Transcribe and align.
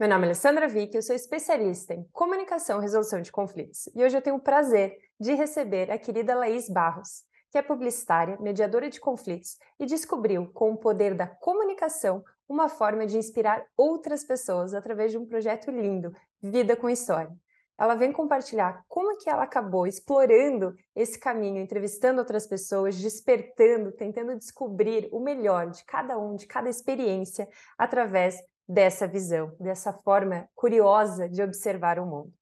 Meu 0.00 0.08
nome 0.08 0.22
é 0.22 0.28
Alessandra 0.28 0.66
Vick, 0.66 0.96
eu 0.96 1.02
sou 1.02 1.14
especialista 1.14 1.92
em 1.92 2.08
comunicação 2.10 2.78
e 2.78 2.80
resolução 2.80 3.20
de 3.20 3.30
conflitos. 3.30 3.86
E 3.94 4.02
hoje 4.02 4.16
eu 4.16 4.22
tenho 4.22 4.36
o 4.36 4.40
prazer 4.40 4.96
de 5.20 5.34
receber 5.34 5.90
a 5.90 5.98
querida 5.98 6.34
Laís 6.34 6.70
Barros, 6.70 7.22
que 7.50 7.58
é 7.58 7.62
publicitária, 7.62 8.38
mediadora 8.40 8.88
de 8.88 8.98
conflitos 8.98 9.58
e 9.78 9.84
descobriu, 9.84 10.50
com 10.54 10.72
o 10.72 10.76
poder 10.78 11.12
da 11.12 11.26
comunicação, 11.26 12.24
uma 12.48 12.66
forma 12.66 13.06
de 13.06 13.18
inspirar 13.18 13.62
outras 13.76 14.24
pessoas 14.24 14.72
através 14.72 15.12
de 15.12 15.18
um 15.18 15.26
projeto 15.26 15.70
lindo, 15.70 16.14
Vida 16.42 16.74
com 16.74 16.88
História. 16.88 17.36
Ela 17.78 17.94
vem 17.94 18.10
compartilhar 18.10 18.82
como 18.88 19.18
que 19.18 19.28
ela 19.28 19.42
acabou 19.42 19.86
explorando 19.86 20.74
esse 20.96 21.18
caminho, 21.18 21.60
entrevistando 21.60 22.20
outras 22.20 22.46
pessoas, 22.46 22.96
despertando, 22.96 23.92
tentando 23.92 24.34
descobrir 24.34 25.10
o 25.12 25.20
melhor 25.20 25.68
de 25.68 25.84
cada 25.84 26.18
um, 26.18 26.36
de 26.36 26.46
cada 26.46 26.70
experiência, 26.70 27.46
através 27.76 28.38
dessa 28.70 29.08
visão, 29.08 29.52
dessa 29.58 29.92
forma 29.92 30.48
curiosa 30.54 31.28
de 31.28 31.42
observar 31.42 31.98
o 31.98 32.06
mundo. 32.06 32.32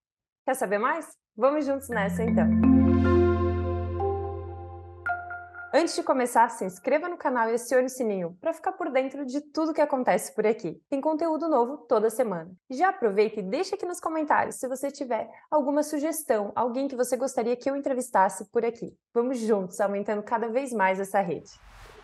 Quer 0.45 0.55
saber 0.55 0.78
mais? 0.78 1.09
Vamos 1.34 1.64
juntos 1.64 1.88
nessa 1.88 2.23
então! 2.23 2.46
Antes 5.72 5.95
de 5.95 6.02
começar, 6.02 6.48
se 6.48 6.64
inscreva 6.64 7.09
no 7.09 7.19
canal 7.19 7.50
e 7.50 7.55
acione 7.55 7.86
o 7.86 7.91
sininho 7.91 8.36
para 8.41 8.55
ficar 8.55 8.72
por 8.72 8.91
dentro 8.91 9.24
de 9.24 9.41
tudo 9.41 9.74
que 9.74 9.80
acontece 9.80 10.34
por 10.34 10.46
aqui. 10.46 10.80
Tem 10.88 11.00
conteúdo 11.00 11.46
novo 11.46 11.78
toda 11.86 12.09
semana. 12.10 12.50
Já 12.70 12.88
aproveita 12.88 13.41
e 13.41 13.42
deixa 13.42 13.74
aqui 13.74 13.84
nos 13.84 14.00
comentários 14.00 14.56
se 14.56 14.66
você 14.66 14.91
tiver 14.91 15.28
alguma 15.50 15.83
sugestão, 15.83 16.52
alguém 16.56 16.88
que 16.88 16.97
você 16.97 17.16
gostaria 17.16 17.55
que 17.55 17.70
eu 17.70 17.77
entrevistasse 17.77 18.50
por 18.50 18.64
aqui. 18.64 18.95
Vamos 19.12 19.38
juntos, 19.38 19.80
aumentando 19.80 20.22
cada 20.22 20.48
vez 20.48 20.72
mais 20.72 20.98
essa 20.98 21.20
rede. 21.20 21.50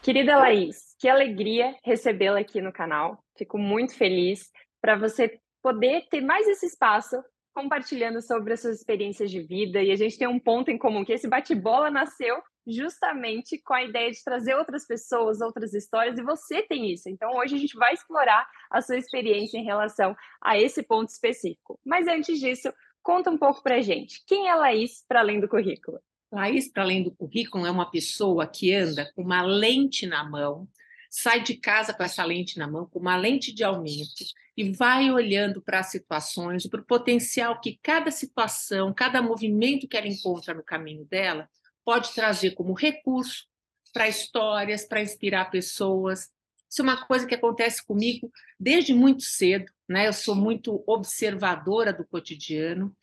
Querida 0.04 0.36
Laís, 0.36 0.94
que 1.00 1.08
alegria 1.08 1.74
recebê-la 1.82 2.40
aqui 2.40 2.60
no 2.60 2.70
canal. 2.70 3.24
Fico 3.38 3.56
muito 3.56 3.96
feliz 3.96 4.52
para 4.78 4.96
você 4.96 5.40
poder 5.62 6.06
ter 6.10 6.20
mais 6.20 6.46
esse 6.46 6.66
espaço 6.66 7.16
compartilhando 7.54 8.20
sobre 8.20 8.52
as 8.52 8.60
suas 8.60 8.76
experiências 8.76 9.30
de 9.30 9.40
vida. 9.40 9.82
E 9.82 9.90
a 9.90 9.96
gente 9.96 10.18
tem 10.18 10.28
um 10.28 10.38
ponto 10.38 10.70
em 10.70 10.76
comum, 10.76 11.06
que 11.06 11.12
esse 11.14 11.26
bate-bola 11.26 11.90
nasceu 11.90 12.36
justamente 12.66 13.58
com 13.64 13.72
a 13.72 13.82
ideia 13.82 14.10
de 14.10 14.22
trazer 14.22 14.54
outras 14.54 14.86
pessoas, 14.86 15.40
outras 15.40 15.72
histórias, 15.72 16.18
e 16.18 16.22
você 16.22 16.60
tem 16.60 16.92
isso. 16.92 17.08
Então, 17.08 17.34
hoje 17.36 17.54
a 17.54 17.58
gente 17.58 17.74
vai 17.74 17.94
explorar 17.94 18.46
a 18.70 18.82
sua 18.82 18.98
experiência 18.98 19.56
em 19.56 19.64
relação 19.64 20.14
a 20.42 20.58
esse 20.58 20.82
ponto 20.82 21.08
específico. 21.08 21.80
Mas 21.82 22.06
antes 22.06 22.38
disso, 22.38 22.70
conta 23.02 23.30
um 23.30 23.38
pouco 23.38 23.62
para 23.62 23.76
a 23.76 23.80
gente. 23.80 24.22
Quem 24.26 24.50
é 24.50 24.54
Laís 24.54 25.02
para 25.08 25.20
além 25.20 25.40
do 25.40 25.48
currículo? 25.48 25.98
Laís, 26.34 26.68
para 26.68 26.82
além 26.82 27.02
do 27.02 27.10
currículo, 27.10 27.64
é 27.64 27.70
uma 27.70 27.90
pessoa 27.90 28.46
que 28.46 28.74
anda 28.74 29.10
com 29.14 29.22
uma 29.22 29.42
lente 29.42 30.06
na 30.06 30.28
mão, 30.28 30.68
sai 31.08 31.42
de 31.42 31.54
casa 31.54 31.94
com 31.94 32.02
essa 32.02 32.24
lente 32.24 32.58
na 32.58 32.66
mão, 32.66 32.86
com 32.86 32.98
uma 32.98 33.16
lente 33.16 33.52
de 33.52 33.62
aumento, 33.62 34.24
e 34.56 34.72
vai 34.72 35.10
olhando 35.10 35.62
para 35.62 35.80
as 35.80 35.90
situações, 35.90 36.66
para 36.66 36.80
o 36.80 36.84
potencial 36.84 37.60
que 37.60 37.78
cada 37.82 38.10
situação, 38.10 38.92
cada 38.92 39.22
movimento 39.22 39.86
que 39.86 39.96
ela 39.96 40.08
encontra 40.08 40.52
no 40.52 40.62
caminho 40.62 41.04
dela, 41.04 41.48
pode 41.84 42.12
trazer 42.14 42.52
como 42.52 42.72
recurso 42.72 43.46
para 43.92 44.08
histórias, 44.08 44.84
para 44.84 45.02
inspirar 45.02 45.50
pessoas. 45.50 46.30
Isso 46.68 46.82
é 46.82 46.84
uma 46.84 47.06
coisa 47.06 47.26
que 47.26 47.34
acontece 47.34 47.84
comigo 47.86 48.30
desde 48.58 48.92
muito 48.92 49.22
cedo, 49.22 49.70
né? 49.88 50.08
Eu 50.08 50.12
sou 50.12 50.34
muito 50.34 50.82
observadora 50.86 51.92
do 51.92 52.04
cotidiano 52.04 52.94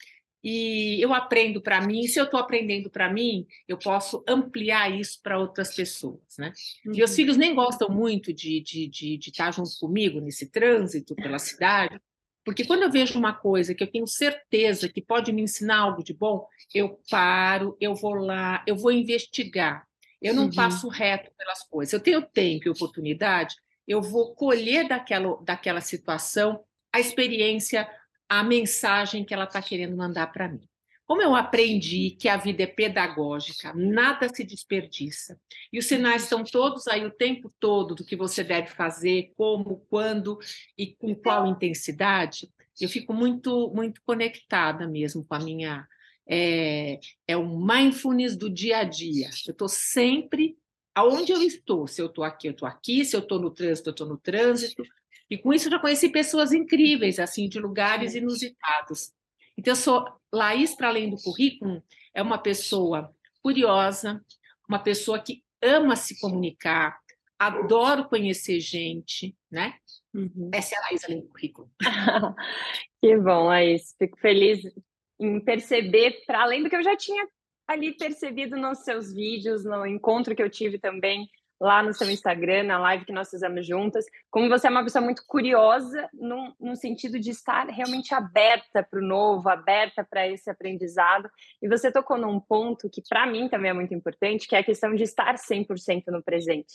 e 0.44 1.00
eu 1.02 1.14
aprendo 1.14 1.62
para 1.62 1.82
mim. 1.82 2.08
Se 2.08 2.20
eu 2.20 2.26
estou 2.26 2.40
aprendendo 2.40 2.90
para 2.90 3.12
mim, 3.12 3.46
eu 3.68 3.78
posso 3.78 4.24
ampliar 4.28 4.92
isso 4.92 5.20
para 5.22 5.40
outras 5.40 5.76
pessoas, 5.76 6.20
né? 6.38 6.54
Uhum. 6.86 6.94
Meus 6.96 7.16
filhos 7.16 7.38
nem 7.38 7.54
gostam 7.54 7.90
muito 7.90 8.34
de, 8.34 8.60
de, 8.62 8.88
de, 8.88 9.18
de 9.18 9.30
estar 9.30 9.52
junto 9.52 9.72
comigo 9.80 10.20
nesse 10.20 10.50
trânsito 10.50 11.16
pela 11.16 11.40
cidade, 11.40 12.00
porque 12.44 12.66
quando 12.66 12.84
eu 12.84 12.92
vejo 12.92 13.20
uma 13.20 13.34
coisa 13.34 13.76
que 13.76 13.84
eu 13.84 13.92
tenho 13.92 14.08
certeza 14.08 14.90
que 14.90 15.02
pode 15.02 15.32
me 15.32 15.44
ensinar 15.44 15.80
algo 15.80 16.04
de 16.04 16.14
bom, 16.14 16.48
eu 16.74 17.00
paro, 17.10 17.78
eu 17.80 17.94
vou 17.94 18.16
lá, 18.16 18.64
eu 18.66 18.76
vou 18.76 18.92
investigar. 18.92 19.86
Eu 20.20 20.34
não 20.34 20.46
uhum. 20.46 20.52
passo 20.52 20.88
reto 20.88 21.32
pelas 21.38 21.64
coisas. 21.64 21.94
Eu 21.94 22.00
tenho 22.00 22.22
tempo 22.22 22.68
e 22.68 22.70
oportunidade, 22.70 23.56
eu 23.88 24.02
vou 24.02 24.34
colher 24.34 24.88
daquela, 24.88 25.38
daquela 25.44 25.82
situação 25.82 26.64
a 26.94 27.00
experiência, 27.00 27.88
a 28.32 28.46
mensagem 28.46 29.26
que 29.26 29.34
ela 29.34 29.44
está 29.44 29.62
querendo 29.62 29.98
mandar 29.98 30.28
para 30.32 30.48
mim. 30.48 30.62
Como 31.06 31.22
eu 31.22 31.36
aprendi 31.36 32.12
que 32.12 32.30
a 32.30 32.38
vida 32.38 32.64
é 32.64 32.66
pedagógica, 32.66 33.74
nada 33.74 34.34
se 34.34 34.46
desperdiça. 34.46 35.38
E 35.74 35.78
os 35.78 35.86
sinais 35.86 36.24
estão 36.24 36.42
todos 36.42 36.88
aí 36.88 37.06
o 37.06 37.12
tempo 37.12 37.54
todo 37.60 37.94
do 37.94 38.06
que 38.06 38.16
você 38.16 38.42
deve 38.42 38.70
fazer, 38.70 39.34
como, 39.36 39.86
quando 39.90 40.40
e 40.78 40.96
com 40.96 41.14
qual 41.14 41.46
intensidade. 41.46 42.50
Eu 42.80 42.88
fico 42.88 43.14
muito, 43.14 43.70
muito 43.76 44.02
conectada 44.06 44.88
mesmo 44.88 45.26
com 45.26 45.36
a 45.36 45.40
minha. 45.40 45.86
É, 46.26 47.02
é 47.28 47.36
o 47.36 47.46
mindfulness 47.46 48.38
do 48.38 48.50
dia 48.50 48.78
a 48.78 48.86
dia. 48.86 49.30
Eu 49.46 49.52
estou 49.52 49.68
sempre 49.68 50.56
aonde 50.96 51.34
eu 51.34 51.42
estou. 51.42 51.86
Se 51.86 52.02
eu 52.02 52.06
estou 52.06 52.24
aqui, 52.24 52.48
eu 52.48 52.52
estou 52.52 52.66
aqui. 52.66 53.04
Se 53.04 53.14
eu 53.14 53.20
estou 53.20 53.42
no 53.42 53.52
trânsito, 53.52 53.90
eu 53.90 53.92
estou 53.92 54.08
no 54.08 54.18
trânsito. 54.18 54.84
E 55.32 55.38
com 55.38 55.54
isso 55.54 55.68
eu 55.68 55.72
já 55.72 55.80
conheci 55.80 56.10
pessoas 56.10 56.52
incríveis, 56.52 57.18
assim, 57.18 57.48
de 57.48 57.58
lugares 57.58 58.14
inusitados. 58.16 59.14
Então, 59.58 59.72
eu 59.72 59.78
sou 59.78 60.06
Laís, 60.30 60.76
para 60.76 60.90
além 60.90 61.10
do 61.10 61.16
currículo, 61.16 61.82
é 62.14 62.22
uma 62.22 62.38
pessoa 62.38 63.16
curiosa, 63.42 64.22
uma 64.68 64.78
pessoa 64.78 65.20
que 65.20 65.42
ama 65.62 65.96
se 65.96 66.20
comunicar, 66.20 67.00
adoro 67.40 68.10
conhecer 68.10 68.60
gente, 68.60 69.34
né? 69.50 69.76
Uhum. 70.14 70.52
Essa 70.54 70.76
é 70.76 70.78
a 70.78 70.82
Laís 70.82 71.04
além 71.06 71.22
do 71.22 71.30
currículo. 71.30 71.72
que 73.02 73.18
bom, 73.18 73.46
Laís. 73.46 73.96
Fico 73.98 74.20
feliz 74.20 74.60
em 75.18 75.40
perceber, 75.40 76.26
para 76.28 76.42
além 76.42 76.62
do 76.62 76.70
que 76.70 76.76
eu 76.76 76.84
já 76.84 76.98
tinha 76.98 77.26
ali 77.66 77.96
percebido 77.96 78.58
nos 78.58 78.80
seus 78.80 79.14
vídeos, 79.14 79.64
no 79.64 79.86
encontro 79.86 80.36
que 80.36 80.44
eu 80.44 80.50
tive 80.50 80.78
também 80.78 81.30
lá 81.62 81.84
no 81.84 81.94
seu 81.94 82.10
Instagram, 82.10 82.64
na 82.64 82.80
live 82.80 83.06
que 83.06 83.14
nós 83.14 83.30
fizemos 83.30 83.68
juntas, 83.68 84.04
como 84.32 84.50
você 84.50 84.66
é 84.66 84.70
uma 84.72 84.84
pessoa 84.84 85.04
muito 85.04 85.24
curiosa, 85.28 86.10
no, 86.12 86.56
no 86.60 86.76
sentido 86.76 87.20
de 87.20 87.30
estar 87.30 87.68
realmente 87.68 88.16
aberta 88.16 88.82
para 88.82 89.00
o 89.00 89.06
novo, 89.06 89.48
aberta 89.48 90.04
para 90.04 90.28
esse 90.28 90.50
aprendizado. 90.50 91.30
E 91.62 91.70
você 91.70 91.92
tocou 91.92 92.18
num 92.18 92.40
ponto 92.40 92.90
que, 92.90 93.04
para 93.08 93.28
mim, 93.28 93.48
também 93.48 93.70
é 93.70 93.74
muito 93.76 93.94
importante, 93.94 94.48
que 94.48 94.56
é 94.56 94.60
a 94.60 94.64
questão 94.64 94.96
de 94.96 95.04
estar 95.04 95.36
100% 95.36 96.08
no 96.08 96.24
presente. 96.24 96.74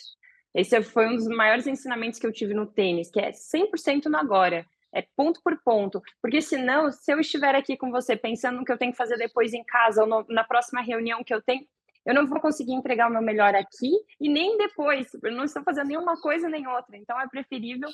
Esse 0.55 0.81
foi 0.81 1.09
um 1.09 1.17
dos 1.17 1.27
maiores 1.27 1.67
ensinamentos 1.67 2.21
que 2.21 2.27
eu 2.27 2.33
tive 2.33 2.55
no 2.55 2.65
tênis, 2.65 3.11
que 3.11 3.19
é 3.19 3.33
100% 3.33 4.05
no 4.05 4.17
agora. 4.17 4.65
É 4.95 5.05
ponto 5.17 5.43
por 5.43 5.61
ponto. 5.65 6.01
Porque 6.23 6.41
senão, 6.41 6.93
se 6.93 7.13
eu 7.13 7.19
estiver 7.19 7.57
aqui 7.57 7.77
com 7.77 7.91
você 7.91 8.17
pensando 8.17 8.59
no 8.59 8.65
que 8.65 8.71
eu 8.71 8.79
tenho 8.79 8.93
que 8.93 8.97
fazer 8.97 9.19
depois 9.19 9.53
em 9.53 9.65
casa 9.65 10.03
ou 10.03 10.09
no, 10.09 10.25
na 10.29 10.45
próxima 10.45 10.81
reunião 10.81 11.25
que 11.25 11.35
eu 11.35 11.43
tenho, 11.43 11.67
eu 12.07 12.15
não 12.15 12.27
vou 12.27 12.41
conseguir 12.41 12.73
entregar 12.73 13.09
o 13.09 13.13
meu 13.13 13.21
melhor 13.21 13.55
aqui 13.55 13.91
e 14.21 14.29
nem 14.29 14.57
depois, 14.57 15.13
eu 15.23 15.33
não 15.33 15.45
estou 15.45 15.63
fazendo 15.65 15.89
nenhuma 15.89 16.19
coisa 16.21 16.49
nem 16.49 16.67
outra. 16.67 16.97
Então 16.97 17.21
é 17.21 17.29
preferível 17.29 17.89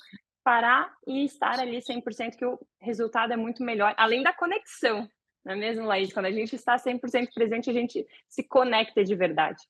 parar 0.45 0.93
e 1.07 1.25
estar 1.25 1.59
ali 1.59 1.79
100% 1.79 2.37
que 2.37 2.45
o 2.45 2.59
resultado 2.81 3.33
é 3.33 3.37
muito 3.37 3.63
melhor, 3.63 3.95
além 3.97 4.23
da 4.23 4.33
conexão, 4.33 5.09
não 5.45 5.55
é 5.55 5.57
mesmo, 5.57 5.87
Laís? 5.87 6.13
Quando 6.13 6.27
a 6.27 6.33
gente 6.33 6.55
está 6.55 6.77
100% 6.77 7.29
presente, 7.35 7.71
a 7.71 7.73
gente 7.73 8.07
se 8.29 8.43
conecta 8.45 9.03
de 9.03 9.15
verdade. 9.15 9.61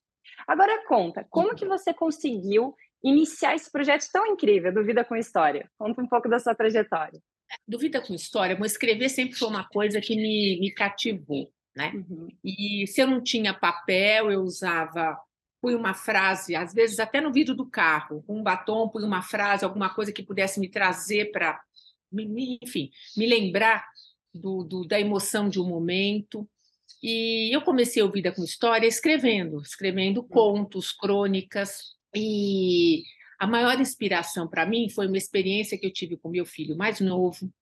Agora 0.47 0.85
conta, 0.87 1.27
como 1.31 1.55
que 1.55 1.65
você 1.65 1.95
conseguiu 1.95 2.75
iniciar 3.03 3.55
esse 3.55 3.71
projeto 3.71 4.07
tão 4.13 4.27
incrível 4.27 4.73
do 4.73 4.85
Vida 4.85 5.05
com 5.05 5.17
História? 5.17 5.71
Conta 5.79 6.03
um 6.03 6.09
pouco 6.09 6.29
da 6.29 6.39
sua 6.39 6.55
trajetória. 6.55 7.21
Do 7.67 7.79
Vida 7.79 8.01
com 8.01 8.15
História, 8.15 8.57
bom, 8.57 8.65
escrever 8.65 9.09
sempre 9.09 9.39
foi 9.39 9.49
uma 9.49 9.67
coisa 9.69 10.01
que 10.01 10.15
me, 10.15 10.59
me 10.61 10.71
cativou 10.73 11.51
né? 11.75 11.93
Uhum. 11.95 12.29
E 12.45 12.87
se 12.87 13.01
eu 13.01 13.07
não 13.07 13.23
tinha 13.23 13.55
papel, 13.55 14.31
eu 14.31 14.43
usava, 14.43 15.19
punha 15.61 15.77
uma 15.77 15.95
frase, 15.95 16.55
às 16.55 16.73
vezes 16.75 17.01
até 17.01 17.21
no 17.21 17.33
vidro 17.33 17.55
do 17.55 17.67
carro, 17.67 18.25
um 18.29 18.43
batom, 18.43 18.89
punha 18.89 19.07
uma 19.07 19.23
frase, 19.23 19.65
alguma 19.65 19.89
coisa 19.91 20.13
que 20.13 20.23
pudesse 20.23 20.61
me 20.61 20.69
trazer 20.69 21.31
para, 21.31 21.61
enfim, 22.13 22.91
me 23.17 23.27
lembrar 23.27 23.85
do, 24.35 24.65
do, 24.65 24.87
da 24.87 25.01
emoção 25.01 25.49
de 25.49 25.61
um 25.61 25.69
momento. 25.69 26.49
E 27.03 27.55
eu 27.55 27.63
comecei 27.63 28.03
a 28.03 28.07
Vida 28.07 28.33
com 28.33 28.45
História 28.45 28.87
escrevendo, 28.87 29.61
escrevendo 29.61 30.21
uhum. 30.21 30.29
contos, 30.29 30.93
crônicas, 30.93 31.93
e 32.15 33.03
a 33.39 33.47
maior 33.47 33.81
inspiração 33.81 34.47
para 34.47 34.67
mim 34.67 34.89
foi 34.89 35.07
uma 35.07 35.17
experiência 35.17 35.77
que 35.79 35.87
eu 35.87 35.93
tive 35.93 36.17
com 36.17 36.29
meu 36.29 36.47
filho 36.47 36.77
mais 36.77 37.01
novo, 37.01 37.53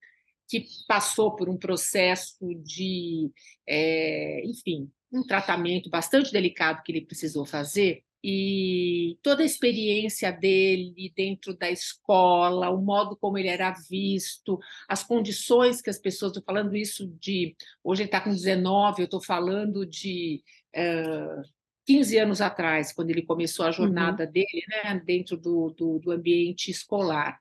que 0.51 0.67
passou 0.89 1.37
por 1.37 1.49
um 1.49 1.57
processo 1.57 2.53
de, 2.57 3.31
é, 3.69 4.43
enfim, 4.45 4.91
um 5.13 5.23
tratamento 5.23 5.89
bastante 5.89 6.33
delicado 6.33 6.83
que 6.83 6.91
ele 6.91 7.07
precisou 7.07 7.47
fazer. 7.47 8.03
E 8.23 9.17
toda 9.23 9.43
a 9.43 9.47
experiência 9.47 10.31
dele 10.33 11.11
dentro 11.17 11.57
da 11.57 11.71
escola, 11.71 12.69
o 12.69 12.83
modo 12.83 13.17
como 13.17 13.39
ele 13.39 13.49
era 13.49 13.71
visto, 13.89 14.59
as 14.89 15.05
condições 15.05 15.81
que 15.81 15.89
as 15.89 15.99
pessoas. 15.99 16.33
Estou 16.33 16.45
falando 16.45 16.77
isso 16.77 17.07
de. 17.07 17.57
Hoje 17.83 18.03
ele 18.03 18.09
está 18.09 18.21
com 18.21 18.31
19, 18.31 19.03
eu 19.03 19.05
estou 19.05 19.23
falando 19.23 19.87
de. 19.87 20.43
Uh, 20.77 21.43
15 21.87 22.19
anos 22.19 22.41
atrás, 22.41 22.93
quando 22.93 23.11
ele 23.11 23.23
começou 23.23 23.65
a 23.65 23.69
uhum. 23.69 23.75
jornada 23.75 24.25
uhum. 24.25 24.31
dele 24.31 24.65
né, 24.69 25.03
dentro 25.05 25.37
do, 25.37 25.71
do, 25.71 25.99
do 25.99 26.13
ambiente 26.13 26.71
escolar 26.71 27.41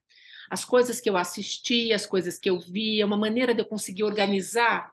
as 0.50 0.66
coisas 0.66 1.00
que 1.00 1.10
eu 1.10 1.18
assistia, 1.18 1.96
as 1.96 2.06
coisas 2.06 2.40
que 2.40 2.50
eu 2.50 2.60
via, 2.60 3.06
uma 3.06 3.18
maneira 3.18 3.54
de 3.54 3.62
eu 3.62 3.66
conseguir 3.66 4.04
organizar 4.04 4.92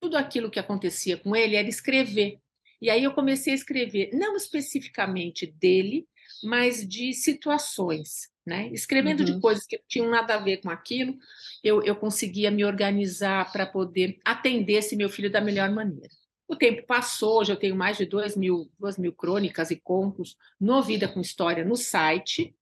tudo 0.00 0.16
aquilo 0.16 0.50
que 0.50 0.58
acontecia 0.58 1.16
com 1.16 1.34
ele 1.34 1.56
era 1.56 1.68
escrever. 1.68 2.38
E 2.80 2.90
aí 2.90 3.04
eu 3.04 3.12
comecei 3.14 3.52
a 3.52 3.56
escrever, 3.56 4.10
não 4.12 4.36
especificamente 4.36 5.46
dele, 5.46 6.06
mas 6.42 6.86
de 6.86 7.14
situações, 7.14 8.30
né? 8.44 8.68
Escrevendo 8.72 9.20
uhum. 9.20 9.26
de 9.26 9.40
coisas 9.40 9.66
que 9.66 9.76
não 9.76 9.84
tinham 9.88 10.10
nada 10.10 10.34
a 10.34 10.38
ver 10.38 10.58
com 10.58 10.68
aquilo, 10.68 11.16
eu, 11.64 11.82
eu 11.82 11.96
conseguia 11.96 12.50
me 12.50 12.64
organizar 12.64 13.50
para 13.50 13.66
poder 13.66 14.18
atender 14.24 14.74
esse 14.74 14.94
meu 14.94 15.08
filho 15.08 15.30
da 15.30 15.40
melhor 15.40 15.70
maneira. 15.70 16.10
O 16.48 16.54
tempo 16.54 16.86
passou, 16.86 17.40
hoje 17.40 17.52
eu 17.52 17.56
tenho 17.56 17.74
mais 17.74 17.96
de 17.96 18.04
duas 18.04 18.36
mil, 18.36 18.70
duas 18.78 18.96
mil 18.96 19.12
crônicas 19.12 19.70
e 19.70 19.76
contos 19.76 20.36
no 20.60 20.80
Vida 20.82 21.08
com 21.08 21.20
História 21.20 21.64
no 21.64 21.76
site. 21.76 22.54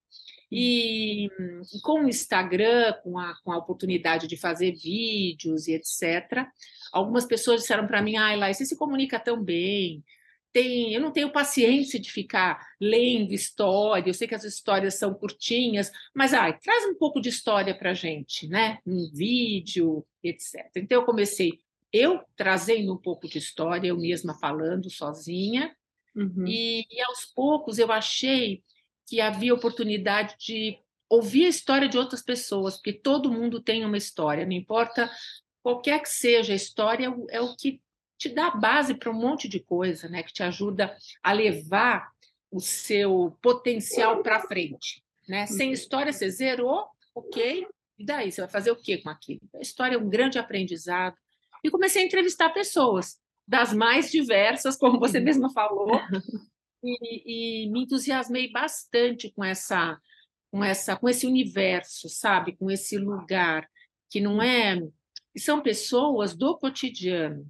E, 0.51 1.25
e 1.25 1.81
com 1.81 2.03
o 2.03 2.09
Instagram, 2.09 2.93
com 3.03 3.17
a, 3.17 3.35
com 3.43 3.51
a 3.51 3.57
oportunidade 3.57 4.27
de 4.27 4.37
fazer 4.37 4.73
vídeos 4.73 5.67
e 5.67 5.73
etc., 5.73 6.47
algumas 6.91 7.25
pessoas 7.25 7.61
disseram 7.61 7.87
para 7.87 8.01
mim: 8.01 8.15
ai, 8.15 8.41
ah, 8.41 8.53
você 8.53 8.65
se 8.65 8.77
comunica 8.77 9.19
tão 9.19 9.41
bem, 9.43 10.03
tem, 10.55 10.93
eu 10.93 11.01
não 11.01 11.11
tenho 11.11 11.33
paciência 11.33 11.99
de 11.99 12.09
ficar 12.09 12.65
lendo 12.79 13.33
história, 13.33 14.09
eu 14.09 14.13
sei 14.13 14.25
que 14.25 14.35
as 14.35 14.45
histórias 14.45 14.95
são 14.95 15.13
curtinhas, 15.13 15.91
mas 16.13 16.33
ai, 16.33 16.57
traz 16.59 16.85
um 16.85 16.95
pouco 16.95 17.19
de 17.19 17.27
história 17.27 17.75
para 17.75 17.91
a 17.91 17.93
gente, 17.93 18.47
né? 18.47 18.77
Um 18.85 19.11
vídeo, 19.13 20.05
etc. 20.23 20.69
Então 20.77 21.01
eu 21.01 21.05
comecei 21.05 21.59
eu 21.91 22.21
trazendo 22.35 22.93
um 22.93 22.97
pouco 22.97 23.27
de 23.27 23.37
história, 23.37 23.87
eu 23.87 23.97
mesma 23.97 24.33
falando 24.33 24.89
sozinha, 24.89 25.73
uhum. 26.15 26.45
e, 26.45 26.85
e 26.89 27.01
aos 27.01 27.25
poucos 27.25 27.77
eu 27.77 27.91
achei 27.91 28.63
que 29.07 29.21
havia 29.21 29.53
oportunidade 29.53 30.35
de 30.39 30.77
ouvir 31.09 31.45
a 31.45 31.49
história 31.49 31.87
de 31.87 31.97
outras 31.97 32.21
pessoas, 32.21 32.75
porque 32.75 32.93
todo 32.93 33.31
mundo 33.31 33.61
tem 33.61 33.85
uma 33.85 33.97
história, 33.97 34.45
não 34.45 34.53
importa 34.53 35.09
qualquer 35.61 36.01
que 36.01 36.09
seja 36.09 36.53
a 36.53 36.55
história, 36.55 37.13
é 37.29 37.41
o 37.41 37.55
que 37.55 37.81
te 38.17 38.29
dá 38.29 38.51
base 38.51 38.93
para 38.93 39.11
um 39.11 39.19
monte 39.19 39.47
de 39.47 39.59
coisa, 39.59 40.07
né? 40.07 40.23
Que 40.23 40.31
te 40.31 40.43
ajuda 40.43 40.95
a 41.21 41.31
levar 41.33 42.11
o 42.51 42.59
seu 42.59 43.37
potencial 43.41 44.21
para 44.21 44.41
frente, 44.41 45.03
né? 45.27 45.45
Sem 45.47 45.67
uhum. 45.67 45.73
história 45.73 46.13
você 46.13 46.29
zerou, 46.29 46.85
ok? 47.13 47.67
E 47.97 48.05
daí 48.05 48.31
você 48.31 48.41
vai 48.41 48.49
fazer 48.49 48.71
o 48.71 48.75
que 48.75 48.97
com 48.99 49.09
aquilo? 49.09 49.41
A 49.55 49.59
história 49.59 49.95
é 49.95 49.97
um 49.97 50.09
grande 50.09 50.37
aprendizado. 50.37 51.15
E 51.63 51.69
comecei 51.69 52.03
a 52.03 52.05
entrevistar 52.05 52.49
pessoas 52.51 53.17
das 53.47 53.73
mais 53.73 54.11
diversas, 54.11 54.77
como 54.77 54.99
você 54.99 55.17
uhum. 55.17 55.23
mesma 55.23 55.51
falou, 55.51 55.99
e, 56.85 57.65
e 57.65 57.71
me 57.71 57.83
entusiasmei 57.83 58.51
bastante 58.51 59.31
com 59.31 59.43
essa, 59.43 59.99
com 60.51 60.63
essa, 60.63 60.95
com 60.95 61.09
esse 61.09 61.25
universo, 61.25 62.07
sabe? 62.09 62.55
Com 62.55 62.69
esse 62.71 62.97
lugar 62.97 63.67
que 64.09 64.21
não 64.21 64.41
é 64.41 64.79
são 65.37 65.61
pessoas 65.61 66.35
do 66.35 66.57
cotidiano, 66.57 67.45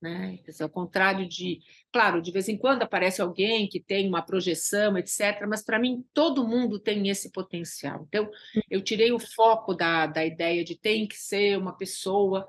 né? 0.00 0.38
Ao 0.60 0.68
contrário 0.68 1.28
de, 1.28 1.60
claro, 1.92 2.20
de 2.20 2.30
vez 2.30 2.48
em 2.48 2.56
quando 2.56 2.82
aparece 2.82 3.20
alguém 3.20 3.68
que 3.68 3.80
tem 3.80 4.08
uma 4.08 4.22
projeção, 4.22 4.96
etc., 4.96 5.46
mas 5.48 5.62
para 5.62 5.78
mim 5.78 6.04
todo 6.14 6.46
mundo 6.46 6.78
tem 6.78 7.08
esse 7.08 7.30
potencial. 7.30 8.06
Então, 8.08 8.30
eu 8.70 8.82
tirei 8.82 9.12
o 9.12 9.18
foco 9.18 9.74
da, 9.74 10.06
da 10.06 10.24
ideia 10.24 10.64
de 10.64 10.76
tem 10.76 11.06
que 11.06 11.16
ser 11.16 11.58
uma 11.58 11.76
pessoa. 11.76 12.46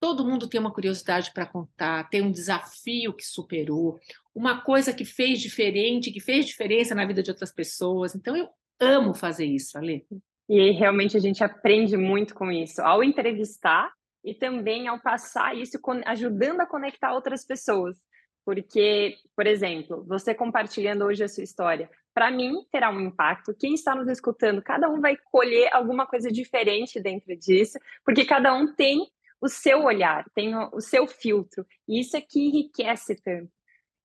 Todo 0.00 0.24
mundo 0.24 0.48
tem 0.48 0.60
uma 0.60 0.72
curiosidade 0.72 1.32
para 1.32 1.46
contar, 1.46 2.08
tem 2.08 2.22
um 2.22 2.32
desafio 2.32 3.12
que 3.12 3.24
superou, 3.24 3.98
uma 4.34 4.62
coisa 4.62 4.92
que 4.92 5.04
fez 5.04 5.40
diferente, 5.40 6.12
que 6.12 6.20
fez 6.20 6.46
diferença 6.46 6.94
na 6.94 7.06
vida 7.06 7.22
de 7.22 7.30
outras 7.30 7.52
pessoas. 7.52 8.14
Então, 8.14 8.36
eu 8.36 8.48
amo 8.78 9.14
fazer 9.14 9.46
isso, 9.46 9.76
Ale. 9.76 10.06
E 10.48 10.70
realmente 10.72 11.16
a 11.16 11.20
gente 11.20 11.44
aprende 11.44 11.96
muito 11.96 12.34
com 12.34 12.50
isso. 12.50 12.80
Ao 12.82 13.04
entrevistar, 13.04 13.92
e 14.24 14.34
também 14.34 14.86
ao 14.88 15.00
passar 15.00 15.56
isso 15.56 15.78
ajudando 16.06 16.60
a 16.60 16.66
conectar 16.66 17.14
outras 17.14 17.44
pessoas. 17.44 17.96
Porque, 18.44 19.16
por 19.36 19.46
exemplo, 19.46 20.04
você 20.06 20.34
compartilhando 20.34 21.04
hoje 21.04 21.22
a 21.22 21.28
sua 21.28 21.44
história, 21.44 21.90
para 22.14 22.30
mim 22.30 22.64
terá 22.72 22.90
um 22.90 23.00
impacto. 23.00 23.54
Quem 23.58 23.74
está 23.74 23.94
nos 23.94 24.08
escutando, 24.08 24.62
cada 24.62 24.88
um 24.88 25.00
vai 25.00 25.16
colher 25.30 25.72
alguma 25.72 26.06
coisa 26.06 26.30
diferente 26.30 27.00
dentro 27.00 27.36
disso, 27.36 27.78
porque 28.04 28.24
cada 28.24 28.52
um 28.54 28.74
tem 28.74 29.06
o 29.40 29.48
seu 29.48 29.84
olhar, 29.84 30.24
tem 30.34 30.54
o 30.54 30.80
seu 30.80 31.06
filtro, 31.06 31.66
e 31.88 32.00
isso 32.00 32.16
é 32.16 32.20
que 32.20 32.40
enriquece 32.40 33.14
tanto. 33.16 33.50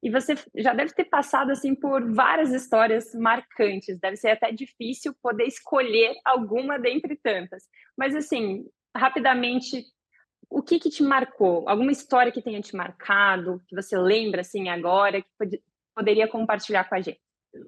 E 0.05 0.09
você 0.11 0.35
já 0.55 0.71
deve 0.71 0.93
ter 0.93 1.05
passado 1.05 1.49
assim 1.51 1.73
por 1.73 2.13
várias 2.13 2.53
histórias 2.53 3.11
marcantes, 3.15 3.99
deve 3.99 4.15
ser 4.15 4.29
até 4.29 4.51
difícil 4.51 5.15
poder 5.19 5.45
escolher 5.45 6.13
alguma 6.23 6.77
dentre 6.77 7.15
tantas. 7.15 7.63
Mas 7.97 8.15
assim, 8.15 8.67
rapidamente, 8.95 9.83
o 10.47 10.61
que, 10.61 10.77
que 10.77 10.91
te 10.91 11.01
marcou? 11.01 11.67
Alguma 11.67 11.91
história 11.91 12.31
que 12.31 12.39
tenha 12.39 12.61
te 12.61 12.75
marcado, 12.75 13.59
que 13.67 13.75
você 13.75 13.97
lembra 13.97 14.41
assim 14.41 14.69
agora, 14.69 15.23
que 15.23 15.27
pode, 15.39 15.59
poderia 15.95 16.27
compartilhar 16.27 16.83
com 16.83 16.93
a 16.93 17.01
gente? 17.01 17.19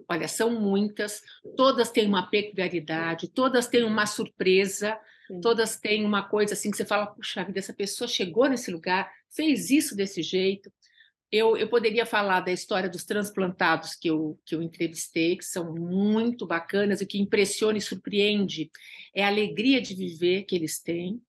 Olha, 0.07 0.27
são 0.27 0.51
muitas, 0.51 1.23
todas 1.55 1.89
têm 1.89 2.07
uma 2.07 2.29
peculiaridade, 2.29 3.29
todas 3.29 3.65
têm 3.65 3.83
uma 3.83 4.05
surpresa, 4.05 4.95
Sim. 5.27 5.41
todas 5.41 5.77
têm 5.77 6.05
uma 6.05 6.29
coisa 6.29 6.53
assim 6.53 6.69
que 6.69 6.77
você 6.77 6.85
fala, 6.85 7.07
puxa 7.07 7.43
vida, 7.43 7.57
essa 7.57 7.73
pessoa 7.73 8.07
chegou 8.07 8.47
nesse 8.47 8.69
lugar, 8.69 9.11
fez 9.35 9.71
isso 9.71 9.95
desse 9.95 10.21
jeito. 10.21 10.71
Eu, 11.31 11.57
eu 11.57 11.67
poderia 11.67 12.05
falar 12.05 12.39
da 12.39 12.51
história 12.51 12.89
dos 12.89 13.03
transplantados 13.03 13.95
que 13.95 14.09
eu, 14.09 14.39
que 14.45 14.55
eu 14.55 14.61
entrevistei, 14.61 15.35
que 15.35 15.43
são 15.43 15.73
muito 15.75 16.47
bacanas, 16.47 17.01
e 17.01 17.05
que 17.05 17.19
impressiona 17.19 17.77
e 17.77 17.81
surpreende 17.81 18.71
é 19.13 19.23
a 19.23 19.27
alegria 19.27 19.81
de 19.81 19.93
viver 19.93 20.43
que 20.43 20.55
eles 20.55 20.81
têm, 20.81 21.21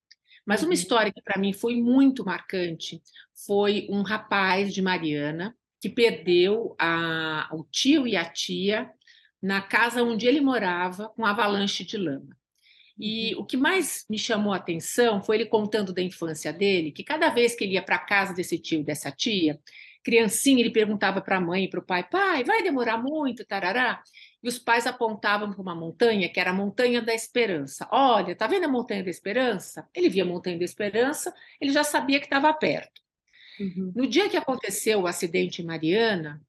mas 0.48 0.62
uma 0.62 0.68
uhum. 0.68 0.72
história 0.72 1.12
que 1.12 1.20
para 1.20 1.38
mim 1.38 1.52
foi 1.52 1.76
muito 1.76 2.24
marcante 2.24 3.02
foi 3.46 3.86
um 3.90 4.00
rapaz 4.00 4.72
de 4.72 4.80
Mariana 4.80 5.54
que 5.80 5.90
perdeu 5.90 6.74
a, 6.78 7.50
o 7.52 7.64
tio 7.64 8.06
e 8.06 8.16
a 8.16 8.24
tia 8.24 8.90
na 9.42 9.60
casa 9.60 10.02
onde 10.02 10.26
ele 10.26 10.40
morava 10.40 11.10
com 11.10 11.26
avalanche 11.26 11.84
de 11.84 11.96
lama. 11.96 12.36
E 12.98 13.34
uhum. 13.34 13.42
o 13.42 13.44
que 13.44 13.56
mais 13.56 14.06
me 14.08 14.18
chamou 14.18 14.54
a 14.54 14.56
atenção 14.56 15.22
foi 15.22 15.36
ele 15.36 15.46
contando 15.46 15.92
da 15.92 16.02
infância 16.02 16.52
dele, 16.52 16.92
que 16.92 17.04
cada 17.04 17.28
vez 17.28 17.54
que 17.54 17.64
ele 17.64 17.74
ia 17.74 17.82
para 17.82 17.96
a 17.96 18.06
casa 18.06 18.32
desse 18.32 18.58
tio 18.58 18.80
e 18.80 18.84
dessa 18.84 19.12
tia, 19.12 19.60
criancinha, 20.02 20.60
ele 20.60 20.70
perguntava 20.70 21.20
para 21.20 21.36
a 21.36 21.40
mãe 21.40 21.64
e 21.64 21.70
para 21.70 21.80
o 21.80 21.84
pai: 21.84 22.04
pai, 22.08 22.44
vai 22.44 22.62
demorar 22.62 22.98
muito, 22.98 23.44
tarará? 23.44 24.02
e 24.42 24.48
os 24.48 24.58
pais 24.58 24.86
apontavam 24.86 25.52
para 25.52 25.60
uma 25.60 25.74
montanha 25.74 26.28
que 26.28 26.38
era 26.38 26.50
a 26.50 26.54
Montanha 26.54 27.02
da 27.02 27.12
Esperança. 27.12 27.88
Olha, 27.90 28.36
tá 28.36 28.46
vendo 28.46 28.64
a 28.64 28.68
Montanha 28.68 29.02
da 29.02 29.10
Esperança? 29.10 29.88
Ele 29.94 30.08
via 30.08 30.22
a 30.22 30.26
Montanha 30.26 30.58
da 30.58 30.64
Esperança, 30.64 31.34
ele 31.60 31.72
já 31.72 31.82
sabia 31.82 32.20
que 32.20 32.26
estava 32.26 32.52
perto. 32.54 33.00
Uhum. 33.58 33.92
No 33.94 34.06
dia 34.06 34.28
que 34.28 34.36
aconteceu 34.36 35.00
o 35.00 35.06
acidente 35.06 35.60
em 35.60 35.64
Mariana, 35.64 36.40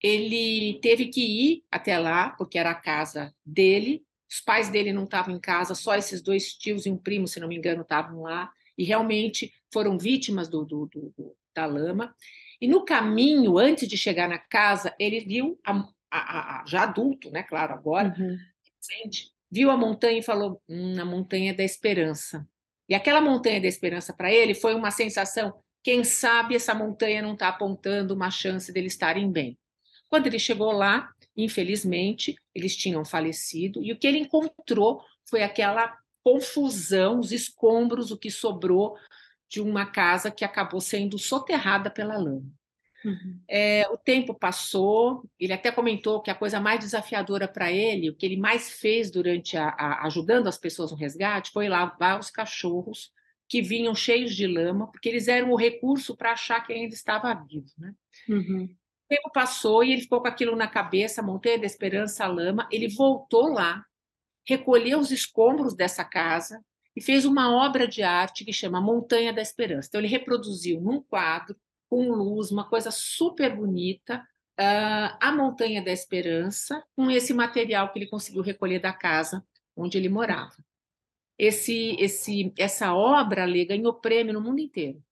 ele 0.00 0.78
teve 0.80 1.08
que 1.08 1.20
ir 1.20 1.64
até 1.70 1.98
lá, 1.98 2.30
porque 2.30 2.58
era 2.58 2.70
a 2.70 2.74
casa 2.74 3.34
dele. 3.44 4.04
Os 4.30 4.40
pais 4.40 4.68
dele 4.68 4.92
não 4.92 5.04
estavam 5.04 5.34
em 5.34 5.40
casa, 5.40 5.74
só 5.74 5.96
esses 5.96 6.22
dois 6.22 6.52
tios 6.52 6.86
e 6.86 6.90
um 6.90 6.96
primo, 6.96 7.26
se 7.26 7.40
não 7.40 7.48
me 7.48 7.56
engano, 7.56 7.82
estavam 7.82 8.22
lá. 8.22 8.52
E 8.78 8.84
realmente 8.84 9.52
foram 9.72 9.98
vítimas 9.98 10.48
do, 10.48 10.64
do, 10.64 10.86
do, 10.86 11.36
da 11.54 11.66
lama. 11.66 12.14
E 12.60 12.68
no 12.68 12.84
caminho, 12.84 13.58
antes 13.58 13.88
de 13.88 13.96
chegar 13.96 14.28
na 14.28 14.38
casa, 14.38 14.94
ele 14.98 15.20
viu 15.20 15.58
a, 15.64 15.86
a, 16.10 16.60
a, 16.60 16.64
já 16.66 16.82
adulto, 16.82 17.30
né? 17.30 17.42
Claro, 17.42 17.74
agora, 17.74 18.14
uhum. 18.18 18.36
viu 19.50 19.70
a 19.70 19.76
montanha 19.76 20.18
e 20.18 20.22
falou: 20.22 20.60
hum, 20.68 21.00
a 21.00 21.04
montanha 21.04 21.54
da 21.54 21.62
esperança. 21.62 22.46
E 22.88 22.94
aquela 22.94 23.20
montanha 23.20 23.60
da 23.60 23.68
esperança 23.68 24.12
para 24.12 24.32
ele 24.32 24.54
foi 24.54 24.74
uma 24.74 24.90
sensação: 24.90 25.54
quem 25.82 26.04
sabe 26.04 26.54
essa 26.54 26.74
montanha 26.74 27.22
não 27.22 27.34
está 27.34 27.48
apontando 27.48 28.14
uma 28.14 28.30
chance 28.30 28.72
dele 28.72 28.86
estarem 28.86 29.30
bem. 29.30 29.58
Quando 30.08 30.26
ele 30.26 30.38
chegou 30.38 30.72
lá, 30.72 31.10
infelizmente, 31.36 32.36
eles 32.54 32.76
tinham 32.76 33.04
falecido 33.04 33.82
e 33.82 33.92
o 33.92 33.98
que 33.98 34.06
ele 34.06 34.18
encontrou 34.18 35.02
foi 35.28 35.42
aquela 35.42 35.96
confusão, 36.22 37.18
os 37.18 37.32
escombros, 37.32 38.10
o 38.10 38.16
que 38.16 38.30
sobrou 38.30 38.96
de 39.54 39.60
uma 39.60 39.86
casa 39.86 40.32
que 40.32 40.44
acabou 40.44 40.80
sendo 40.80 41.16
soterrada 41.16 41.88
pela 41.88 42.16
lama. 42.16 42.44
Uhum. 43.04 43.40
É, 43.48 43.86
o 43.88 43.96
tempo 43.96 44.34
passou, 44.34 45.22
ele 45.38 45.52
até 45.52 45.70
comentou 45.70 46.20
que 46.20 46.30
a 46.30 46.34
coisa 46.34 46.58
mais 46.58 46.80
desafiadora 46.80 47.46
para 47.46 47.70
ele, 47.70 48.10
o 48.10 48.16
que 48.16 48.26
ele 48.26 48.36
mais 48.36 48.70
fez 48.80 49.12
durante 49.12 49.56
a, 49.56 49.68
a, 49.68 50.06
ajudando 50.06 50.48
as 50.48 50.58
pessoas 50.58 50.90
no 50.90 50.96
resgate, 50.96 51.52
foi 51.52 51.68
lavar 51.68 52.18
os 52.18 52.30
cachorros 52.30 53.12
que 53.48 53.62
vinham 53.62 53.94
cheios 53.94 54.34
de 54.34 54.46
lama, 54.46 54.90
porque 54.90 55.08
eles 55.08 55.28
eram 55.28 55.52
o 55.52 55.56
recurso 55.56 56.16
para 56.16 56.32
achar 56.32 56.66
que 56.66 56.72
ainda 56.72 56.94
estava 56.94 57.32
vivo. 57.34 57.70
Né? 57.78 57.94
Uhum. 58.28 58.64
O 58.64 59.08
tempo 59.08 59.30
passou 59.32 59.84
e 59.84 59.92
ele 59.92 60.02
ficou 60.02 60.20
com 60.20 60.28
aquilo 60.28 60.56
na 60.56 60.66
cabeça, 60.66 61.22
Montanha 61.22 61.60
da 61.60 61.66
Esperança, 61.66 62.24
a 62.24 62.26
lama. 62.26 62.66
Ele 62.72 62.88
voltou 62.88 63.52
lá, 63.52 63.84
recolheu 64.48 64.98
os 64.98 65.12
escombros 65.12 65.76
dessa 65.76 66.04
casa 66.04 66.60
e 66.96 67.00
fez 67.00 67.24
uma 67.24 67.52
obra 67.54 67.88
de 67.88 68.02
arte 68.02 68.44
que 68.44 68.52
chama 68.52 68.80
Montanha 68.80 69.32
da 69.32 69.42
Esperança. 69.42 69.88
Então, 69.88 70.00
ele 70.00 70.08
reproduziu 70.08 70.80
num 70.80 71.02
quadro 71.02 71.56
com 71.88 72.10
luz, 72.12 72.50
uma 72.50 72.68
coisa 72.68 72.90
super 72.90 73.54
bonita, 73.54 74.18
uh, 74.58 75.16
a 75.20 75.32
Montanha 75.32 75.82
da 75.82 75.90
Esperança, 75.90 76.82
com 76.96 77.10
esse 77.10 77.34
material 77.34 77.92
que 77.92 77.98
ele 77.98 78.06
conseguiu 78.06 78.42
recolher 78.42 78.78
da 78.78 78.92
casa 78.92 79.44
onde 79.76 79.98
ele 79.98 80.08
morava. 80.08 80.56
esse, 81.38 81.96
esse, 81.98 82.52
essa 82.56 82.94
obra 82.94 83.42
ali 83.42 83.64
ganhou 83.64 83.92
prêmio 83.94 84.32
no 84.32 84.40
mundo 84.40 84.60
inteiro. 84.60 85.02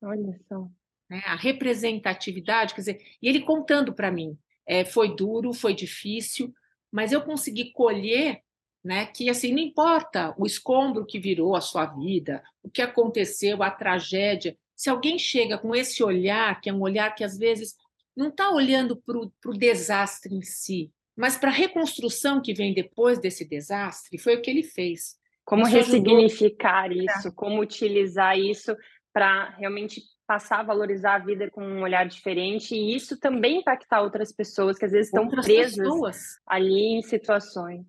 Olha 0.00 0.38
só. 0.48 0.68
Né? 1.10 1.22
A 1.26 1.34
representatividade, 1.34 2.74
quer 2.74 2.80
dizer, 2.80 3.00
e 3.20 3.28
ele 3.28 3.42
contando 3.42 3.92
para 3.92 4.10
mim, 4.10 4.38
é, 4.66 4.84
foi 4.84 5.14
duro, 5.14 5.52
foi 5.52 5.74
difícil, 5.74 6.54
mas 6.90 7.12
eu 7.12 7.22
consegui 7.22 7.72
colher 7.72 8.42
né, 8.84 9.06
que 9.06 9.30
assim 9.30 9.52
não 9.52 9.60
importa 9.60 10.34
o 10.36 10.44
escombro 10.44 11.06
que 11.06 11.18
virou 11.18 11.54
a 11.54 11.60
sua 11.60 11.86
vida, 11.86 12.42
o 12.62 12.70
que 12.70 12.82
aconteceu, 12.82 13.62
a 13.62 13.70
tragédia, 13.70 14.56
se 14.74 14.90
alguém 14.90 15.18
chega 15.18 15.56
com 15.56 15.74
esse 15.74 16.02
olhar, 16.02 16.60
que 16.60 16.68
é 16.68 16.72
um 16.72 16.80
olhar 16.80 17.14
que 17.14 17.22
às 17.22 17.38
vezes 17.38 17.76
não 18.16 18.28
está 18.28 18.50
olhando 18.50 18.96
para 18.96 19.18
o 19.18 19.56
desastre 19.56 20.34
em 20.34 20.42
si, 20.42 20.90
mas 21.16 21.36
para 21.36 21.50
a 21.50 21.54
reconstrução 21.54 22.40
que 22.40 22.52
vem 22.52 22.74
depois 22.74 23.18
desse 23.18 23.44
desastre, 23.44 24.18
foi 24.18 24.36
o 24.36 24.42
que 24.42 24.50
ele 24.50 24.62
fez. 24.62 25.16
Como 25.44 25.62
isso 25.62 25.76
ressignificar 25.76 26.90
ajudou... 26.90 27.04
isso, 27.04 27.32
como 27.32 27.60
utilizar 27.60 28.38
isso 28.38 28.76
para 29.12 29.50
realmente 29.50 30.02
passar 30.26 30.60
a 30.60 30.62
valorizar 30.62 31.16
a 31.16 31.18
vida 31.18 31.50
com 31.50 31.62
um 31.62 31.82
olhar 31.82 32.06
diferente 32.06 32.74
e 32.74 32.94
isso 32.94 33.18
também 33.18 33.58
impactar 33.58 34.00
outras 34.00 34.32
pessoas 34.32 34.78
que 34.78 34.84
às 34.84 34.92
vezes 34.92 35.08
estão 35.08 35.24
outras 35.24 35.44
presas 35.44 35.76
pessoas. 35.76 36.16
ali 36.46 36.98
em 36.98 37.02
situações. 37.02 37.84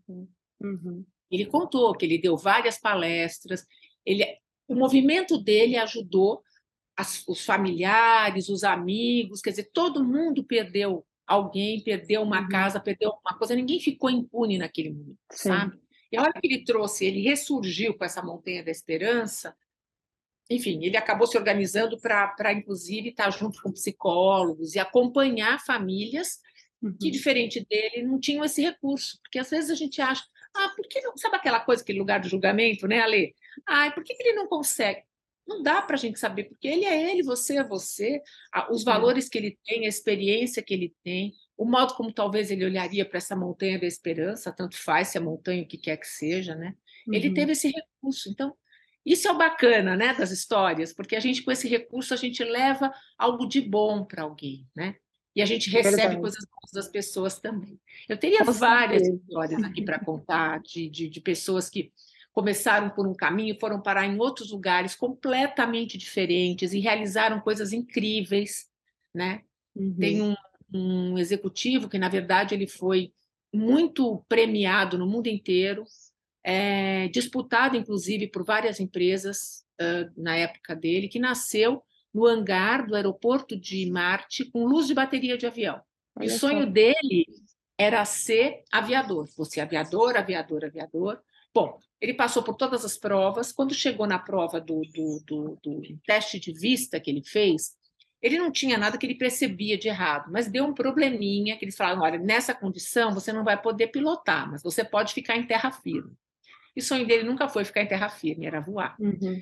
Uhum. 0.64 1.06
Ele 1.30 1.46
contou 1.46 1.94
que 1.94 2.06
ele 2.06 2.18
deu 2.18 2.38
várias 2.38 2.80
palestras, 2.80 3.66
ele, 4.06 4.26
o 4.68 4.76
movimento 4.76 5.38
dele 5.38 5.78
ajudou 5.78 6.42
as, 6.96 7.24
os 7.28 7.44
familiares, 7.44 8.50
os 8.50 8.64
amigos, 8.64 9.42
quer 9.42 9.50
dizer, 9.50 9.70
todo 9.74 10.04
mundo 10.04 10.44
perdeu 10.44 11.06
alguém, 11.26 11.82
perdeu 11.82 12.22
uma 12.22 12.42
uhum. 12.42 12.50
casa, 12.50 12.80
perdeu 12.80 13.12
uma 13.26 13.38
coisa, 13.38 13.56
ninguém 13.56 13.80
ficou 13.80 14.10
impune 14.10 14.58
naquele 14.58 14.92
momento, 14.92 15.18
Sim. 15.32 15.50
sabe? 15.50 15.80
E 16.12 16.18
a 16.18 16.22
hora 16.22 16.34
que 16.34 16.46
ele 16.46 16.64
trouxe, 16.64 17.06
ele 17.06 17.22
ressurgiu 17.22 17.98
com 17.98 18.06
essa 18.06 18.22
montanha 18.22 18.64
da 18.64 18.70
esperança, 18.70 19.56
enfim, 20.50 20.84
ele 20.84 20.98
acabou 20.98 21.26
se 21.26 21.38
organizando 21.38 22.00
para, 22.00 22.54
inclusive, 22.54 23.10
estar 23.10 23.30
junto 23.32 23.62
com 23.62 23.72
psicólogos 23.72 24.76
e 24.76 24.80
acompanhar 24.80 25.64
famílias 25.66 26.40
uhum. 26.82 26.96
que, 27.00 27.10
diferente 27.10 27.66
dele, 27.68 28.04
não 28.04 28.20
tinham 28.20 28.44
esse 28.44 28.62
recurso. 28.62 29.20
Porque 29.22 29.40
às 29.40 29.50
vezes 29.50 29.72
a 29.72 29.76
gente 29.76 30.02
acha, 30.02 30.24
ah, 30.56 30.70
por 30.76 30.88
que 30.88 31.02
não? 31.02 31.18
Sabe 31.18 31.36
aquela 31.36 31.60
coisa, 31.60 31.82
aquele 31.82 32.00
lugar 32.00 32.20
de 32.20 32.30
julgamento, 32.30 32.88
né, 32.88 33.02
Ale? 33.02 33.36
Ah, 33.66 33.92
por 33.92 34.04
que, 34.04 34.14
que 34.14 34.24
ele 34.24 34.36
não 34.36 34.48
consegue? 34.48 35.04
Não 35.46 35.62
dá 35.62 35.82
para 35.82 35.96
a 35.96 36.00
gente 36.00 36.20
saber, 36.20 36.46
porque 36.46 36.68
ele 36.68 36.86
é 36.86 37.12
ele, 37.12 37.22
você 37.22 37.58
é 37.58 37.64
você, 37.64 38.22
os 38.70 38.84
valores 38.84 39.28
que 39.28 39.38
ele 39.38 39.58
tem, 39.66 39.86
a 39.86 39.90
experiência 39.90 40.64
que 40.64 40.74
ele 40.74 40.96
tem, 41.04 41.34
o 41.58 41.66
modo 41.66 41.96
como 41.96 42.14
talvez 42.14 42.50
ele 42.50 42.66
olharia 42.66 43.06
para 43.06 43.18
essa 43.18 43.36
montanha 43.36 43.78
da 43.78 43.86
esperança, 43.86 44.54
tanto 44.54 44.78
faz 44.78 45.10
se 45.10 45.18
a 45.18 45.22
montanha 45.22 45.64
o 45.64 45.68
que 45.68 45.78
quer 45.78 45.98
que 45.98 46.08
seja, 46.08 46.56
né? 46.56 46.74
Uhum. 47.06 47.14
Ele 47.14 47.34
teve 47.34 47.52
esse 47.52 47.70
recurso. 47.70 48.30
Então, 48.30 48.56
isso 49.06 49.28
é 49.28 49.32
o 49.32 49.38
bacana, 49.38 49.98
né, 49.98 50.14
das 50.14 50.32
histórias, 50.32 50.94
porque 50.94 51.16
a 51.16 51.20
gente 51.20 51.44
com 51.44 51.52
esse 51.52 51.68
recurso 51.68 52.14
a 52.14 52.18
gente 52.18 52.42
leva 52.44 52.94
algo 53.18 53.46
de 53.46 53.60
bom 53.60 54.06
para 54.06 54.24
alguém, 54.24 54.66
né? 54.74 54.96
E 55.36 55.42
a 55.42 55.46
gente 55.46 55.70
recebe 55.70 55.98
Verdade. 55.98 56.22
coisas 56.22 56.46
boas 56.46 56.72
das 56.72 56.88
pessoas 56.88 57.40
também. 57.40 57.80
Eu 58.08 58.18
teria 58.18 58.46
Com 58.46 58.52
várias 58.52 59.02
certeza. 59.02 59.24
histórias 59.24 59.64
aqui 59.64 59.82
para 59.82 60.00
contar 60.00 60.62
de, 60.62 60.88
de, 60.88 61.10
de, 61.10 61.22
pessoas 61.22 61.70
que 61.70 61.92
começaram 62.32 62.90
por 62.90 63.08
um 63.08 63.14
caminho, 63.14 63.58
foram 63.60 63.82
parar 63.82 64.06
em 64.06 64.20
outros 64.20 64.52
lugares 64.52 64.96
completamente 64.96 65.98
diferentes 65.98 66.74
e 66.74 66.80
realizaram 66.80 67.40
coisas 67.40 67.74
incríveis, 67.74 68.68
né? 69.14 69.42
Uhum. 69.76 69.96
Tem 69.96 70.22
um, 70.22 70.36
um 70.72 71.18
executivo 71.18 71.90
que, 71.90 71.98
na 71.98 72.10
verdade, 72.10 72.54
ele 72.54 72.68
foi 72.68 73.12
muito 73.52 74.24
premiado 74.28 74.98
no 74.98 75.06
mundo 75.06 75.28
inteiro, 75.28 75.86
é, 76.44 77.08
disputado, 77.10 77.78
inclusive, 77.78 78.28
por 78.28 78.44
várias 78.44 78.80
empresas 78.80 79.64
uh, 79.80 80.12
na 80.22 80.36
época 80.36 80.76
dele, 80.76 81.08
que 81.08 81.20
nasceu 81.20 81.84
no 82.14 82.26
hangar 82.26 82.86
do 82.86 82.96
aeroporto 82.96 83.58
de 83.58 83.90
Marte 83.90 84.46
com 84.46 84.66
luz 84.66 84.88
de 84.88 84.94
bateria 84.94 85.38
de 85.38 85.46
avião. 85.46 85.82
Olha 86.16 86.26
e 86.26 86.28
o 86.28 86.38
sonho 86.38 86.66
só. 86.66 86.70
dele 86.70 87.26
era 87.78 88.06
ser 88.06 88.64
aviador, 88.72 89.28
fosse 89.28 89.60
aviador, 89.60 90.16
aviador, 90.16 90.66
aviador. 90.66 91.20
Bom, 91.54 91.80
ele 92.00 92.14
passou 92.14 92.44
por 92.44 92.56
todas 92.56 92.86
as 92.86 92.98
provas. 92.98 93.52
Quando 93.52 93.74
chegou 93.74 94.06
na 94.06 94.20
prova 94.20 94.60
do, 94.60 94.82
do, 94.94 95.24
do, 95.26 95.60
do 95.64 95.82
teste 96.06 96.40
de 96.40 96.52
vista 96.52 97.00
que 97.00 97.10
ele 97.10 97.24
fez, 97.24 97.76
ele 98.22 98.38
não 98.38 98.52
tinha 98.52 98.78
nada 98.78 98.98
que 98.98 99.06
ele 99.06 99.16
percebia 99.16 99.78
de 99.78 99.90
errado, 99.90 100.32
mas 100.32 100.50
deu 100.50 100.64
um 100.64 100.74
probleminha 100.74 101.58
que 101.58 101.66
eles 101.66 101.76
falaram: 101.76 102.02
olha, 102.02 102.18
nessa 102.18 102.54
condição 102.54 103.14
você 103.14 103.34
não 103.34 103.44
vai 103.44 103.62
poder 103.62 103.88
pilotar, 103.88 104.50
mas 104.50 104.64
você 104.64 104.84
pode 104.84 105.14
ficar 105.14 105.36
em 105.36 105.46
terra 105.46 105.72
firme. 105.72 106.14
E 106.76 106.80
o 106.80 106.84
sonho 106.84 107.06
dele 107.06 107.24
nunca 107.24 107.50
foi 107.50 107.66
ficar 107.66 107.84
em 107.84 107.88
terra 107.88 108.10
firme, 108.10 108.46
era 108.46 108.62
voar. 108.62 108.96
Uhum. 109.00 109.42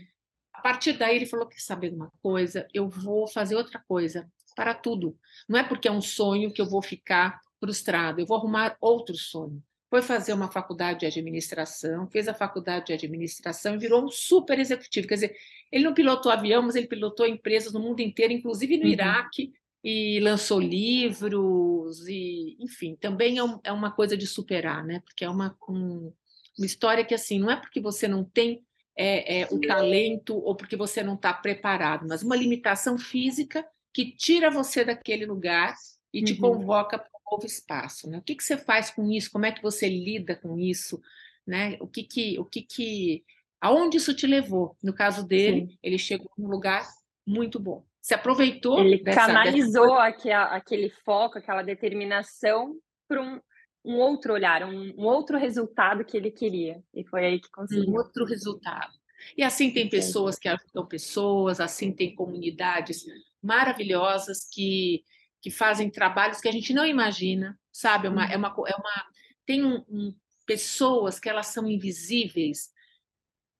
A 0.61 0.69
partir 0.71 0.93
daí 0.93 1.15
ele 1.15 1.25
falou: 1.25 1.47
quer 1.47 1.59
saber 1.59 1.89
de 1.89 1.95
uma 1.95 2.11
coisa? 2.21 2.67
Eu 2.71 2.87
vou 2.87 3.27
fazer 3.27 3.55
outra 3.55 3.83
coisa 3.87 4.31
para 4.55 4.75
tudo. 4.75 5.17
Não 5.49 5.57
é 5.57 5.63
porque 5.63 5.87
é 5.87 5.91
um 5.91 6.01
sonho 6.01 6.53
que 6.53 6.61
eu 6.61 6.67
vou 6.67 6.83
ficar 6.83 7.41
frustrado, 7.59 8.21
eu 8.21 8.27
vou 8.27 8.37
arrumar 8.37 8.77
outro 8.79 9.15
sonho. 9.15 9.59
Foi 9.89 10.03
fazer 10.03 10.33
uma 10.33 10.51
faculdade 10.51 10.99
de 10.99 11.05
administração, 11.07 12.07
fez 12.11 12.27
a 12.27 12.33
faculdade 12.35 12.85
de 12.85 12.93
administração 12.93 13.73
e 13.73 13.79
virou 13.79 14.05
um 14.05 14.09
super 14.09 14.59
executivo. 14.59 15.07
Quer 15.07 15.15
dizer, 15.15 15.35
ele 15.71 15.83
não 15.83 15.95
pilotou 15.95 16.31
avião, 16.31 16.61
mas 16.61 16.75
ele 16.75 16.87
pilotou 16.87 17.25
empresas 17.25 17.73
no 17.73 17.79
mundo 17.79 17.99
inteiro, 17.99 18.31
inclusive 18.31 18.77
no 18.77 18.83
uhum. 18.83 18.89
Iraque, 18.89 19.51
e 19.83 20.19
lançou 20.19 20.59
livros, 20.59 22.07
e 22.07 22.55
enfim, 22.59 22.95
também 22.95 23.39
é, 23.39 23.43
um, 23.43 23.59
é 23.63 23.71
uma 23.71 23.89
coisa 23.89 24.15
de 24.15 24.27
superar, 24.27 24.85
né? 24.85 24.99
Porque 24.99 25.25
é 25.25 25.29
uma, 25.29 25.57
um, 25.67 26.13
uma 26.55 26.65
história 26.67 27.03
que 27.03 27.15
assim, 27.15 27.39
não 27.39 27.49
é 27.49 27.55
porque 27.55 27.81
você 27.81 28.07
não 28.07 28.23
tem 28.23 28.63
é, 28.97 29.41
é, 29.41 29.47
o 29.51 29.59
talento 29.59 30.35
ou 30.35 30.55
porque 30.55 30.75
você 30.75 31.03
não 31.03 31.15
está 31.15 31.33
preparado, 31.33 32.05
mas 32.07 32.23
uma 32.23 32.35
limitação 32.35 32.97
física 32.97 33.65
que 33.93 34.11
tira 34.11 34.49
você 34.49 34.85
daquele 34.85 35.25
lugar 35.25 35.75
e 36.13 36.23
te 36.23 36.33
uhum. 36.33 36.39
convoca 36.39 36.97
para 36.97 37.09
um 37.09 37.35
novo 37.35 37.45
espaço. 37.45 38.09
Né? 38.09 38.17
O 38.17 38.21
que, 38.21 38.35
que 38.35 38.43
você 38.43 38.57
faz 38.57 38.89
com 38.89 39.09
isso? 39.09 39.31
Como 39.31 39.45
é 39.45 39.51
que 39.51 39.61
você 39.61 39.87
lida 39.87 40.35
com 40.35 40.57
isso? 40.57 41.01
Né? 41.45 41.77
O 41.79 41.87
que 41.87 42.03
que, 42.03 42.39
o 42.39 42.45
que 42.45 42.61
que, 42.61 43.23
aonde 43.59 43.97
isso 43.97 44.13
te 44.13 44.27
levou? 44.27 44.75
No 44.83 44.93
caso 44.93 45.25
dele, 45.25 45.67
Sim. 45.67 45.77
ele 45.81 45.97
chegou 45.97 46.31
num 46.37 46.49
lugar 46.49 46.87
muito 47.25 47.59
bom. 47.59 47.85
Se 48.01 48.13
aproveitou. 48.13 48.79
Ele 48.79 49.01
dessa, 49.01 49.27
canalizou 49.27 49.95
dessa... 50.01 50.55
aquele 50.55 50.89
foco, 51.05 51.37
aquela 51.37 51.61
determinação 51.61 52.75
para 53.07 53.21
um, 53.21 53.39
um 53.83 53.95
outro 53.95 54.33
olhar, 54.33 54.63
um, 54.63 54.93
um, 54.97 55.05
outro 55.05 55.37
resultado 55.37 56.05
que 56.05 56.15
ele 56.15 56.31
queria. 56.31 56.83
E 56.93 57.03
foi 57.03 57.25
aí 57.25 57.39
que 57.39 57.49
conseguiu. 57.49 57.89
Um 57.89 57.95
outro 57.95 58.25
resultado. 58.25 58.93
E 59.37 59.43
assim 59.43 59.71
tem 59.71 59.89
pessoas 59.89 60.37
que 60.37 60.47
ajudam 60.47 60.85
pessoas, 60.85 61.59
assim 61.59 61.91
tem 61.91 62.15
comunidades 62.15 63.05
maravilhosas 63.41 64.47
que, 64.51 65.03
que 65.41 65.51
fazem 65.51 65.89
trabalhos 65.89 66.41
que 66.41 66.47
a 66.47 66.51
gente 66.51 66.73
não 66.73 66.85
imagina, 66.85 67.59
sabe? 67.71 68.07
É 68.07 68.09
uma, 68.09 68.25
é 68.25 68.37
uma, 68.37 68.47
é 68.67 68.75
uma 68.75 69.05
tem 69.45 69.63
um, 69.63 69.83
um, 69.89 70.15
pessoas 70.45 71.19
que 71.19 71.29
elas 71.29 71.47
são 71.47 71.67
invisíveis 71.67 72.69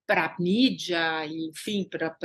para 0.06 0.26
a 0.26 0.36
mídia, 0.38 1.26
enfim, 1.26 1.88
para 1.88 2.16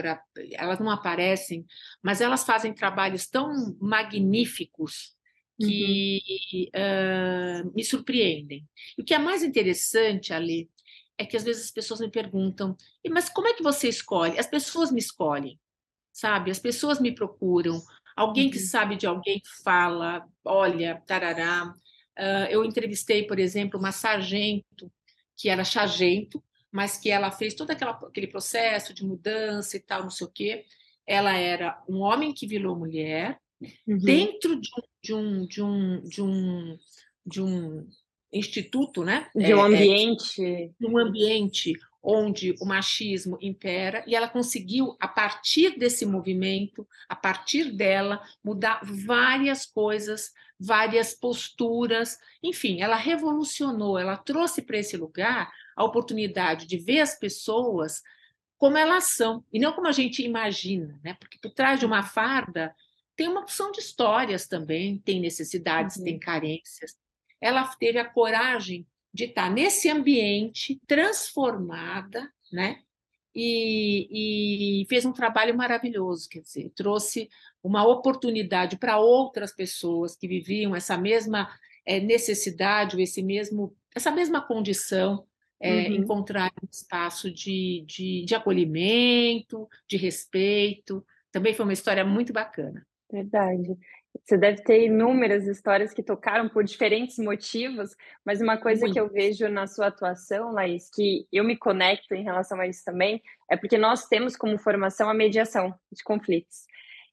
elas 0.54 0.80
não 0.80 0.90
aparecem, 0.90 1.66
mas 2.02 2.22
elas 2.22 2.44
fazem 2.44 2.74
trabalhos 2.74 3.28
tão 3.28 3.78
magníficos 3.80 5.17
que 5.60 6.70
uhum. 6.76 7.70
uh, 7.70 7.76
me 7.76 7.84
surpreendem. 7.84 8.68
E 8.98 9.02
o 9.02 9.06
que 9.06 9.14
é 9.14 9.18
mais 9.18 9.44
interessante, 9.44 10.34
Ali, 10.34 10.70
é 11.18 11.26
que 11.26 11.36
às 11.36 11.44
vezes 11.44 11.66
as 11.66 11.72
pessoas 11.72 12.00
me 12.00 12.10
perguntam, 12.10 12.78
mas 13.10 13.28
como 13.30 13.48
é 13.48 13.54
que 13.54 13.64
você 13.64 13.90
escolhe? 13.90 14.40
As 14.40 14.46
pessoas 14.46 14.92
me 14.92 15.00
escolhem, 15.00 15.60
sabe? 16.14 16.52
As 16.52 16.60
pessoas 16.60 17.00
me 17.00 17.12
procuram. 17.12 17.82
Alguém 18.16 18.46
uhum. 18.46 18.52
que 18.52 18.60
sabe 18.60 18.96
de 18.96 19.08
alguém 19.08 19.42
fala, 19.64 20.28
olha, 20.46 21.02
tarará. 21.08 21.74
Uh, 22.18 22.48
eu 22.50 22.64
entrevistei, 22.64 23.24
por 23.26 23.40
exemplo, 23.40 23.80
uma 23.80 23.92
sargento 23.92 24.92
que 25.36 25.50
era 25.50 25.64
sargento, 25.64 26.44
mas 26.72 26.98
que 26.98 27.10
ela 27.10 27.32
fez 27.32 27.54
todo 27.54 27.72
aquela, 27.72 27.92
aquele 27.92 28.28
processo 28.28 28.94
de 28.94 29.06
mudança 29.06 29.78
e 29.78 29.80
tal, 29.80 30.04
não 30.04 30.10
sei 30.10 30.28
o 30.28 30.32
quê. 30.32 30.66
Ela 31.06 31.38
era 31.38 31.82
um 31.88 32.00
homem 32.00 32.34
que 32.34 32.48
virou 32.48 32.76
mulher, 32.76 33.40
uhum. 33.62 33.98
dentro 33.98 34.60
de 34.60 35.14
um, 35.14 35.46
de 35.46 35.62
um, 35.62 36.02
de 36.04 36.22
um, 36.22 36.78
de 37.26 37.42
um, 37.42 37.88
instituto, 38.32 39.04
né? 39.04 39.30
De 39.36 39.54
um 39.54 39.60
é, 39.60 39.62
é 39.62 39.76
ambiente. 39.76 40.46
É, 40.46 40.70
de 40.80 40.88
um 40.88 40.98
ambiente 40.98 41.74
onde 42.02 42.56
o 42.62 42.66
machismo 42.66 43.38
impera, 43.42 44.04
e 44.08 44.16
ela 44.16 44.30
conseguiu, 44.30 44.96
a 45.00 45.08
partir 45.08 45.78
desse 45.78 46.06
movimento, 46.06 46.88
a 47.10 47.16
partir 47.16 47.72
dela, 47.72 48.22
mudar 48.42 48.80
várias 48.84 49.66
coisas, 49.66 50.32
várias 50.58 51.14
posturas, 51.14 52.18
enfim, 52.42 52.82
ela 52.82 52.96
revolucionou, 52.96 54.00
ela 54.00 54.16
trouxe 54.16 54.62
para 54.62 54.78
esse 54.78 54.96
lugar 54.96 55.52
a 55.76 55.84
oportunidade 55.84 56.66
de 56.66 56.78
ver 56.78 57.02
as 57.02 57.20
pessoas 57.20 58.02
como 58.58 58.78
elas 58.78 59.10
são, 59.16 59.44
e 59.52 59.60
não 59.60 59.74
como 59.74 59.88
a 59.88 59.92
gente 59.92 60.24
imagina, 60.24 61.00
né? 61.04 61.16
Porque 61.20 61.38
por 61.42 61.52
trás 61.52 61.80
de 61.80 61.86
uma 61.86 62.04
farda 62.04 62.74
tem 63.18 63.28
uma 63.28 63.42
opção 63.42 63.72
de 63.74 63.82
histórias 63.82 64.48
também, 64.48 64.98
tem 65.00 65.20
necessidades, 65.20 65.98
uhum. 65.98 66.06
tem 66.06 66.18
carências. 66.18 66.96
Ela 67.42 67.68
teve 67.76 68.00
a 68.00 68.06
coragem 68.06 68.88
de 69.14 69.26
estar 69.26 69.52
nesse 69.52 69.90
ambiente 69.90 70.80
transformada 70.88 72.32
né? 72.52 72.80
E, 73.36 74.82
e, 74.82 74.86
fez 74.88 75.06
um 75.06 75.12
trabalho 75.12 75.56
maravilhoso, 75.56 76.28
quer 76.28 76.42
dizer, 76.42 76.72
trouxe 76.76 77.30
uma 77.62 77.86
oportunidade 77.86 78.78
para 78.78 78.98
outras 78.98 79.54
pessoas 79.54 80.16
que 80.16 80.28
viviam 80.28 80.76
essa 80.76 80.98
mesma 80.98 81.48
é, 81.86 82.00
necessidade, 82.00 82.96
ou 82.96 83.02
esse 83.02 83.22
mesmo, 83.22 83.76
essa 83.96 84.10
mesma 84.10 84.42
condição, 84.42 85.24
é, 85.60 85.84
uhum. 85.84 85.96
encontrar 85.98 86.52
um 86.64 86.68
espaço 86.72 87.32
de, 87.32 87.84
de, 87.86 88.26
de 88.26 88.34
acolhimento, 88.34 89.68
de 89.88 89.98
respeito. 89.98 91.06
Também 91.32 91.54
foi 91.54 91.66
uma 91.66 91.74
história 91.74 92.04
muito 92.04 92.34
bacana. 92.34 92.88
Verdade. 93.12 93.78
Você 94.24 94.38
deve 94.38 94.62
ter 94.64 94.86
inúmeras 94.86 95.48
histórias 95.48 95.94
que 95.94 96.04
tocaram 96.04 96.50
por 96.50 96.64
diferentes 96.64 97.18
motivos, 97.18 97.96
mas 98.26 98.42
uma 98.42 98.58
coisa 98.58 98.82
Muito. 98.82 98.94
que 98.94 99.00
eu 99.00 99.10
vejo 99.10 99.48
na 99.48 99.68
sua 99.68 99.88
atuação, 99.88 100.52
Laís, 100.52 100.90
que 100.94 101.26
eu 101.32 101.44
me 101.44 101.56
conecto 101.56 102.14
em 102.14 102.24
relação 102.24 102.60
a 102.60 102.68
isso 102.68 102.84
também, 102.84 103.22
é 103.50 103.56
porque 103.56 103.78
nós 103.78 104.08
temos 104.08 104.36
como 104.36 104.58
formação 104.58 105.10
a 105.10 105.14
mediação 105.14 105.74
de 105.92 106.04
conflitos. 106.04 106.66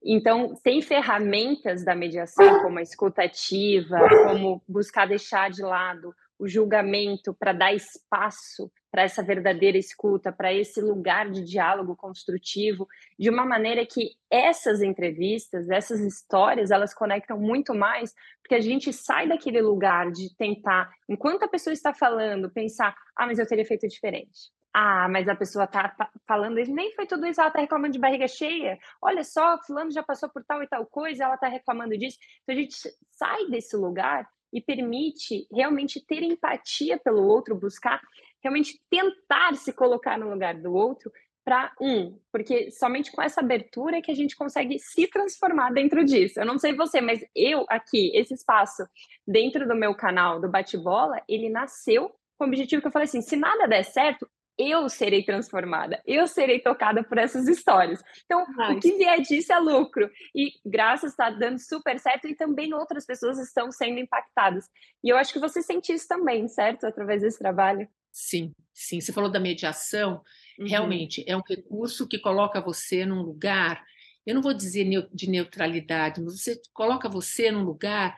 Então, 0.03 0.55
tem 0.63 0.83
ferramentas 0.83 1.85
da 1.85 1.95
mediação, 1.95 2.61
como 2.61 2.79
a 2.79 2.83
escuta 2.83 3.23
ativa, 3.23 3.99
como 4.27 4.63
buscar 4.69 5.07
deixar 5.07 5.51
de 5.51 5.63
lado 5.63 6.15
o 6.39 6.49
julgamento 6.49 7.35
para 7.35 7.53
dar 7.53 7.75
espaço 7.75 8.71
para 8.91 9.03
essa 9.03 9.25
verdadeira 9.25 9.77
escuta, 9.77 10.31
para 10.31 10.53
esse 10.53 10.81
lugar 10.81 11.29
de 11.29 11.43
diálogo 11.45 11.97
construtivo, 11.97 12.87
de 13.19 13.29
uma 13.29 13.45
maneira 13.45 13.85
que 13.85 14.13
essas 14.31 14.83
entrevistas, 14.83 15.69
essas 15.69 15.99
histórias, 15.99 16.71
elas 16.71 16.95
conectam 16.95 17.37
muito 17.37 17.75
mais, 17.75 18.15
porque 18.41 18.55
a 18.55 18.61
gente 18.61 18.93
sai 18.93 19.27
daquele 19.29 19.61
lugar 19.61 20.13
de 20.13 20.33
tentar, 20.37 20.89
enquanto 21.09 21.43
a 21.43 21.49
pessoa 21.49 21.73
está 21.73 21.93
falando, 21.93 22.53
pensar, 22.53 22.95
ah, 23.17 23.27
mas 23.27 23.41
eu 23.41 23.47
teria 23.47 23.65
feito 23.65 23.89
diferente. 23.89 24.53
Ah, 24.73 25.09
mas 25.09 25.29
a 25.29 25.37
pessoa 25.37 25.65
está 25.67 25.95
falando, 26.27 26.57
nem 26.57 26.93
foi 26.95 27.07
tudo 27.07 27.27
isso, 27.27 27.41
ela 27.41 27.49
está 27.49 27.61
reclamando 27.61 27.93
de 27.93 27.99
barriga 27.99 28.27
cheia. 28.27 28.77
Olha 29.01 29.23
só, 29.23 29.57
fulano 29.63 29.91
já 29.93 30.03
passou 30.03 30.29
por 30.29 30.45
tal 30.45 30.65
e 30.65 30.69
tal 30.69 30.85
coisa, 30.87 31.25
ela 31.25 31.35
está 31.35 31.47
reclamando 31.47 31.97
disso. 31.97 32.19
Então 32.43 32.57
a 32.57 32.59
gente 32.59 32.75
sai 33.13 33.47
desse 33.47 33.77
lugar 33.77 34.29
e 34.55 34.61
permite 34.61 35.47
realmente 35.53 36.01
ter 36.01 36.23
empatia 36.23 36.97
pelo 36.97 37.27
outro, 37.27 37.57
buscar 37.57 38.01
realmente 38.43 38.81
tentar 38.89 39.57
se 39.57 39.73
colocar 39.73 40.17
no 40.17 40.31
lugar 40.31 40.55
do 40.55 40.73
outro 40.73 41.11
para 41.45 41.73
um, 41.79 42.19
porque 42.33 42.71
somente 42.71 43.13
com 43.13 43.21
essa 43.21 43.41
abertura 43.41 43.99
é 43.99 44.01
que 44.01 44.11
a 44.11 44.15
gente 44.15 44.35
consegue 44.35 44.79
se 44.79 45.07
transformar 45.09 45.71
dentro 45.71 46.03
disso. 46.05 46.41
Eu 46.41 46.47
não 46.47 46.59
sei 46.59 46.73
você, 46.75 47.03
mas 47.03 47.23
eu 47.35 47.67
aqui, 47.69 48.11
esse 48.15 48.33
espaço 48.33 48.87
dentro 49.27 49.69
do 49.69 49.75
meu 49.75 49.95
canal 49.95 50.41
do 50.41 50.49
Bate-Bola, 50.49 51.21
ele 51.29 51.51
nasceu 51.51 52.11
com 52.39 52.45
o 52.45 52.49
objetivo 52.49 52.81
que 52.81 52.89
eu 52.89 52.93
falei 52.93 53.05
assim, 53.05 53.21
se 53.21 53.37
nada 53.37 53.67
der 53.67 53.85
certo, 53.85 54.29
eu 54.59 54.89
serei 54.89 55.25
transformada, 55.25 56.01
eu 56.07 56.27
serei 56.27 56.61
tocada 56.61 57.03
por 57.03 57.19
essas 57.19 57.49
histórias. 57.49 58.03
Então, 58.25 58.47
nice. 58.57 58.73
o 58.73 58.81
que 58.81 58.97
vier 58.97 59.21
disso 59.21 59.53
é 59.53 59.59
lucro. 59.59 60.11
E 60.35 60.53
graças 60.65 61.11
está 61.11 61.31
dando 61.31 61.59
super 61.59 61.99
certo 61.99 62.29
e 62.29 62.35
também 62.35 62.73
outras 62.73 63.05
pessoas 63.05 63.39
estão 63.39 63.73
sendo 63.73 63.99
impactadas. 63.99 64.67
E 65.03 65.09
eu 65.09 65.17
acho 65.17 65.33
que 65.33 65.41
você 65.41 65.63
sente 65.63 65.93
isso 65.93 66.07
também, 66.07 66.47
certo? 66.49 66.87
Através 66.87 67.23
desse 67.23 67.39
trabalho. 67.39 67.89
Sim, 68.13 68.55
sim. 68.73 69.01
Você 69.01 69.13
falou 69.13 69.31
da 69.31 69.41
mediação. 69.41 70.23
Uhum. 70.59 70.67
Realmente, 70.67 71.25
é 71.27 71.37
um 71.37 71.43
recurso 71.47 72.07
que 72.07 72.19
coloca 72.19 72.61
você 72.61 73.05
num 73.05 73.23
lugar, 73.23 73.85
eu 74.25 74.35
não 74.35 74.43
vou 74.43 74.55
dizer 74.55 74.87
de 75.13 75.29
neutralidade, 75.29 76.23
mas 76.23 76.41
você 76.41 76.61
coloca 76.73 77.09
você 77.09 77.51
num 77.51 77.65
lugar. 77.65 78.17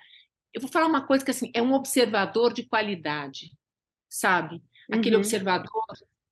Eu 0.53 0.61
vou 0.61 0.71
falar 0.71 0.87
uma 0.87 1.07
coisa 1.07 1.25
que 1.25 1.31
assim, 1.31 1.51
é 1.55 1.61
um 1.61 1.73
observador 1.73 2.53
de 2.53 2.65
qualidade, 2.65 3.51
sabe? 4.09 4.63
Aquele 4.91 5.17
uhum. 5.17 5.23
observador 5.23 5.85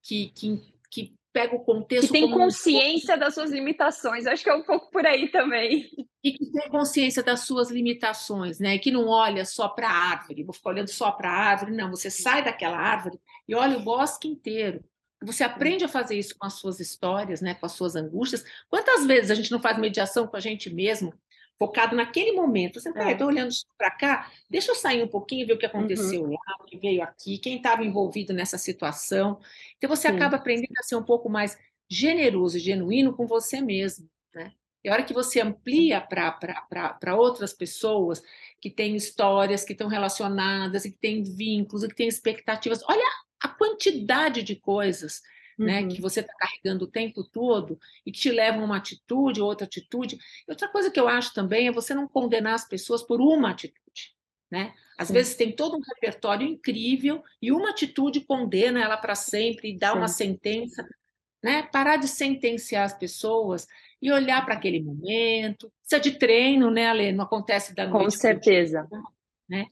que, 0.05 0.29
que, 0.29 0.63
que 0.91 1.15
pega 1.33 1.57
o 1.57 1.65
contexto. 1.65 2.07
Que 2.07 2.13
tem 2.13 2.31
consciência 2.31 3.17
um... 3.17 3.19
das 3.19 3.35
suas 3.35 3.51
limitações, 3.51 4.27
acho 4.27 4.45
que 4.45 4.51
é 4.51 4.55
um 4.55 4.63
pouco 4.63 4.91
por 4.91 5.05
aí 5.05 5.29
também. 5.29 5.91
E 6.23 6.33
que 6.33 6.47
tem 6.53 6.69
consciência 6.69 7.23
das 7.23 7.41
suas 7.41 7.71
limitações, 7.71 8.61
né? 8.61 8.79
Que 8.79 8.93
não 8.93 9.09
olha 9.09 9.45
só 9.45 9.69
para 9.69 9.89
a 9.89 9.93
árvore, 9.93 10.45
vou 10.45 10.55
ficar 10.55 10.71
olhando 10.71 10.89
só 10.89 11.11
para 11.11 11.31
a 11.31 11.35
árvore, 11.35 11.73
não, 11.73 11.91
você 11.91 12.11
sai 12.11 12.45
daquela 12.45 12.79
árvore 12.79 13.19
e 13.49 13.55
olha 13.55 13.77
o 13.79 13.83
bosque 13.83 14.29
inteiro. 14.29 14.85
Você 15.23 15.43
aprende 15.43 15.85
a 15.85 15.89
fazer 15.89 16.19
isso 16.19 16.37
com 16.39 16.47
as 16.47 16.55
suas 16.55 16.81
histórias, 16.81 17.41
né? 17.41 17.55
com 17.55 17.65
as 17.65 17.73
suas 17.73 17.97
angústias. 17.97 18.45
Quantas 18.69 19.07
vezes 19.07 19.31
a 19.31 19.35
gente 19.35 19.51
não 19.51 19.61
faz 19.61 19.79
mediação 19.79 20.27
com 20.27 20.37
a 20.37 20.41
gente 20.41 20.69
mesmo 20.69 21.15
focado 21.59 21.95
naquele 21.97 22.33
momento. 22.33 22.81
Você 22.81 22.89
está 22.89 23.11
é. 23.11 23.25
olhando 23.25 23.53
para 23.79 23.91
cá, 23.91 24.31
deixa 24.51 24.71
eu 24.71 24.75
sair 24.75 25.03
um 25.03 25.09
pouquinho 25.09 25.43
e 25.43 25.45
ver 25.45 25.53
o 25.55 25.59
que 25.59 25.67
aconteceu 25.67 26.23
uhum. 26.23 26.31
lá, 26.31 26.57
o 26.61 26.65
que 26.65 26.79
veio 26.79 27.03
aqui, 27.03 27.39
quem 27.39 27.57
estava 27.57 27.85
envolvido 27.85 28.33
nessa 28.33 28.59
situação. 28.59 29.39
Então 29.77 29.89
você 29.89 30.09
Sim. 30.09 30.17
acaba 30.17 30.37
aprendendo 30.37 30.75
a 30.79 30.83
ser 30.83 30.97
um 30.97 31.03
pouco 31.03 31.29
mais 31.29 31.57
generoso 31.89 32.57
e 32.57 32.61
genuíno 32.61 33.15
com 33.15 33.27
você 33.27 33.61
mesmo. 33.61 34.09
Né? 34.35 34.53
E 34.83 34.89
a 34.89 34.93
hora 34.93 35.05
que 35.05 35.15
você 35.15 35.41
amplia 35.41 36.01
para 36.01 37.17
outras 37.17 37.53
pessoas 37.53 38.23
que 38.61 38.71
têm 38.71 38.97
histórias, 38.97 39.65
que 39.65 39.73
estão 39.73 39.89
relacionadas, 39.89 40.83
que 40.83 40.91
têm 40.91 41.23
vínculos, 41.23 41.87
que 41.87 41.95
têm 41.95 42.09
expectativas, 42.09 42.83
olha 42.89 43.05
a 43.41 43.49
quantidade 43.49 44.43
de 44.43 44.57
coisas 44.57 45.23
né, 45.59 45.83
uhum. 45.83 45.89
que 45.89 46.01
você 46.01 46.21
está 46.21 46.33
carregando 46.35 46.85
o 46.85 46.91
tempo 46.91 47.23
todo 47.25 47.79
e 48.05 48.13
que 48.13 48.19
te 48.19 48.31
levam 48.31 48.63
a 48.63 48.65
uma 48.65 48.77
atitude, 48.77 49.41
outra 49.41 49.67
atitude. 49.67 50.17
E 50.17 50.51
outra 50.51 50.69
coisa 50.69 50.91
que 50.91 50.99
eu 50.99 51.09
acho 51.09 51.33
também 51.33 51.69
é 51.69 51.73
você 51.73 51.95
não 51.95 52.09
condenar 52.09 52.55
as 52.55 52.67
pessoas 52.67 53.03
por 53.03 53.21
uma 53.21 53.51
atitude. 53.51 54.15
Né? 54.51 54.75
Às 54.99 55.09
Sim. 55.09 55.15
vezes 55.15 55.35
tem 55.35 55.53
todo 55.53 55.77
um 55.77 55.81
repertório 55.81 56.47
incrível 56.47 57.23
e 57.41 57.51
uma 57.51 57.71
atitude 57.71 58.21
condena 58.21 58.81
ela 58.81 58.97
para 58.97 59.15
sempre 59.15 59.71
e 59.71 59.79
dá 59.79 59.93
Sim. 59.93 59.99
uma 59.99 60.09
sentença. 60.09 60.87
Né? 61.43 61.63
Parar 61.65 61.97
de 61.97 62.09
sentenciar 62.09 62.85
as 62.85 62.95
pessoas 62.97 63.67
e 64.01 64.13
olhar 64.13 64.45
para 64.45 64.55
aquele 64.55 64.83
momento. 64.83 65.73
Isso 65.85 65.95
é 65.95 65.99
de 65.99 66.13
treino, 66.13 66.71
né, 66.71 66.89
Alê? 66.89 67.13
Não 67.13 67.25
acontece 67.25 67.75
da 67.75 67.87
noite. 67.87 68.05
Com 68.05 68.11
certeza. 68.11 68.87
Dia, 68.91 69.03
né? 69.49 69.67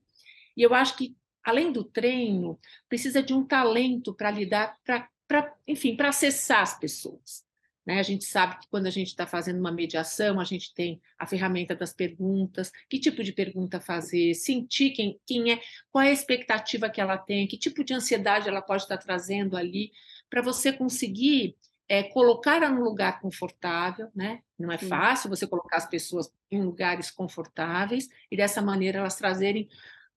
E 0.56 0.62
eu 0.62 0.74
acho 0.74 0.96
que, 0.96 1.16
além 1.44 1.72
do 1.72 1.84
treino, 1.84 2.58
precisa 2.88 3.22
de 3.22 3.34
um 3.34 3.44
talento 3.44 4.14
para 4.14 4.30
lidar, 4.30 4.76
para 4.84 5.08
para, 5.32 5.54
enfim, 5.66 5.96
para 5.96 6.10
acessar 6.10 6.60
as 6.60 6.78
pessoas. 6.78 7.42
Né? 7.86 7.98
A 7.98 8.02
gente 8.02 8.26
sabe 8.26 8.58
que 8.60 8.68
quando 8.68 8.86
a 8.86 8.90
gente 8.90 9.08
está 9.08 9.26
fazendo 9.26 9.58
uma 9.58 9.72
mediação, 9.72 10.38
a 10.38 10.44
gente 10.44 10.74
tem 10.74 11.00
a 11.18 11.26
ferramenta 11.26 11.74
das 11.74 11.90
perguntas, 11.90 12.70
que 12.86 12.98
tipo 13.00 13.24
de 13.24 13.32
pergunta 13.32 13.80
fazer, 13.80 14.34
sentir 14.34 14.90
quem, 14.90 15.18
quem 15.26 15.52
é, 15.52 15.60
qual 15.90 16.04
é 16.04 16.10
a 16.10 16.12
expectativa 16.12 16.90
que 16.90 17.00
ela 17.00 17.16
tem, 17.16 17.46
que 17.46 17.56
tipo 17.56 17.82
de 17.82 17.94
ansiedade 17.94 18.46
ela 18.46 18.60
pode 18.60 18.82
estar 18.82 18.98
tá 18.98 19.02
trazendo 19.02 19.56
ali, 19.56 19.90
para 20.28 20.42
você 20.42 20.70
conseguir 20.70 21.56
é, 21.88 22.02
colocar 22.02 22.56
ela 22.56 22.68
num 22.68 22.82
lugar 22.82 23.18
confortável, 23.18 24.10
né? 24.14 24.42
Não 24.58 24.70
é 24.70 24.76
fácil 24.76 25.30
você 25.30 25.46
colocar 25.46 25.78
as 25.78 25.88
pessoas 25.88 26.30
em 26.50 26.62
lugares 26.62 27.10
confortáveis 27.10 28.06
e 28.30 28.36
dessa 28.36 28.60
maneira 28.60 28.98
elas 28.98 29.16
trazerem 29.16 29.66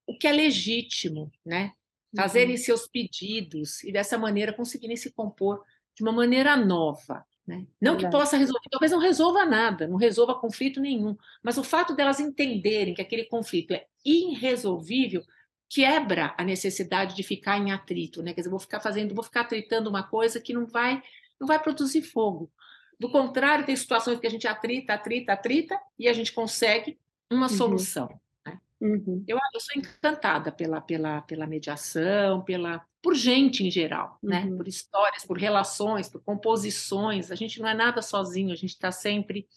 o 0.06 0.18
que 0.18 0.28
é 0.28 0.34
legítimo, 0.34 1.32
né? 1.46 1.72
Fazerem 2.16 2.56
uhum. 2.56 2.62
seus 2.62 2.88
pedidos 2.88 3.84
e 3.84 3.92
dessa 3.92 4.18
maneira 4.18 4.54
conseguirem 4.54 4.96
se 4.96 5.12
compor 5.12 5.64
de 5.96 6.04
uma 6.04 6.12
maneira 6.12 6.56
nova. 6.56 7.26
Né? 7.48 7.66
Não 7.80 7.96
que 7.96 8.10
possa 8.10 8.38
resolver, 8.38 8.68
talvez 8.72 8.92
não 8.92 9.00
resolva 9.00 9.46
nada, 9.46 9.88
não 9.88 9.98
resolva 9.98 10.34
conflito 10.34 10.80
nenhum, 10.80 11.16
mas 11.44 11.58
o 11.58 11.64
fato 11.64 11.96
delas 11.96 12.20
entenderem 12.20 12.94
que 12.94 13.02
aquele 13.02 13.26
conflito 13.26 13.72
é 13.72 13.86
irresolvível 14.04 15.24
quebra 15.70 16.34
a 16.38 16.44
necessidade 16.44 17.16
de 17.16 17.24
ficar 17.24 17.58
em 17.58 17.72
atrito, 17.72 18.22
né? 18.22 18.34
Quer 18.34 18.42
dizer, 18.42 18.50
vou 18.50 18.60
ficar 18.60 18.80
fazendo, 18.80 19.14
vou 19.14 19.24
ficar 19.24 19.46
tritando 19.46 19.90
uma 19.90 20.04
coisa 20.04 20.40
que 20.40 20.54
não 20.54 20.66
vai, 20.66 21.02
não 21.40 21.48
vai 21.48 21.62
produzir 21.62 22.02
fogo. 22.02 22.52
Do 23.00 23.10
contrário, 23.12 23.66
tem 23.66 23.76
situações 23.76 24.20
que 24.20 24.28
a 24.28 24.30
gente 24.30 24.48
atrita, 24.48 24.94
atrita, 24.94 25.34
atrita 25.34 25.80
e 26.00 26.08
a 26.08 26.14
gente 26.14 26.32
consegue 26.32 26.98
uma 27.32 27.50
uhum. 27.50 27.58
solução. 27.58 28.10
Uhum. 28.86 29.24
Eu, 29.28 29.38
eu, 29.54 29.60
sou 29.60 29.82
encantada 29.82 30.52
pela, 30.52 30.80
pela, 30.80 31.22
pela 31.22 31.48
mediação, 31.48 32.44
pela, 32.44 32.86
por 33.02 33.16
gente 33.16 33.66
em 33.66 33.72
geral, 33.72 34.20
né? 34.22 34.42
uhum. 34.42 34.52
né? 34.52 34.58
por 34.58 34.68
histórias, 34.68 35.26
por 35.26 35.38
relações, 35.38 36.08
por 36.08 36.22
composições. 36.22 37.32
A 37.32 37.36
gente 37.36 37.60
não 37.60 37.68
é 37.68 37.74
nada 37.74 38.02
sozinho, 38.02 38.52
a 38.52 38.56
gente 38.56 38.72
está 38.72 38.92
sempre 38.92 39.48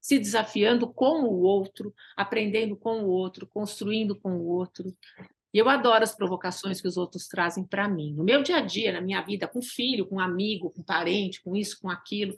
se 0.00 0.20
desafiando 0.20 0.86
com 0.86 1.22
o 1.22 1.40
outro, 1.40 1.92
aprendendo 2.16 2.76
com 2.76 3.02
o 3.02 3.08
outro, 3.08 3.44
construindo 3.44 4.14
com 4.14 4.36
o 4.36 4.46
outro. 4.46 4.94
E 5.52 5.58
eu 5.58 5.68
adoro 5.68 6.04
as 6.04 6.14
provocações 6.14 6.80
que 6.80 6.86
os 6.86 6.96
outros 6.96 7.26
trazem 7.26 7.64
para 7.64 7.88
mim. 7.88 8.12
No 8.12 8.22
meu 8.22 8.40
dia 8.40 8.58
a 8.58 8.60
dia, 8.60 8.92
na 8.92 9.00
minha 9.00 9.20
vida, 9.22 9.48
com 9.48 9.60
filho, 9.60 10.06
com 10.06 10.20
amigo, 10.20 10.70
com 10.70 10.82
parente, 10.82 11.42
com 11.42 11.56
isso, 11.56 11.80
com 11.80 11.90
aquilo. 11.90 12.36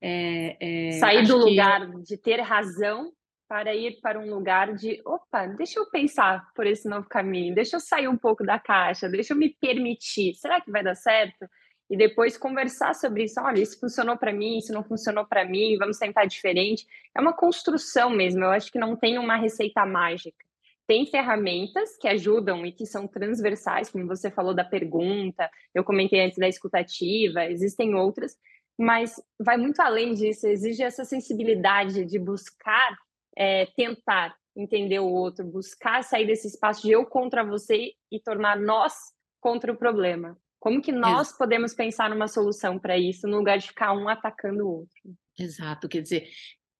É, 0.00 0.56
é, 0.60 0.92
Sair 0.92 1.26
do 1.26 1.36
lugar 1.36 1.90
de 2.02 2.16
ter 2.16 2.40
razão 2.40 3.12
para 3.48 3.74
ir 3.74 4.00
para 4.00 4.18
um 4.18 4.28
lugar 4.28 4.74
de, 4.74 5.00
opa, 5.04 5.46
deixa 5.46 5.78
eu 5.78 5.86
pensar 5.90 6.46
por 6.54 6.66
esse 6.66 6.88
novo 6.88 7.08
caminho, 7.08 7.54
deixa 7.54 7.76
eu 7.76 7.80
sair 7.80 8.08
um 8.08 8.16
pouco 8.16 8.44
da 8.44 8.58
caixa, 8.58 9.08
deixa 9.08 9.32
eu 9.32 9.36
me 9.36 9.50
permitir, 9.60 10.34
será 10.34 10.60
que 10.60 10.70
vai 10.70 10.82
dar 10.82 10.94
certo? 10.94 11.46
E 11.90 11.96
depois 11.96 12.38
conversar 12.38 12.94
sobre 12.94 13.24
isso, 13.24 13.38
olha, 13.40 13.60
isso 13.60 13.78
funcionou 13.78 14.16
para 14.16 14.32
mim, 14.32 14.58
isso 14.58 14.72
não 14.72 14.82
funcionou 14.82 15.26
para 15.26 15.44
mim, 15.44 15.76
vamos 15.78 15.98
tentar 15.98 16.24
diferente. 16.24 16.86
É 17.14 17.20
uma 17.20 17.34
construção 17.34 18.08
mesmo, 18.10 18.42
eu 18.42 18.50
acho 18.50 18.72
que 18.72 18.78
não 18.78 18.96
tem 18.96 19.18
uma 19.18 19.36
receita 19.36 19.84
mágica. 19.84 20.44
tem 20.86 21.06
ferramentas 21.06 21.96
que 21.96 22.08
ajudam 22.08 22.64
e 22.66 22.72
que 22.72 22.86
são 22.86 23.06
transversais, 23.06 23.90
como 23.90 24.06
você 24.06 24.30
falou 24.30 24.54
da 24.54 24.64
pergunta, 24.64 25.50
eu 25.74 25.82
comentei 25.84 26.20
antes 26.20 26.38
da 26.38 26.48
escutativa, 26.48 27.44
existem 27.46 27.94
outras, 27.94 28.36
mas 28.78 29.14
vai 29.38 29.56
muito 29.56 29.80
além 29.80 30.14
disso, 30.14 30.46
exige 30.46 30.82
essa 30.82 31.04
sensibilidade 31.04 32.04
de 32.04 32.18
buscar 32.18 32.96
é, 33.36 33.66
tentar 33.76 34.36
entender 34.56 35.00
o 35.00 35.08
outro, 35.08 35.44
buscar 35.44 36.02
sair 36.02 36.26
desse 36.26 36.46
espaço 36.46 36.82
de 36.82 36.92
eu 36.92 37.04
contra 37.04 37.44
você 37.44 37.92
e 38.10 38.20
tornar 38.20 38.58
nós 38.58 38.94
contra 39.40 39.72
o 39.72 39.76
problema. 39.76 40.38
Como 40.60 40.80
que 40.80 40.92
nós 40.92 41.28
Exato. 41.28 41.38
podemos 41.38 41.74
pensar 41.74 42.08
numa 42.08 42.28
solução 42.28 42.78
para 42.78 42.96
isso, 42.96 43.26
no 43.26 43.38
lugar 43.38 43.58
de 43.58 43.66
ficar 43.66 43.92
um 43.92 44.08
atacando 44.08 44.64
o 44.64 44.78
outro? 44.80 45.16
Exato, 45.38 45.88
quer 45.88 46.00
dizer, 46.00 46.28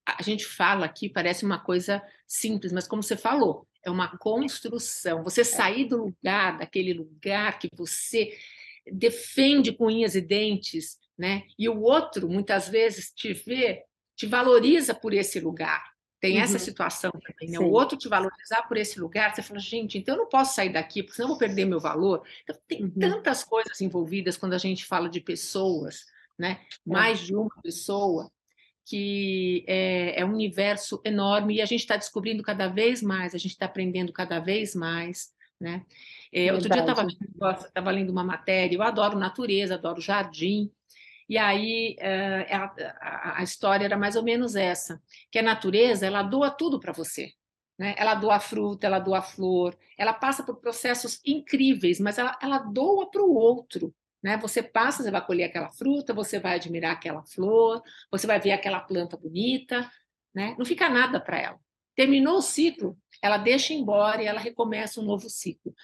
a 0.06 0.22
gente 0.22 0.46
fala 0.46 0.86
aqui, 0.86 1.08
parece 1.08 1.44
uma 1.44 1.58
coisa 1.58 2.02
simples, 2.26 2.72
mas 2.72 2.86
como 2.86 3.02
você 3.02 3.16
falou, 3.16 3.66
é 3.84 3.90
uma 3.90 4.16
construção. 4.16 5.22
Você 5.24 5.42
é. 5.42 5.44
sair 5.44 5.86
do 5.86 5.98
lugar, 5.98 6.58
daquele 6.58 6.94
lugar 6.94 7.58
que 7.58 7.68
você 7.74 8.30
defende 8.90 9.72
com 9.72 9.86
unhas 9.86 10.14
e 10.14 10.20
dentes, 10.20 10.98
né? 11.18 11.42
E 11.58 11.68
o 11.68 11.80
outro, 11.80 12.28
muitas 12.28 12.68
vezes, 12.68 13.12
te 13.14 13.32
vê, 13.32 13.82
te 14.16 14.26
valoriza 14.26 14.94
por 14.94 15.12
esse 15.12 15.40
lugar. 15.40 15.93
Tem 16.24 16.40
essa 16.40 16.54
uhum. 16.54 16.58
situação 16.58 17.10
também, 17.10 17.50
né? 17.50 17.58
O 17.58 17.70
outro 17.70 17.98
te 17.98 18.08
valorizar 18.08 18.62
por 18.62 18.78
esse 18.78 18.98
lugar, 18.98 19.34
você 19.34 19.42
fala, 19.42 19.60
gente, 19.60 19.98
então 19.98 20.14
eu 20.14 20.20
não 20.20 20.26
posso 20.26 20.54
sair 20.54 20.70
daqui, 20.70 21.02
porque 21.02 21.16
senão 21.16 21.26
eu 21.26 21.32
vou 21.32 21.38
perder 21.38 21.66
meu 21.66 21.78
valor. 21.78 22.26
Então, 22.42 22.56
tem 22.66 22.82
uhum. 22.82 22.90
tantas 22.98 23.44
coisas 23.44 23.78
envolvidas 23.82 24.34
quando 24.34 24.54
a 24.54 24.58
gente 24.58 24.87
fala 24.87 25.06
de 25.06 25.20
pessoas, 25.20 26.06
né? 26.38 26.60
É. 26.62 26.90
Mais 26.90 27.20
de 27.20 27.34
uma 27.34 27.54
pessoa, 27.62 28.30
que 28.87 29.66
é, 29.66 30.18
é 30.18 30.24
um 30.24 30.32
universo 30.32 30.98
enorme 31.04 31.56
e 31.56 31.60
a 31.60 31.66
gente 31.66 31.80
está 31.80 31.98
descobrindo 31.98 32.42
cada 32.42 32.68
vez 32.68 33.02
mais, 33.02 33.34
a 33.34 33.38
gente 33.38 33.52
está 33.52 33.66
aprendendo 33.66 34.10
cada 34.10 34.40
vez 34.40 34.74
mais, 34.74 35.30
né? 35.60 35.84
É, 36.32 36.54
outro 36.54 36.70
dia 36.70 36.82
eu 36.82 37.50
estava 37.50 37.90
lendo 37.90 38.08
uma 38.08 38.24
matéria, 38.24 38.74
eu 38.74 38.82
adoro 38.82 39.18
natureza, 39.18 39.74
adoro 39.74 40.00
jardim, 40.00 40.72
e 41.28 41.38
aí 41.38 41.96
é, 41.98 42.46
a, 43.00 43.42
história 43.42 43.84
era 43.84 43.96
mais 43.96 44.16
ou 44.16 44.22
menos 44.22 44.54
essa, 44.56 45.00
que 45.30 45.38
a 45.38 45.42
natureza 45.42 46.06
ela 46.06 46.22
doa 46.22 46.50
tudo 46.50 46.78
para 46.78 46.92
você. 46.92 47.32
Né? 47.78 47.94
Ela 47.96 48.14
doa 48.14 48.38
fruta, 48.38 48.87
ela 48.87 48.98
doa 48.98 49.22
flor, 49.22 49.76
ela 49.98 50.12
passa 50.12 50.42
por 50.42 50.56
processos 50.56 51.20
incríveis, 51.24 51.98
mas 51.98 52.18
ela, 52.18 52.38
ela 52.40 52.58
doa 52.58 53.10
para 53.10 53.22
o 53.22 53.34
outro. 53.34 53.94
Né? 54.22 54.37
Você 54.38 54.62
passa, 54.62 55.02
você 55.02 55.10
vai 55.10 55.24
colher 55.24 55.44
aquela 55.44 55.70
fruta, 55.70 56.14
você 56.14 56.38
vai 56.38 56.54
admirar 56.54 56.92
aquela 56.92 57.22
flor, 57.24 57.82
você 58.10 58.26
vai 58.26 58.38
ver 58.38 58.52
aquela 58.52 58.80
planta 58.80 59.16
bonita, 59.16 59.90
né? 60.34 60.54
não 60.58 60.64
fica 60.64 60.88
nada 60.88 61.20
para 61.20 61.38
ela. 61.38 61.58
Terminou 61.96 62.38
o 62.38 62.42
ciclo, 62.42 62.98
ela 63.22 63.38
deixa 63.38 63.72
embora 63.72 64.22
e 64.22 64.26
ela 64.26 64.40
recomeça 64.40 65.00
um 65.00 65.04
novo 65.04 65.28
ciclo. 65.30 65.74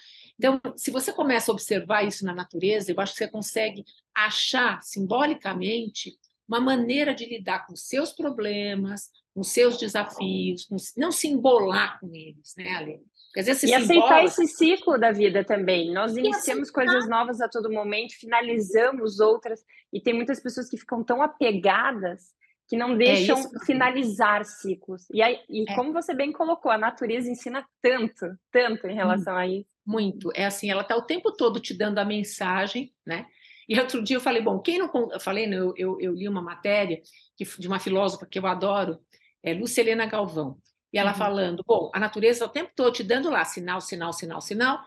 Então, 0.41 0.59
se 0.75 0.89
você 0.89 1.13
começa 1.13 1.51
a 1.51 1.53
observar 1.53 2.01
isso 2.01 2.25
na 2.25 2.33
natureza, 2.33 2.91
eu 2.91 2.99
acho 2.99 3.13
que 3.13 3.19
você 3.19 3.27
consegue 3.27 3.85
achar 4.11 4.81
simbolicamente 4.81 6.17
uma 6.47 6.59
maneira 6.59 7.13
de 7.13 7.27
lidar 7.27 7.67
com 7.67 7.75
seus 7.75 8.11
problemas, 8.11 9.11
com 9.35 9.43
seus 9.43 9.77
desafios, 9.77 10.65
com, 10.65 10.77
não 10.97 11.11
se 11.11 11.27
embolar 11.27 11.99
com 11.99 12.07
eles, 12.07 12.55
né, 12.57 12.73
Ale? 12.73 12.99
e 13.35 13.39
aceitar 13.39 13.93
embola... 13.93 14.23
esse 14.23 14.47
ciclo 14.47 14.97
da 14.97 15.11
vida 15.11 15.45
também. 15.45 15.93
Nós 15.93 16.17
iniciamos 16.17 16.71
coisas 16.71 17.07
novas 17.07 17.39
a 17.39 17.47
todo 17.47 17.71
momento, 17.71 18.19
finalizamos 18.19 19.19
outras, 19.19 19.63
e 19.93 20.01
tem 20.01 20.15
muitas 20.15 20.39
pessoas 20.39 20.67
que 20.67 20.75
ficam 20.75 21.03
tão 21.03 21.21
apegadas 21.21 22.33
que 22.67 22.75
não 22.75 22.93
é 22.93 22.97
deixam 22.97 23.37
é 23.37 23.65
finalizar 23.65 24.43
ciclos. 24.43 25.07
E, 25.11 25.21
aí, 25.21 25.39
e 25.47 25.69
é. 25.69 25.75
como 25.75 25.93
você 25.93 26.15
bem 26.15 26.31
colocou, 26.31 26.71
a 26.71 26.79
natureza 26.79 27.29
ensina 27.29 27.63
tanto, 27.79 28.25
tanto 28.51 28.87
em 28.87 28.95
relação 28.95 29.35
hum. 29.35 29.37
a 29.37 29.45
isso. 29.45 29.70
Muito. 29.91 30.31
É 30.33 30.45
assim, 30.45 30.71
ela 30.71 30.83
está 30.83 30.95
o 30.95 31.01
tempo 31.01 31.33
todo 31.33 31.59
te 31.59 31.73
dando 31.73 31.99
a 31.99 32.05
mensagem, 32.05 32.93
né? 33.05 33.25
E 33.67 33.77
outro 33.77 34.01
dia 34.01 34.15
eu 34.15 34.21
falei, 34.21 34.41
bom, 34.41 34.57
quem 34.59 34.77
não. 34.77 34.89
Eu 35.11 35.19
falei, 35.19 35.47
né, 35.47 35.57
eu, 35.57 35.73
eu, 35.75 35.99
eu 35.99 36.13
li 36.13 36.29
uma 36.29 36.41
matéria 36.41 37.01
que, 37.35 37.43
de 37.59 37.67
uma 37.67 37.79
filósofa 37.79 38.25
que 38.25 38.39
eu 38.39 38.47
adoro, 38.47 38.99
é 39.43 39.53
Lucilena 39.53 40.05
Galvão. 40.05 40.57
E 40.93 40.97
ela 40.97 41.11
uhum. 41.11 41.17
falando, 41.17 41.63
bom, 41.67 41.91
a 41.93 41.99
natureza 41.99 42.45
o 42.45 42.49
tempo 42.49 42.71
todo 42.73 42.93
te 42.93 43.03
dando 43.03 43.29
lá 43.29 43.43
sinal, 43.43 43.81
sinal, 43.81 44.13
sinal, 44.13 44.41
sinal. 44.41 44.85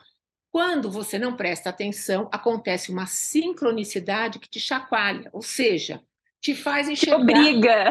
Quando 0.51 0.91
você 0.91 1.19
não 1.19 1.37
presta 1.37 1.69
atenção, 1.69 2.29
acontece 2.33 2.91
uma 2.91 3.07
sincronicidade 3.07 4.39
que 4.39 4.49
te 4.49 4.61
chacoalha, 4.61 5.29
ou 5.33 5.43
seja, 5.43 6.01
te 6.41 6.55
faz 6.55 6.89
enxergar. 6.89 7.19
Te 7.19 7.23
obriga. 7.23 7.91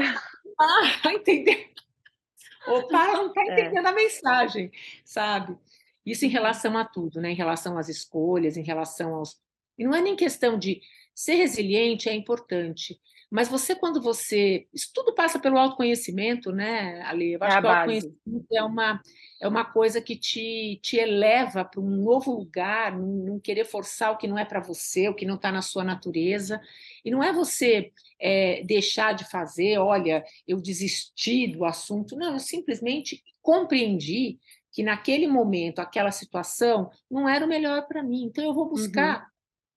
Ah, 0.60 1.12
entender. 1.13 1.71
Opa, 2.67 3.08
não 3.13 3.28
está 3.28 3.41
é. 3.41 3.45
entendendo 3.45 3.86
é. 3.86 3.89
a 3.89 3.93
mensagem, 3.93 4.71
sabe? 5.04 5.58
Isso 6.06 6.26
em 6.26 6.30
relação 6.30 6.78
a 6.78 6.86
tudo, 6.86 7.22
né? 7.22 7.32
Em 7.32 7.36
relação 7.36 7.78
às 7.78 7.89
escolhas, 7.89 8.58
em 8.58 8.63
relação 8.63 9.16
aos. 9.16 9.38
E 9.78 9.84
não 9.84 9.96
é 9.96 10.02
nem 10.02 10.16
questão 10.16 10.58
de 10.58 10.82
ser 11.13 11.36
resiliente, 11.36 12.10
é 12.10 12.13
importante. 12.13 13.00
Mas 13.34 13.48
você, 13.50 13.74
quando 13.74 14.00
você. 14.00 14.68
Isso 14.72 14.92
tudo 14.94 15.16
passa 15.16 15.39
pelo 15.39 15.58
autoconhecimento, 15.58 16.52
né, 16.52 17.02
Ali? 17.02 17.34
Eu 17.34 17.39
é 17.42 17.48
acho 17.48 17.58
é 17.58 17.62
que 17.62 17.66
o 17.66 17.70
autoconhecimento 17.70 18.48
é 18.54 18.63
uma, 18.63 19.02
é 19.42 19.48
uma 19.48 19.66
coisa 19.66 20.00
que 20.00 20.16
te, 20.16 20.80
te 20.84 20.98
eleva 20.98 21.66
para 21.66 21.82
um 21.82 21.89
novo 21.89 22.32
lugar, 22.32 22.96
não, 22.96 23.08
não, 23.08 23.39
querer 23.39 23.66
forçar 23.66 24.12
o 24.12 24.18
que 24.18 24.28
não 24.28 24.38
é 24.38 24.46
para 24.46 24.60
você, 24.60 25.10
o 25.10 25.16
que 25.16 25.26
não 25.26 25.34
está 25.34 25.52
na 25.52 25.63
sua 25.63 25.84
natureza. 25.84 26.62
E 27.04 27.10
não 27.10 27.24
é 27.24 27.34
você 27.34 27.92
é, 28.20 28.62
deixar 28.66 29.13
de 29.13 29.28
fazer, 29.28 29.80
olha, 29.80 30.24
eu 30.48 30.62
desisti 30.62 31.48
do 31.48 31.66
assunto. 31.66 32.16
Não, 32.16 32.34
eu 32.34 32.39
simplesmente 32.39 33.24
compreendi 33.42 34.38
que 34.73 34.81
naquele 34.81 35.27
momento, 35.27 35.79
aquela 35.79 36.12
situação, 36.12 36.89
não 37.09 37.29
era 37.29 37.45
o 37.45 37.47
melhor 37.47 37.88
para 37.88 38.01
mim. 38.01 38.23
Então, 38.23 38.43
eu 38.43 38.53
vou 38.53 38.67
buscar 38.67 39.19
uhum. 39.19 39.25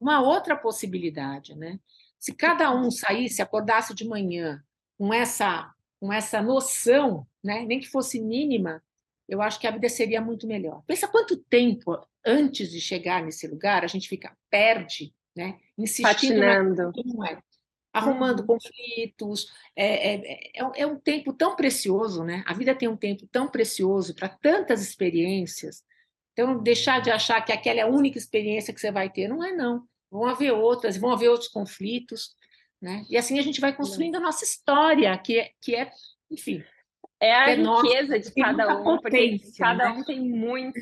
uma 0.09 0.23
outra 0.23 0.57
possibilidade, 0.57 1.55
né? 1.55 1.79
Se 2.19 2.35
cada 2.35 2.75
um 2.75 2.91
saísse, 2.91 3.43
acordasse 3.43 3.95
de 3.95 4.09
manhã 4.09 4.61
com 4.99 5.13
essa, 5.13 5.71
com 6.01 6.11
essa 6.11 6.41
noção, 6.41 7.27
né? 7.45 7.65
nem 7.67 7.79
que 7.79 7.89
fosse 7.89 8.21
mínima, 8.21 8.83
eu 9.29 9.43
acho 9.43 9.61
que 9.61 9.67
a 9.67 9.71
vida 9.71 9.89
seria 9.89 10.21
muito 10.21 10.47
melhor. 10.47 10.83
Pensa 10.87 11.07
quanto 11.07 11.37
tempo 11.37 11.97
antes 12.25 12.71
de 12.71 12.81
chegar 12.81 13.23
nesse 13.23 13.47
lugar 13.47 13.85
a 13.85 13.87
gente 13.87 14.09
fica, 14.09 14.35
perde, 14.51 15.15
né? 15.37 15.59
insistindo 15.77 16.41
Patinando. 16.41 16.93
Na... 17.17 17.43
É 17.97 17.99
arrumando 17.99 18.41
uhum. 18.41 18.47
conflitos. 18.47 19.47
É, 19.75 20.15
é, 20.15 20.51
é, 20.55 20.83
é, 20.83 20.87
um 20.87 20.99
tempo 20.99 21.33
tão 21.33 21.57
precioso, 21.57 22.23
né? 22.23 22.45
A 22.47 22.53
vida 22.53 22.75
tem 22.75 22.89
um 22.89 22.97
tempo 22.97 23.27
tão 23.33 23.49
precioso 23.49 24.15
para 24.15 24.29
tantas 24.29 24.83
experiências. 24.83 25.83
Então, 26.33 26.63
deixar 26.63 27.01
de 27.01 27.11
achar 27.11 27.41
que 27.43 27.53
aquela 27.53 27.81
é 27.81 27.83
a 27.83 27.89
única 27.89 28.19
experiência 28.19 28.73
que 28.73 28.81
você 28.81 28.91
vai 28.91 29.09
ter, 29.09 29.27
não 29.27 29.43
é 29.43 29.53
não. 29.53 29.85
Vão 30.11 30.27
haver 30.27 30.53
outras, 30.53 30.97
vão 30.97 31.11
haver 31.11 31.31
outros 31.31 31.49
conflitos, 31.49 32.35
né? 32.81 33.05
E 33.09 33.17
assim 33.17 33.39
a 33.39 33.43
gente 33.43 33.61
vai 33.61 33.75
construindo 33.75 34.17
a 34.17 34.21
nossa 34.21 34.45
história, 34.45 35.17
que 35.19 35.41
é, 35.41 35.51
que 35.61 35.75
é 35.75 35.91
enfim. 36.31 36.63
É 37.19 37.33
a 37.35 37.51
é 37.51 37.55
riqueza 37.55 37.63
nossa, 37.63 38.19
de 38.19 38.35
cada 38.35 38.79
um, 38.79 38.99
porque 38.99 39.41
cada 39.59 39.85
né? 39.85 39.91
um 39.91 40.05
tem 40.05 40.21
muito, 40.21 40.79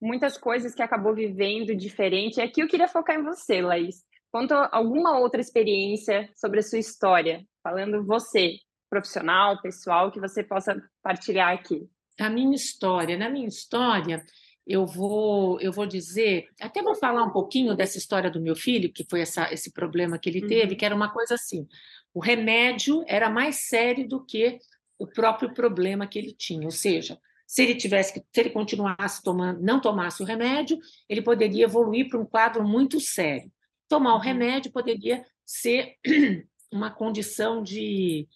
muitas 0.00 0.36
coisas 0.36 0.74
que 0.74 0.82
acabou 0.82 1.14
vivendo 1.14 1.74
diferente. 1.74 2.36
E 2.36 2.42
aqui 2.42 2.60
eu 2.60 2.68
queria 2.68 2.86
focar 2.86 3.18
em 3.18 3.22
você, 3.22 3.62
Laís. 3.62 4.04
Conta 4.34 4.68
alguma 4.72 5.16
outra 5.16 5.40
experiência 5.40 6.28
sobre 6.34 6.58
a 6.58 6.62
sua 6.64 6.80
história, 6.80 7.46
falando 7.62 8.04
você, 8.04 8.56
profissional, 8.90 9.62
pessoal, 9.62 10.10
que 10.10 10.18
você 10.18 10.42
possa 10.42 10.76
partilhar 11.00 11.54
aqui. 11.54 11.88
A 12.18 12.28
minha 12.28 12.56
história, 12.56 13.16
na 13.16 13.30
minha 13.30 13.46
história, 13.46 14.26
eu 14.66 14.84
vou, 14.86 15.60
eu 15.60 15.70
vou 15.70 15.86
dizer, 15.86 16.48
até 16.60 16.82
vou 16.82 16.96
falar 16.96 17.22
um 17.22 17.30
pouquinho 17.30 17.76
dessa 17.76 17.96
história 17.96 18.28
do 18.28 18.40
meu 18.40 18.56
filho, 18.56 18.92
que 18.92 19.06
foi 19.08 19.20
essa, 19.20 19.52
esse 19.52 19.72
problema 19.72 20.18
que 20.18 20.28
ele 20.28 20.42
uhum. 20.42 20.48
teve, 20.48 20.74
que 20.74 20.84
era 20.84 20.96
uma 20.96 21.12
coisa 21.12 21.36
assim: 21.36 21.68
o 22.12 22.18
remédio 22.18 23.04
era 23.06 23.30
mais 23.30 23.68
sério 23.68 24.08
do 24.08 24.26
que 24.26 24.58
o 24.98 25.06
próprio 25.06 25.54
problema 25.54 26.08
que 26.08 26.18
ele 26.18 26.32
tinha, 26.32 26.64
ou 26.64 26.72
seja, 26.72 27.20
se 27.46 27.62
ele 27.62 27.76
tivesse 27.76 28.12
que, 28.12 28.18
se 28.18 28.40
ele 28.40 28.50
continuasse 28.50 29.22
tomando, 29.22 29.62
não 29.62 29.80
tomasse 29.80 30.24
o 30.24 30.26
remédio, 30.26 30.76
ele 31.08 31.22
poderia 31.22 31.66
evoluir 31.66 32.08
para 32.08 32.18
um 32.18 32.26
quadro 32.26 32.66
muito 32.66 32.98
sério. 32.98 33.48
Tomar 33.88 34.12
o 34.12 34.16
uhum. 34.16 34.22
remédio 34.22 34.72
poderia 34.72 35.24
ser 35.44 35.96
uma 36.72 36.90
condição 36.90 37.62
de. 37.62 38.28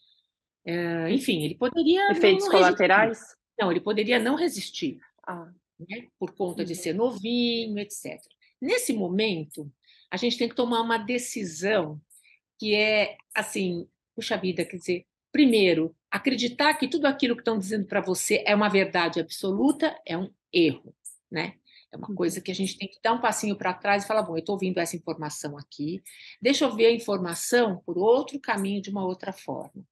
É, 0.65 1.11
enfim, 1.11 1.45
ele 1.45 1.55
poderia. 1.55 2.11
Efeitos 2.11 2.45
não 2.45 2.53
colaterais? 2.53 3.19
Resistir. 3.19 3.39
Não, 3.61 3.71
ele 3.71 3.81
poderia 3.81 4.19
não 4.19 4.37
resistir, 4.37 5.01
ah. 5.27 5.51
né, 5.79 6.07
por 6.19 6.33
conta 6.33 6.65
de 6.65 6.75
uhum. 6.75 6.79
ser 6.79 6.93
novinho, 6.93 7.79
etc. 7.79 8.21
Nesse 8.61 8.93
momento, 8.93 9.71
a 10.11 10.17
gente 10.17 10.39
tem 10.39 10.49
que 10.49 10.55
tomar 10.55 10.81
uma 10.81 10.99
decisão 10.99 12.01
que 12.59 12.75
é 12.75 13.17
assim: 13.35 13.89
puxa 14.15 14.37
vida, 14.37 14.65
quer 14.65 14.77
dizer, 14.77 15.07
primeiro, 15.33 15.95
acreditar 16.11 16.75
que 16.75 16.89
tudo 16.89 17.07
aquilo 17.07 17.35
que 17.35 17.41
estão 17.43 17.59
dizendo 17.59 17.87
para 17.87 18.01
você 18.01 18.43
é 18.47 18.55
uma 18.55 18.69
verdade 18.69 19.21
absoluta 19.21 19.99
é 20.07 20.17
um 20.17 20.31
erro, 20.53 20.95
né? 21.31 21.55
É 21.93 21.97
uma 21.97 22.15
coisa 22.15 22.39
uhum. 22.39 22.43
que 22.43 22.51
a 22.51 22.55
gente 22.55 22.77
tem 22.77 22.89
que 22.89 22.99
dar 23.03 23.13
um 23.13 23.21
passinho 23.21 23.57
para 23.57 23.73
trás 23.73 24.05
e 24.05 24.07
falar: 24.07 24.23
bom, 24.23 24.35
eu 24.35 24.41
estou 24.41 24.55
ouvindo 24.55 24.79
essa 24.79 24.97
informação 24.97 25.57
aqui, 25.57 26.03
deixa 26.41 26.65
eu 26.65 26.75
ver 26.75 26.87
a 26.87 26.93
informação 26.93 27.83
por 27.85 27.97
outro 27.97 28.39
caminho, 28.41 28.83
de 28.83 28.91
uma 28.91 29.05
outra 29.05 29.33
forma. 29.33 29.85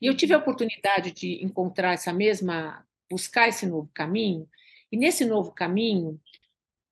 E 0.00 0.06
eu 0.06 0.16
tive 0.16 0.32
a 0.32 0.36
uhum. 0.36 0.42
oportunidade 0.42 1.12
de 1.12 1.44
encontrar 1.44 1.92
essa 1.92 2.12
mesma, 2.12 2.86
buscar 3.10 3.48
esse 3.48 3.66
novo 3.66 3.90
caminho, 3.92 4.48
E 4.92 4.96
nesse 4.96 5.24
novo 5.24 5.52
caminho, 5.52 6.20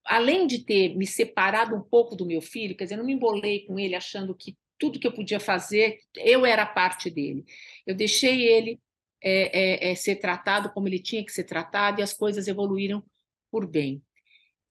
além 0.05 0.47
de 0.47 0.61
ter 0.61 0.97
me 0.97 1.07
separado 1.07 1.77
um 1.77 1.83
pouco 1.83 2.17
do 2.17 2.27
meu 2.27 2.41
filho, 2.41 2.77
quer 2.77 2.85
dizer, 2.85 2.95
eu 2.95 2.99
não 2.99 3.07
me 3.07 3.13
embolei 3.13 3.67
com 3.67 3.79
ele 3.79 3.95
achando 3.95 4.35
que 4.35 4.57
tudo 4.79 4.99
que 4.99 5.07
eu 5.07 5.13
podia 5.13 5.41
fazer, 5.41 6.01
eu 6.17 6.47
era 6.47 6.65
parte 6.65 7.11
dele. 7.11 7.45
Eu 7.87 7.95
deixei 7.95 8.43
ele 8.47 8.81
é, 9.23 9.89
é, 9.89 9.91
é, 9.91 9.95
ser 9.95 10.17
tratado 10.17 10.71
como 10.71 10.89
ele 10.89 11.01
tinha 11.01 11.25
que 11.25 11.33
ser 11.33 11.45
tratado 11.45 12.01
e 12.01 12.03
as 12.03 12.13
coisas 12.13 12.47
evoluíram 12.47 13.03
por 13.51 13.67
bem. 13.67 14.03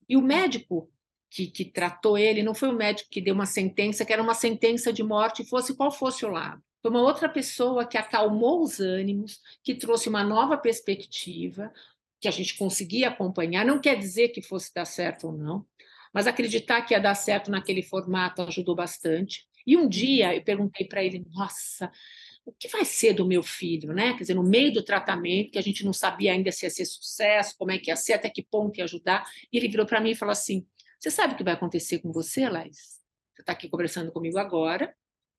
E 0.08 0.16
o 0.16 0.22
médico 0.22 0.90
que, 1.30 1.46
que 1.46 1.64
tratou 1.64 2.16
ele 2.16 2.42
não 2.42 2.54
foi 2.54 2.68
o 2.68 2.76
médico 2.76 3.10
que 3.10 3.20
deu 3.20 3.34
uma 3.34 3.46
sentença, 3.46 4.04
que 4.04 4.12
era 4.12 4.22
uma 4.22 4.34
sentença 4.34 4.92
de 4.92 5.02
morte, 5.02 5.44
fosse 5.44 5.76
qual 5.76 5.90
fosse 5.90 6.24
o 6.24 6.30
lado. 6.30 6.62
Foi 6.80 6.90
uma 6.90 7.02
outra 7.02 7.28
pessoa 7.28 7.84
que 7.84 7.98
acalmou 7.98 8.62
os 8.62 8.80
ânimos, 8.80 9.40
que 9.62 9.74
trouxe 9.74 10.08
uma 10.08 10.24
nova 10.24 10.56
perspectiva, 10.56 11.72
que 12.20 12.28
a 12.28 12.30
gente 12.30 12.56
conseguia 12.56 13.08
acompanhar. 13.08 13.64
Não 13.64 13.80
quer 13.80 13.96
dizer 13.96 14.28
que 14.28 14.40
fosse 14.40 14.72
dar 14.72 14.84
certo 14.84 15.26
ou 15.26 15.32
não, 15.32 15.66
mas 16.12 16.26
acreditar 16.26 16.82
que 16.82 16.94
ia 16.94 17.00
dar 17.00 17.14
certo 17.14 17.50
naquele 17.50 17.82
formato 17.82 18.42
ajudou 18.42 18.74
bastante. 18.74 19.46
E 19.66 19.76
um 19.76 19.88
dia 19.88 20.34
eu 20.34 20.42
perguntei 20.42 20.86
para 20.86 21.04
ele: 21.04 21.26
Nossa, 21.30 21.90
o 22.48 22.52
que 22.58 22.66
vai 22.68 22.82
ser 22.82 23.12
do 23.12 23.26
meu 23.26 23.42
filho, 23.42 23.92
né? 23.92 24.14
Quer 24.14 24.20
dizer, 24.20 24.34
no 24.34 24.42
meio 24.42 24.72
do 24.72 24.82
tratamento, 24.82 25.50
que 25.50 25.58
a 25.58 25.62
gente 25.62 25.84
não 25.84 25.92
sabia 25.92 26.32
ainda 26.32 26.50
se 26.50 26.64
ia 26.64 26.70
ser 26.70 26.86
sucesso, 26.86 27.54
como 27.58 27.70
é 27.70 27.78
que 27.78 27.90
ia 27.90 27.96
ser, 27.96 28.14
até 28.14 28.30
que 28.30 28.42
ponto 28.42 28.78
ia 28.78 28.84
ajudar. 28.84 29.30
E 29.52 29.58
ele 29.58 29.68
virou 29.68 29.84
para 29.84 30.00
mim 30.00 30.12
e 30.12 30.14
falou 30.14 30.32
assim: 30.32 30.66
Você 30.98 31.10
sabe 31.10 31.34
o 31.34 31.36
que 31.36 31.44
vai 31.44 31.52
acontecer 31.52 31.98
com 31.98 32.10
você, 32.10 32.48
Laís? 32.48 33.02
Você 33.34 33.42
está 33.42 33.52
aqui 33.52 33.68
conversando 33.68 34.10
comigo 34.10 34.38
agora, 34.38 34.94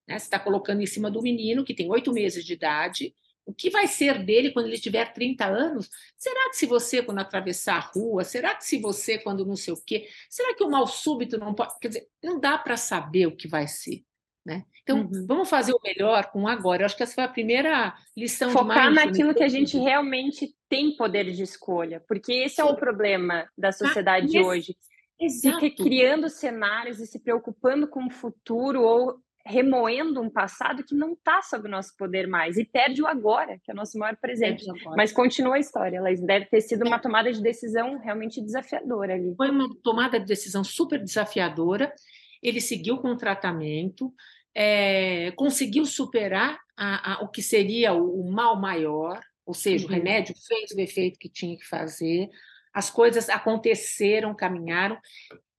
né? 0.07 0.19
Você 0.19 0.25
está 0.25 0.39
colocando 0.39 0.81
em 0.81 0.85
cima 0.85 1.09
do 1.09 1.19
menino 1.19 1.65
que 1.65 1.73
tem 1.73 1.89
oito 1.89 2.13
meses 2.13 2.45
de 2.45 2.53
idade. 2.53 3.15
O 3.43 3.53
que 3.53 3.71
vai 3.71 3.87
ser 3.87 4.23
dele 4.23 4.51
quando 4.51 4.67
ele 4.67 4.77
tiver 4.77 5.11
30 5.11 5.45
anos? 5.47 5.89
Será 6.15 6.51
que 6.51 6.57
se 6.57 6.67
você, 6.67 7.01
quando 7.01 7.17
atravessar 7.17 7.77
a 7.77 7.79
rua, 7.79 8.23
será 8.23 8.53
que 8.53 8.63
se 8.63 8.77
você, 8.77 9.17
quando 9.17 9.43
não 9.43 9.55
sei 9.55 9.73
o 9.73 9.83
quê, 9.83 10.07
será 10.29 10.53
que 10.53 10.63
o 10.63 10.69
mal 10.69 10.85
súbito 10.85 11.39
não 11.39 11.55
pode. 11.55 11.73
Quer 11.79 11.87
dizer, 11.87 12.07
não 12.23 12.39
dá 12.39 12.55
para 12.59 12.77
saber 12.77 13.25
o 13.25 13.35
que 13.35 13.47
vai 13.47 13.67
ser. 13.67 14.03
Né? 14.49 14.65
Então, 14.81 15.01
uhum. 15.01 15.25
vamos 15.27 15.47
fazer 15.47 15.71
o 15.73 15.79
melhor 15.83 16.31
com 16.31 16.47
agora. 16.47 16.81
Eu 16.81 16.87
acho 16.87 16.97
que 16.97 17.03
essa 17.03 17.13
foi 17.13 17.23
a 17.23 17.27
primeira 17.27 17.93
lição 18.17 18.49
Focar 18.49 18.91
naquilo 18.91 19.35
que 19.35 19.43
a 19.43 19.47
gente 19.47 19.77
realmente 19.77 20.51
tem 20.67 20.95
poder 20.95 21.31
de 21.31 21.43
escolha, 21.43 22.03
porque 22.07 22.33
esse 22.33 22.55
Sim. 22.55 22.63
é 22.63 22.65
o 22.65 22.75
problema 22.75 23.47
da 23.55 23.71
sociedade 23.71 24.25
ah, 24.25 24.29
de 24.29 24.39
hoje. 24.39 24.75
Exato. 25.19 25.59
Fica 25.59 25.83
criando 25.83 26.29
cenários 26.29 26.99
e 26.99 27.05
se 27.05 27.19
preocupando 27.19 27.87
com 27.87 28.07
o 28.07 28.09
futuro 28.09 28.81
ou 28.81 29.19
remoendo 29.45 30.21
um 30.21 30.29
passado 30.29 30.83
que 30.83 30.95
não 30.95 31.13
está 31.13 31.41
sob 31.41 31.67
o 31.67 31.71
nosso 31.71 31.95
poder 31.95 32.27
mais 32.27 32.57
e 32.57 32.65
perde 32.65 33.01
o 33.01 33.07
agora, 33.07 33.59
que 33.63 33.69
é 33.69 33.73
o 33.73 33.77
nosso 33.77 33.97
maior 33.97 34.15
presente. 34.15 34.65
Mas 34.95 35.11
continua 35.11 35.55
a 35.55 35.59
história, 35.59 35.97
ela 35.97 36.09
deve 36.13 36.45
ter 36.45 36.61
sido 36.61 36.85
uma 36.85 36.99
tomada 36.99 37.31
de 37.31 37.41
decisão 37.41 37.99
realmente 37.99 38.41
desafiadora 38.41 39.13
ali. 39.13 39.35
Foi 39.35 39.49
uma 39.49 39.69
tomada 39.83 40.19
de 40.19 40.25
decisão 40.25 40.63
super 40.63 40.99
desafiadora. 40.99 41.93
Ele 42.41 42.61
seguiu 42.61 42.97
com 42.97 43.09
o 43.09 43.17
tratamento, 43.17 44.13
é, 44.55 45.31
conseguiu 45.31 45.85
superar 45.85 46.59
a, 46.75 47.13
a, 47.13 47.23
o 47.23 47.27
que 47.27 47.41
seria 47.41 47.93
o, 47.93 48.21
o, 48.21 48.31
mal 48.31 48.59
maior, 48.59 49.21
ou 49.45 49.53
seja, 49.53 49.85
uhum. 49.85 49.91
o 49.91 49.95
remédio 49.95 50.35
fez 50.47 50.71
o 50.71 50.79
efeito 50.79 51.19
que 51.19 51.29
tinha 51.29 51.57
que 51.57 51.65
fazer, 51.65 52.29
as 52.73 52.89
coisas 52.89 53.29
aconteceram, 53.29 54.35
caminharam. 54.35 54.97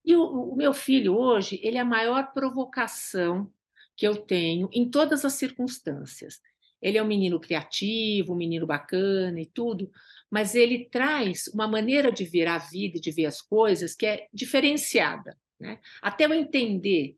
E 0.05 0.15
o, 0.15 0.23
o 0.23 0.57
meu 0.57 0.73
filho 0.73 1.17
hoje, 1.17 1.61
ele 1.63 1.77
é 1.77 1.81
a 1.81 1.85
maior 1.85 2.33
provocação 2.33 3.51
que 3.97 4.07
eu 4.07 4.17
tenho 4.17 4.69
em 4.73 4.89
todas 4.89 5.25
as 5.25 5.35
circunstâncias. 5.35 6.41
Ele 6.81 6.97
é 6.97 7.03
um 7.03 7.07
menino 7.07 7.39
criativo, 7.39 8.33
um 8.33 8.37
menino 8.37 8.67
bacana 8.67 9.39
e 9.41 9.47
tudo, 9.47 9.91
mas 10.31 10.55
ele 10.55 10.87
traz 10.87 11.49
uma 11.49 11.69
maneira 11.69 12.11
de 12.11 12.25
ver 12.25 12.47
a 12.47 12.57
vida 12.57 12.97
e 12.97 13.01
de 13.01 13.11
ver 13.11 13.27
as 13.27 13.43
coisas 13.43 13.95
que 13.95 14.07
é 14.07 14.27
diferenciada. 14.33 15.37
Né? 15.59 15.79
Até 16.01 16.25
eu 16.25 16.33
entender 16.33 17.17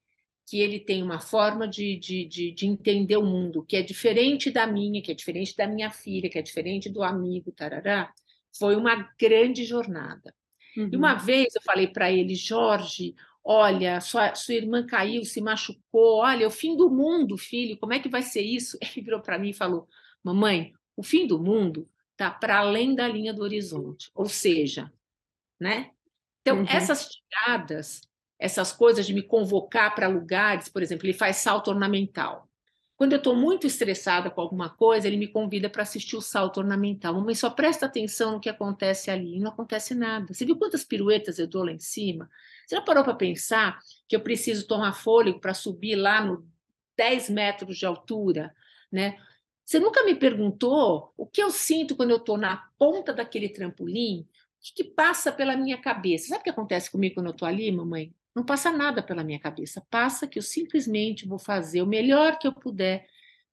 que 0.52 0.60
ele 0.60 0.78
tem 0.78 1.02
uma 1.02 1.18
forma 1.18 1.66
de, 1.66 1.96
de, 1.96 2.26
de, 2.26 2.52
de, 2.52 2.66
entender 2.66 3.16
o 3.16 3.24
mundo 3.24 3.64
que 3.64 3.74
é 3.74 3.80
diferente 3.80 4.50
da 4.50 4.66
minha, 4.66 5.00
que 5.00 5.10
é 5.10 5.14
diferente 5.14 5.56
da 5.56 5.66
minha 5.66 5.90
filha, 5.90 6.28
que 6.28 6.38
é 6.38 6.42
diferente 6.42 6.90
do 6.90 7.02
amigo, 7.02 7.50
tarará, 7.50 8.12
foi 8.58 8.76
uma 8.76 9.10
grande 9.18 9.64
jornada. 9.64 10.34
Uhum. 10.76 10.90
E 10.92 10.96
uma 10.96 11.14
uhum. 11.14 11.20
vez 11.20 11.54
eu 11.54 11.62
falei 11.62 11.86
para 11.86 12.12
ele, 12.12 12.34
Jorge, 12.34 13.14
olha, 13.42 13.98
sua, 14.02 14.34
sua 14.34 14.52
irmã 14.52 14.84
caiu, 14.84 15.24
se 15.24 15.40
machucou, 15.40 16.18
olha, 16.18 16.44
é 16.44 16.46
o 16.46 16.50
fim 16.50 16.76
do 16.76 16.90
mundo, 16.90 17.38
filho, 17.38 17.78
como 17.78 17.94
é 17.94 17.98
que 17.98 18.10
vai 18.10 18.20
ser 18.20 18.42
isso? 18.42 18.76
Ele 18.94 19.06
virou 19.06 19.22
para 19.22 19.38
mim 19.38 19.48
e 19.48 19.54
falou, 19.54 19.88
mamãe, 20.22 20.74
o 20.94 21.02
fim 21.02 21.26
do 21.26 21.42
mundo 21.42 21.88
está 22.10 22.30
para 22.30 22.58
além 22.58 22.94
da 22.94 23.08
linha 23.08 23.32
do 23.32 23.42
horizonte, 23.42 24.10
ou 24.14 24.26
seja, 24.28 24.92
né? 25.58 25.92
Então, 26.42 26.58
uhum. 26.58 26.66
essas 26.68 27.08
tiradas, 27.08 28.02
essas 28.42 28.72
coisas 28.72 29.06
de 29.06 29.14
me 29.14 29.22
convocar 29.22 29.94
para 29.94 30.08
lugares, 30.08 30.68
por 30.68 30.82
exemplo, 30.82 31.06
ele 31.06 31.12
faz 31.12 31.36
salto 31.36 31.68
ornamental. 31.68 32.48
Quando 32.96 33.12
eu 33.12 33.18
estou 33.18 33.36
muito 33.36 33.68
estressada 33.68 34.30
com 34.30 34.40
alguma 34.40 34.68
coisa, 34.68 35.06
ele 35.06 35.16
me 35.16 35.28
convida 35.28 35.70
para 35.70 35.84
assistir 35.84 36.16
o 36.16 36.20
salto 36.20 36.58
ornamental. 36.58 37.14
Mamãe, 37.14 37.36
só 37.36 37.48
presta 37.48 37.86
atenção 37.86 38.32
no 38.32 38.40
que 38.40 38.48
acontece 38.48 39.12
ali. 39.12 39.36
E 39.36 39.38
não 39.38 39.50
acontece 39.52 39.94
nada. 39.94 40.34
Você 40.34 40.44
viu 40.44 40.56
quantas 40.56 40.82
piruetas 40.82 41.38
eu 41.38 41.46
dou 41.46 41.64
lá 41.64 41.70
em 41.70 41.78
cima? 41.78 42.28
Você 42.66 42.74
já 42.74 42.82
parou 42.82 43.04
para 43.04 43.14
pensar 43.14 43.78
que 44.08 44.16
eu 44.16 44.20
preciso 44.20 44.66
tomar 44.66 44.92
fôlego 44.92 45.40
para 45.40 45.54
subir 45.54 45.94
lá 45.94 46.24
no 46.24 46.44
10 46.96 47.30
metros 47.30 47.78
de 47.78 47.86
altura, 47.86 48.52
né? 48.90 49.18
Você 49.64 49.78
nunca 49.78 50.04
me 50.04 50.16
perguntou 50.16 51.12
o 51.16 51.26
que 51.26 51.40
eu 51.40 51.50
sinto 51.52 51.94
quando 51.94 52.10
eu 52.10 52.16
estou 52.16 52.36
na 52.36 52.56
ponta 52.76 53.12
daquele 53.12 53.48
trampolim? 53.48 54.22
O 54.22 54.26
que, 54.60 54.74
que, 54.82 54.84
passa 54.84 55.30
pela 55.30 55.56
minha 55.56 55.78
cabeça? 55.78 56.28
Sabe 56.28 56.40
o 56.40 56.44
que 56.44 56.50
acontece 56.50 56.90
comigo 56.90 57.14
quando 57.14 57.26
eu 57.26 57.32
estou 57.32 57.46
ali, 57.46 57.70
mamãe? 57.70 58.12
Não 58.34 58.44
passa 58.44 58.70
nada 58.70 59.02
pela 59.02 59.24
minha 59.24 59.38
cabeça. 59.38 59.84
Passa 59.90 60.26
que 60.26 60.38
eu 60.38 60.42
simplesmente 60.42 61.26
vou 61.26 61.38
fazer 61.38 61.82
o 61.82 61.86
melhor 61.86 62.38
que 62.38 62.46
eu 62.46 62.52
puder 62.52 63.06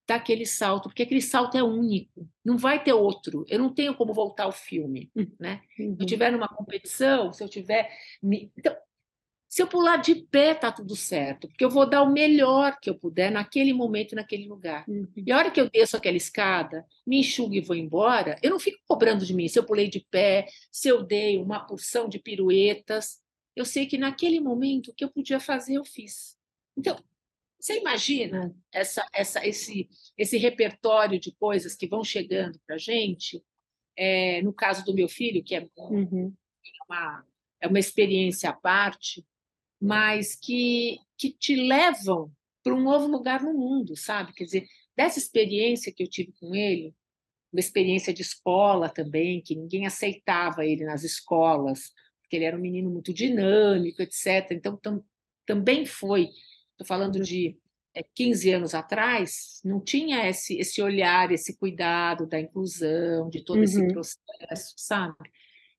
daquele 0.07 0.45
salto, 0.45 0.89
porque 0.89 1.03
aquele 1.03 1.21
salto 1.21 1.55
é 1.55 1.61
único, 1.61 2.27
não 2.43 2.57
vai 2.57 2.83
ter 2.83 2.93
outro. 2.93 3.45
Eu 3.47 3.59
não 3.59 3.71
tenho 3.71 3.93
como 3.93 4.11
voltar 4.11 4.45
ao 4.45 4.51
filme, 4.51 5.11
né? 5.39 5.61
Uhum. 5.77 5.95
Se 5.95 6.01
eu 6.01 6.05
tiver 6.07 6.31
numa 6.31 6.47
competição, 6.47 7.31
se 7.31 7.43
eu 7.43 7.47
tiver, 7.47 7.91
então 8.57 8.75
se 9.49 9.63
eu 9.63 9.67
pular 9.67 9.97
de 9.97 10.13
pé, 10.13 10.53
tá 10.53 10.71
tudo 10.71 10.95
certo, 10.95 11.47
porque 11.47 11.65
eu 11.65 11.71
vou 11.71 11.89
dar 11.89 12.03
o 12.03 12.11
melhor 12.11 12.77
que 12.79 12.87
eu 12.87 12.93
puder 12.93 13.31
naquele 13.31 13.73
momento, 13.73 14.15
naquele 14.15 14.47
lugar. 14.47 14.85
Uhum. 14.87 15.07
E 15.17 15.31
a 15.31 15.37
hora 15.37 15.49
que 15.49 15.59
eu 15.59 15.67
desço 15.67 15.97
aquela 15.97 16.17
escada, 16.17 16.85
me 17.05 17.19
enxugo 17.19 17.55
e 17.55 17.59
vou 17.59 17.75
embora, 17.75 18.35
eu 18.43 18.51
não 18.51 18.59
fico 18.59 18.77
cobrando 18.87 19.25
de 19.25 19.33
mim 19.33 19.47
se 19.47 19.57
eu 19.57 19.63
pulei 19.63 19.89
de 19.89 20.05
pé, 20.11 20.45
se 20.71 20.87
eu 20.87 21.01
dei 21.01 21.39
uma 21.39 21.59
porção 21.59 22.07
de 22.07 22.19
piruetas. 22.19 23.19
Eu 23.55 23.65
sei 23.65 23.85
que 23.85 23.97
naquele 23.97 24.39
momento 24.39 24.91
o 24.91 24.93
que 24.93 25.03
eu 25.03 25.09
podia 25.09 25.39
fazer, 25.39 25.75
eu 25.75 25.85
fiz. 25.85 26.37
Então, 26.77 26.97
você 27.59 27.77
imagina 27.77 28.55
essa, 28.71 29.05
essa, 29.13 29.45
esse, 29.45 29.89
esse 30.17 30.37
repertório 30.37 31.19
de 31.19 31.33
coisas 31.33 31.75
que 31.75 31.87
vão 31.87 32.03
chegando 32.03 32.59
para 32.65 32.75
a 32.75 32.79
gente? 32.79 33.43
É, 33.97 34.41
no 34.41 34.53
caso 34.53 34.85
do 34.85 34.93
meu 34.93 35.09
filho, 35.09 35.43
que 35.43 35.55
é 35.55 35.67
uhum. 35.75 36.33
uma, 36.87 37.25
é 37.59 37.67
uma 37.67 37.79
experiência 37.79 38.49
à 38.49 38.53
parte, 38.53 39.25
mas 39.79 40.35
que, 40.35 40.99
que 41.17 41.31
te 41.31 41.55
levam 41.55 42.31
para 42.63 42.73
um 42.73 42.81
novo 42.81 43.07
lugar 43.07 43.43
no 43.43 43.53
mundo, 43.53 43.95
sabe? 43.97 44.33
Quer 44.33 44.45
dizer, 44.45 44.67
dessa 44.95 45.19
experiência 45.19 45.91
que 45.91 46.03
eu 46.03 46.07
tive 46.07 46.31
com 46.39 46.55
ele, 46.55 46.95
uma 47.51 47.59
experiência 47.59 48.13
de 48.13 48.21
escola 48.21 48.87
também, 48.87 49.41
que 49.41 49.55
ninguém 49.55 49.85
aceitava 49.85 50.65
ele 50.65 50.85
nas 50.85 51.03
escolas, 51.03 51.91
porque 52.29 52.35
ele 52.35 52.45
era 52.45 52.55
um 52.55 52.61
menino 52.61 52.91
muito 52.91 53.11
dinâmico, 53.11 54.03
etc. 54.03 54.51
Então, 54.51 54.77
tam, 54.77 55.03
também 55.47 55.83
foi, 55.83 56.29
estou 56.73 56.85
falando 56.85 57.19
de 57.19 57.57
é, 57.95 58.03
15 58.13 58.51
anos 58.51 58.75
atrás, 58.75 59.59
não 59.65 59.81
tinha 59.81 60.29
esse, 60.29 60.55
esse 60.59 60.79
olhar, 60.79 61.31
esse 61.31 61.57
cuidado 61.57 62.27
da 62.27 62.39
inclusão, 62.39 63.31
de 63.31 63.43
todo 63.43 63.57
uhum. 63.57 63.63
esse 63.63 63.87
processo, 63.87 64.75
sabe? 64.77 65.15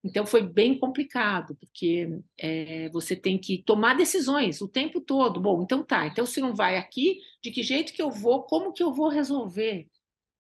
Então 0.03 0.27
foi 0.27 0.43
bem 0.43 0.77
complicado, 0.77 1.55
porque 1.55 2.19
é, 2.37 2.89
você 2.89 3.15
tem 3.15 3.39
que 3.39 3.63
tomar 3.63 3.95
decisões 3.95 4.61
o 4.61 4.67
tempo 4.67 5.01
todo. 5.01 5.41
Bom, 5.41 5.63
então 5.63 5.85
tá, 5.85 6.09
então 6.09 6.27
se 6.27 6.41
não 6.41 6.53
vai 6.53 6.77
aqui, 6.77 7.21
de 7.41 7.53
que 7.53 7.63
jeito 7.63 7.93
que 7.93 8.03
eu 8.03 8.11
vou, 8.11 8.43
como 8.43 8.73
que 8.73 8.83
eu 8.83 8.93
vou 8.93 9.09
resolver? 9.09 9.87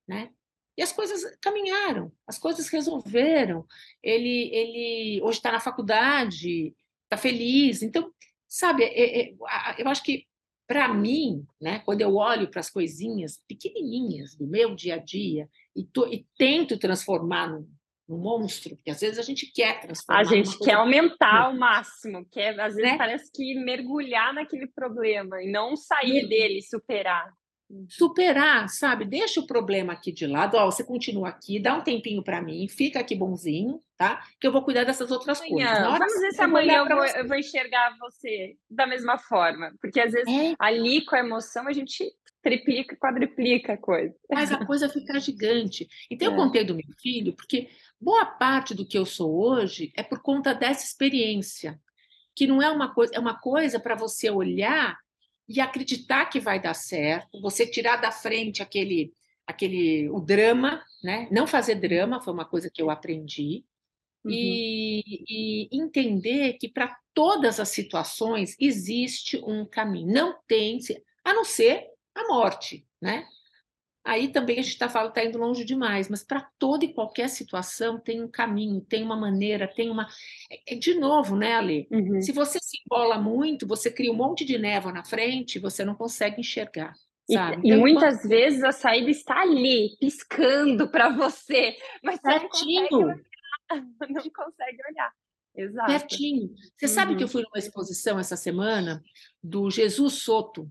Né? 0.08 0.30
E 0.80 0.82
as 0.82 0.92
coisas 0.92 1.36
caminharam, 1.42 2.10
as 2.26 2.38
coisas 2.38 2.66
resolveram. 2.70 3.66
Ele, 4.02 4.48
ele 4.50 5.20
hoje 5.22 5.36
está 5.36 5.52
na 5.52 5.60
faculdade, 5.60 6.74
está 7.04 7.18
feliz. 7.18 7.82
Então, 7.82 8.10
sabe, 8.48 8.84
é, 8.84 9.28
é, 9.28 9.34
eu 9.76 9.86
acho 9.88 10.02
que 10.02 10.24
para 10.66 10.88
mim, 10.88 11.46
né, 11.60 11.80
quando 11.80 12.00
eu 12.00 12.14
olho 12.16 12.50
para 12.50 12.60
as 12.60 12.70
coisinhas 12.70 13.42
pequenininhas 13.46 14.34
do 14.34 14.46
meu 14.46 14.74
dia 14.74 14.94
a 14.94 14.98
dia 14.98 15.50
e, 15.76 15.84
to, 15.84 16.08
e 16.10 16.26
tento 16.38 16.78
transformar 16.78 17.48
num, 17.50 17.68
um 18.08 18.16
monstro, 18.16 18.74
porque 18.76 18.90
às 18.90 19.00
vezes 19.00 19.18
a 19.18 19.22
gente 19.22 19.52
quer 19.52 19.82
transformar. 19.82 20.20
A 20.22 20.24
gente 20.24 20.58
quer 20.60 20.76
aumentar 20.76 21.42
ao 21.42 21.54
máximo, 21.58 22.24
quer, 22.24 22.58
às 22.58 22.74
vezes 22.74 22.92
né? 22.92 22.96
parece 22.96 23.30
que 23.30 23.54
mergulhar 23.54 24.32
naquele 24.32 24.66
problema 24.66 25.42
e 25.42 25.52
não 25.52 25.76
sair 25.76 26.24
e... 26.24 26.26
dele, 26.26 26.62
superar. 26.62 27.30
Superar, 27.88 28.68
sabe? 28.68 29.04
Deixa 29.04 29.40
o 29.40 29.46
problema 29.46 29.92
aqui 29.92 30.10
de 30.10 30.26
lado, 30.26 30.56
ó, 30.56 30.66
você 30.66 30.82
continua 30.82 31.28
aqui, 31.28 31.60
dá 31.60 31.74
um 31.74 31.82
tempinho 31.82 32.22
para 32.22 32.42
mim, 32.42 32.66
fica 32.68 33.00
aqui 33.00 33.14
bonzinho, 33.14 33.80
tá? 33.96 34.24
Que 34.40 34.46
eu 34.46 34.52
vou 34.52 34.62
cuidar 34.62 34.84
dessas 34.84 35.10
outras 35.10 35.40
amanhã, 35.40 35.66
coisas. 35.66 35.82
Na 35.82 35.90
hora 35.90 35.98
vamos 35.98 36.20
ver 36.20 36.32
se 36.32 36.42
amanhã 36.42 36.78
eu 36.78 36.96
vou, 36.96 37.06
eu 37.06 37.28
vou, 37.28 37.36
enxergar 37.36 37.96
você 37.98 38.56
da 38.68 38.86
mesma 38.86 39.18
forma, 39.18 39.72
porque 39.80 40.00
às 40.00 40.12
vezes 40.12 40.28
é. 40.28 40.54
ali 40.58 41.04
com 41.04 41.14
a 41.14 41.20
emoção 41.20 41.68
a 41.68 41.72
gente 41.72 42.04
triplica, 42.42 42.96
quadriplica 42.96 43.74
a 43.74 43.78
coisa. 43.78 44.14
Mas 44.30 44.50
a 44.50 44.64
coisa 44.64 44.88
fica 44.88 45.20
gigante. 45.20 45.86
Então 46.10 46.28
é. 46.28 46.30
eu 46.32 46.36
contei 46.36 46.64
do 46.64 46.74
meu 46.74 46.86
filho, 47.00 47.34
porque 47.34 47.68
boa 48.00 48.24
parte 48.24 48.74
do 48.74 48.86
que 48.86 48.98
eu 48.98 49.06
sou 49.06 49.32
hoje 49.32 49.92
é 49.96 50.02
por 50.02 50.20
conta 50.22 50.54
dessa 50.54 50.84
experiência, 50.84 51.78
que 52.34 52.46
não 52.46 52.62
é 52.62 52.70
uma 52.70 52.92
coisa, 52.92 53.14
é 53.14 53.18
uma 53.18 53.38
coisa 53.38 53.78
para 53.78 53.94
você 53.94 54.30
olhar 54.30 54.98
e 55.50 55.60
acreditar 55.60 56.26
que 56.26 56.38
vai 56.38 56.62
dar 56.62 56.74
certo, 56.74 57.40
você 57.40 57.66
tirar 57.66 57.96
da 57.96 58.12
frente 58.12 58.62
aquele 58.62 59.12
aquele 59.44 60.08
o 60.10 60.20
drama, 60.20 60.80
né? 61.02 61.26
Não 61.28 61.44
fazer 61.44 61.74
drama 61.74 62.22
foi 62.22 62.32
uma 62.32 62.44
coisa 62.44 62.70
que 62.72 62.80
eu 62.80 62.88
aprendi. 62.88 63.64
Uhum. 64.24 64.30
E, 64.30 65.24
e 65.28 65.68
entender 65.72 66.52
que 66.52 66.68
para 66.68 66.96
todas 67.12 67.58
as 67.58 67.70
situações 67.70 68.54
existe 68.60 69.38
um 69.44 69.66
caminho. 69.66 70.12
Não 70.12 70.38
tem, 70.46 70.78
a 71.24 71.34
não 71.34 71.44
ser 71.44 71.84
a 72.14 72.28
morte, 72.28 72.86
né? 73.02 73.26
Aí 74.04 74.28
também 74.28 74.58
a 74.58 74.62
gente 74.62 74.72
está 74.72 74.88
falando, 74.88 75.10
está 75.10 75.24
indo 75.24 75.38
longe 75.38 75.64
demais, 75.64 76.08
mas 76.08 76.24
para 76.24 76.40
toda 76.58 76.84
e 76.84 76.92
qualquer 76.92 77.28
situação 77.28 77.98
tem 77.98 78.22
um 78.22 78.28
caminho, 78.28 78.80
tem 78.80 79.02
uma 79.02 79.16
maneira, 79.16 79.68
tem 79.68 79.90
uma. 79.90 80.06
É, 80.50 80.74
é 80.74 80.76
de 80.76 80.94
novo, 80.94 81.36
né, 81.36 81.52
Ale? 81.52 81.86
Uhum. 81.90 82.20
Se 82.20 82.32
você 82.32 82.58
se 82.60 82.78
embola 82.84 83.18
muito, 83.18 83.66
você 83.66 83.90
cria 83.90 84.10
um 84.10 84.16
monte 84.16 84.44
de 84.44 84.56
névoa 84.56 84.92
na 84.92 85.04
frente, 85.04 85.58
você 85.58 85.84
não 85.84 85.94
consegue 85.94 86.40
enxergar. 86.40 86.94
Sabe? 87.30 87.56
E, 87.62 87.68
então, 87.68 87.80
muitas 87.80 88.22
vezes 88.22 88.64
a 88.64 88.72
saída 88.72 89.10
está 89.10 89.42
ali, 89.42 89.96
piscando 90.00 90.88
para 90.90 91.10
você, 91.10 91.76
mas 92.02 92.18
você 92.20 92.38
não 92.38 92.48
consegue, 92.48 92.94
olhar, 92.94 93.16
não 94.08 94.30
consegue 94.30 94.78
olhar. 94.90 95.12
Exato. 95.54 96.16
Você 96.16 96.46
uhum. 96.82 96.88
sabe 96.88 97.16
que 97.16 97.22
eu 97.22 97.26
uhum. 97.26 97.32
fui 97.32 97.42
numa 97.42 97.58
exposição 97.58 98.18
essa 98.18 98.36
semana 98.36 99.02
do 99.42 99.70
Jesus 99.70 100.14
Soto, 100.14 100.70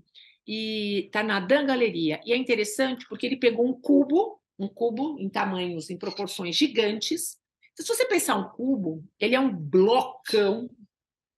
e 0.52 1.04
está 1.06 1.22
na 1.22 1.38
Dan 1.38 1.64
Galeria. 1.64 2.20
E 2.26 2.32
é 2.32 2.36
interessante 2.36 3.06
porque 3.08 3.24
ele 3.24 3.36
pegou 3.36 3.64
um 3.64 3.72
cubo, 3.72 4.40
um 4.58 4.66
cubo 4.66 5.16
em 5.20 5.28
tamanhos, 5.28 5.90
em 5.90 5.96
proporções 5.96 6.56
gigantes. 6.56 7.38
Se 7.78 7.86
você 7.86 8.04
pensar 8.04 8.34
um 8.34 8.48
cubo, 8.48 9.04
ele 9.20 9.36
é 9.36 9.38
um 9.38 9.54
blocão 9.54 10.68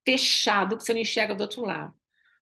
fechado 0.03 0.79
que 0.79 0.83
você 0.83 0.95
não 0.95 1.03
enxerga 1.03 1.35
do 1.35 1.43
outro 1.43 1.61
lado. 1.61 1.93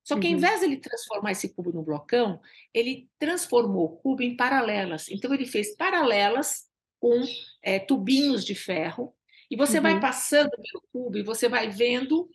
Só 0.04 0.16
que, 0.16 0.28
uhum. 0.28 0.34
ao 0.34 0.38
invés 0.38 0.60
de 0.60 0.66
ele 0.66 0.76
transformar 0.76 1.32
esse 1.32 1.48
cubo 1.48 1.72
num 1.72 1.82
blocão, 1.82 2.40
ele 2.72 3.10
transformou 3.18 3.86
o 3.86 3.96
cubo 3.96 4.22
em 4.22 4.36
paralelas. 4.36 5.08
Então, 5.08 5.34
ele 5.34 5.46
fez 5.46 5.74
paralelas 5.74 6.68
com 7.00 7.20
é, 7.64 7.80
tubinhos 7.80 8.44
de 8.44 8.54
ferro, 8.54 9.12
e 9.50 9.56
você 9.56 9.78
uhum. 9.78 9.82
vai 9.82 10.00
passando 10.00 10.50
pelo 10.50 10.84
cubo 10.92 11.18
e 11.18 11.24
você 11.24 11.48
vai 11.48 11.68
vendo 11.68 12.30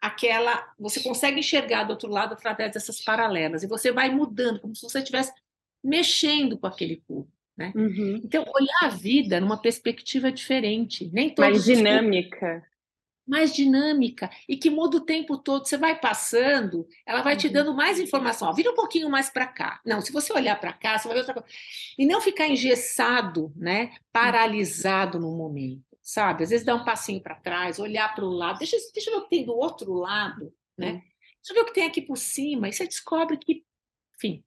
aquela. 0.00 0.72
Você 0.78 1.00
consegue 1.00 1.40
enxergar 1.40 1.84
do 1.84 1.90
outro 1.90 2.10
lado 2.10 2.34
através 2.34 2.72
dessas 2.72 3.00
paralelas, 3.00 3.62
e 3.62 3.66
você 3.66 3.92
vai 3.92 4.10
mudando, 4.10 4.60
como 4.60 4.74
se 4.74 4.82
você 4.82 4.98
estivesse 4.98 5.32
mexendo 5.82 6.58
com 6.58 6.66
aquele 6.66 7.02
cubo. 7.06 7.30
Né? 7.56 7.72
Uhum. 7.74 8.20
Então, 8.22 8.44
olhar 8.54 8.82
a 8.82 8.88
vida 8.88 9.40
numa 9.40 9.56
perspectiva 9.56 10.30
diferente, 10.30 11.08
nem 11.12 11.34
mais 11.38 11.64
dinâmica. 11.64 12.62
Mais 13.26 13.52
dinâmica 13.52 14.30
e 14.48 14.56
que 14.56 14.70
muda 14.70 14.98
o 14.98 15.04
tempo 15.04 15.36
todo. 15.38 15.66
Você 15.66 15.76
vai 15.76 15.98
passando, 15.98 16.86
ela 17.04 17.22
vai 17.22 17.32
uhum. 17.32 17.38
te 17.40 17.48
dando 17.48 17.74
mais 17.74 17.98
informação. 17.98 18.48
Ó, 18.48 18.52
vira 18.52 18.70
um 18.70 18.74
pouquinho 18.74 19.08
mais 19.10 19.30
para 19.30 19.46
cá. 19.46 19.80
Não, 19.84 20.00
se 20.00 20.12
você 20.12 20.32
olhar 20.32 20.60
para 20.60 20.72
cá, 20.72 20.98
você 20.98 21.08
vai 21.08 21.14
ver 21.14 21.20
outra 21.20 21.34
coisa. 21.34 21.48
E 21.98 22.06
não 22.06 22.20
ficar 22.20 22.46
engessado, 22.46 23.52
né? 23.56 23.94
paralisado 24.12 25.18
no 25.18 25.34
momento 25.34 25.95
sabe? 26.06 26.44
Às 26.44 26.50
vezes 26.50 26.64
dar 26.64 26.76
um 26.76 26.84
passinho 26.84 27.20
para 27.20 27.34
trás, 27.34 27.80
olhar 27.80 28.14
para 28.14 28.24
o 28.24 28.30
lado, 28.30 28.60
deixa, 28.60 28.76
deixa 28.94 29.10
eu 29.10 29.14
ver 29.14 29.20
o 29.20 29.22
que 29.24 29.30
tem 29.30 29.44
do 29.44 29.56
outro 29.56 29.92
lado, 29.92 30.54
né? 30.78 30.92
Hum. 30.92 31.00
Deixa 31.00 31.50
eu 31.50 31.54
ver 31.54 31.60
o 31.62 31.64
que 31.66 31.74
tem 31.74 31.84
aqui 31.84 32.00
por 32.00 32.16
cima, 32.16 32.68
e 32.68 32.72
você 32.72 32.86
descobre 32.86 33.36
que, 33.36 33.64
enfim, 34.14 34.44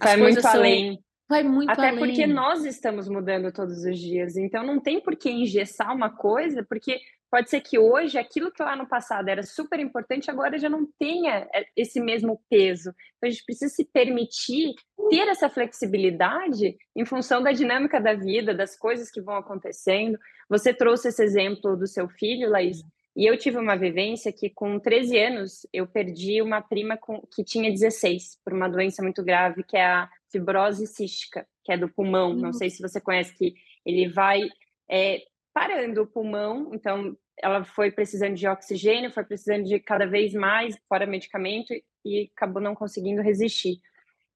vai 0.00 0.16
muito 0.16 0.46
além. 0.46 0.94
São, 0.94 1.04
vai 1.28 1.42
muito 1.42 1.70
Até 1.70 1.88
além. 1.88 1.98
porque 1.98 2.24
nós 2.24 2.64
estamos 2.64 3.08
mudando 3.08 3.52
todos 3.52 3.84
os 3.84 3.98
dias, 3.98 4.36
então 4.36 4.64
não 4.64 4.78
tem 4.78 5.00
por 5.00 5.16
que 5.16 5.28
engessar 5.28 5.92
uma 5.92 6.08
coisa, 6.08 6.64
porque 6.64 7.00
pode 7.32 7.50
ser 7.50 7.62
que 7.62 7.78
hoje 7.78 8.18
aquilo 8.18 8.52
que 8.52 8.62
lá 8.62 8.76
no 8.76 8.86
passado 8.86 9.26
era 9.28 9.42
super 9.42 9.80
importante 9.80 10.30
agora 10.30 10.58
já 10.58 10.68
não 10.68 10.86
tenha 10.98 11.48
é, 11.52 11.64
esse 11.74 11.98
mesmo 11.98 12.40
peso. 12.48 12.94
Então 13.16 13.26
a 13.26 13.30
gente 13.30 13.44
precisa 13.44 13.74
se 13.74 13.86
permitir 13.86 14.74
ter 15.08 15.26
essa 15.28 15.48
flexibilidade 15.48 16.76
em 16.94 17.04
função 17.06 17.42
da 17.42 17.50
dinâmica 17.50 17.98
da 17.98 18.14
vida, 18.14 18.54
das 18.54 18.76
coisas 18.76 19.10
que 19.10 19.20
vão 19.20 19.36
acontecendo. 19.36 20.18
Você 20.52 20.74
trouxe 20.74 21.08
esse 21.08 21.24
exemplo 21.24 21.74
do 21.78 21.86
seu 21.86 22.06
filho, 22.10 22.50
Laís, 22.50 22.84
e 23.16 23.24
eu 23.24 23.38
tive 23.38 23.56
uma 23.56 23.74
vivência 23.74 24.30
que 24.30 24.50
com 24.50 24.78
13 24.78 25.18
anos 25.18 25.66
eu 25.72 25.86
perdi 25.86 26.42
uma 26.42 26.60
prima 26.60 26.94
com, 26.94 27.22
que 27.34 27.42
tinha 27.42 27.70
16 27.70 28.38
por 28.44 28.52
uma 28.52 28.68
doença 28.68 29.02
muito 29.02 29.24
grave 29.24 29.64
que 29.64 29.78
é 29.78 29.86
a 29.86 30.10
fibrose 30.30 30.86
cística, 30.86 31.46
que 31.64 31.72
é 31.72 31.76
do 31.78 31.88
pulmão. 31.88 32.34
Não 32.34 32.52
sei 32.52 32.68
se 32.68 32.82
você 32.82 33.00
conhece 33.00 33.34
que 33.34 33.54
ele 33.82 34.08
vai 34.08 34.42
é, 34.90 35.22
parando 35.54 36.02
o 36.02 36.06
pulmão, 36.06 36.70
então 36.74 37.16
ela 37.42 37.64
foi 37.64 37.90
precisando 37.90 38.34
de 38.34 38.46
oxigênio, 38.46 39.10
foi 39.10 39.24
precisando 39.24 39.64
de 39.64 39.80
cada 39.80 40.04
vez 40.04 40.34
mais, 40.34 40.76
fora 40.86 41.06
medicamento, 41.06 41.72
e 42.04 42.30
acabou 42.36 42.60
não 42.60 42.74
conseguindo 42.74 43.22
resistir. 43.22 43.80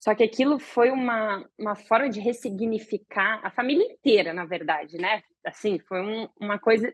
Só 0.00 0.14
que 0.14 0.22
aquilo 0.22 0.58
foi 0.58 0.90
uma, 0.90 1.46
uma 1.58 1.74
forma 1.74 2.08
de 2.08 2.20
ressignificar 2.20 3.40
a 3.42 3.50
família 3.50 3.84
inteira, 3.84 4.32
na 4.32 4.46
verdade, 4.46 4.96
né? 4.96 5.22
Assim, 5.46 5.78
foi 5.78 6.02
um, 6.02 6.28
uma 6.40 6.58
coisa. 6.58 6.92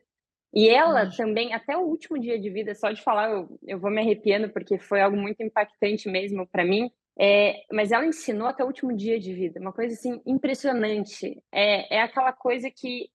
E 0.54 0.68
ela 0.68 1.04
uhum. 1.04 1.10
também, 1.16 1.54
até 1.54 1.76
o 1.76 1.80
último 1.80 2.18
dia 2.18 2.38
de 2.38 2.50
vida, 2.50 2.74
só 2.74 2.92
de 2.92 3.02
falar, 3.02 3.30
eu, 3.30 3.58
eu 3.66 3.78
vou 3.78 3.90
me 3.90 4.00
arrepiando, 4.00 4.50
porque 4.50 4.78
foi 4.78 5.00
algo 5.00 5.16
muito 5.16 5.42
impactante 5.42 6.08
mesmo 6.08 6.46
para 6.46 6.64
mim. 6.64 6.90
É, 7.18 7.62
mas 7.70 7.92
ela 7.92 8.06
ensinou 8.06 8.48
até 8.48 8.62
o 8.64 8.66
último 8.66 8.94
dia 8.96 9.20
de 9.20 9.34
vida, 9.34 9.60
uma 9.60 9.72
coisa 9.72 9.94
assim 9.94 10.20
impressionante. 10.26 11.42
É, 11.52 11.96
é 11.96 12.02
aquela 12.02 12.32
coisa 12.32 12.70
que 12.70 13.10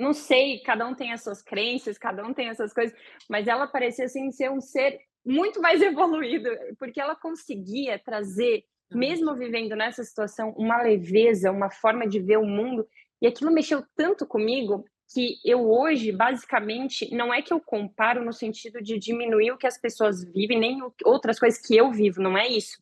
não 0.00 0.14
sei, 0.14 0.60
cada 0.60 0.86
um 0.86 0.94
tem 0.94 1.12
as 1.12 1.22
suas 1.22 1.42
crenças, 1.42 1.98
cada 1.98 2.24
um 2.26 2.32
tem 2.32 2.48
as 2.48 2.56
suas 2.56 2.72
coisas, 2.72 2.96
mas 3.28 3.46
ela 3.46 3.66
parecia 3.66 4.06
assim 4.06 4.32
ser 4.32 4.50
um 4.50 4.60
ser 4.60 4.98
muito 5.24 5.60
mais 5.60 5.82
evoluído, 5.82 6.48
porque 6.78 7.00
ela 7.00 7.14
conseguia 7.14 7.98
trazer, 7.98 8.64
mesmo 8.90 9.36
vivendo 9.36 9.76
nessa 9.76 10.02
situação, 10.02 10.54
uma 10.56 10.80
leveza, 10.80 11.52
uma 11.52 11.70
forma 11.70 12.08
de 12.08 12.18
ver 12.18 12.38
o 12.38 12.46
mundo, 12.46 12.88
e 13.20 13.26
aquilo 13.26 13.52
mexeu 13.52 13.84
tanto 13.96 14.26
comigo 14.26 14.84
que 15.12 15.38
eu 15.44 15.68
hoje, 15.68 16.12
basicamente, 16.12 17.12
não 17.14 17.34
é 17.34 17.42
que 17.42 17.52
eu 17.52 17.60
comparo 17.60 18.24
no 18.24 18.32
sentido 18.32 18.80
de 18.80 18.98
diminuir 18.98 19.50
o 19.50 19.58
que 19.58 19.66
as 19.66 19.76
pessoas 19.76 20.24
vivem, 20.24 20.58
nem 20.58 20.80
outras 21.04 21.38
coisas 21.38 21.60
que 21.60 21.76
eu 21.76 21.90
vivo, 21.90 22.22
não 22.22 22.38
é 22.38 22.46
isso. 22.46 22.78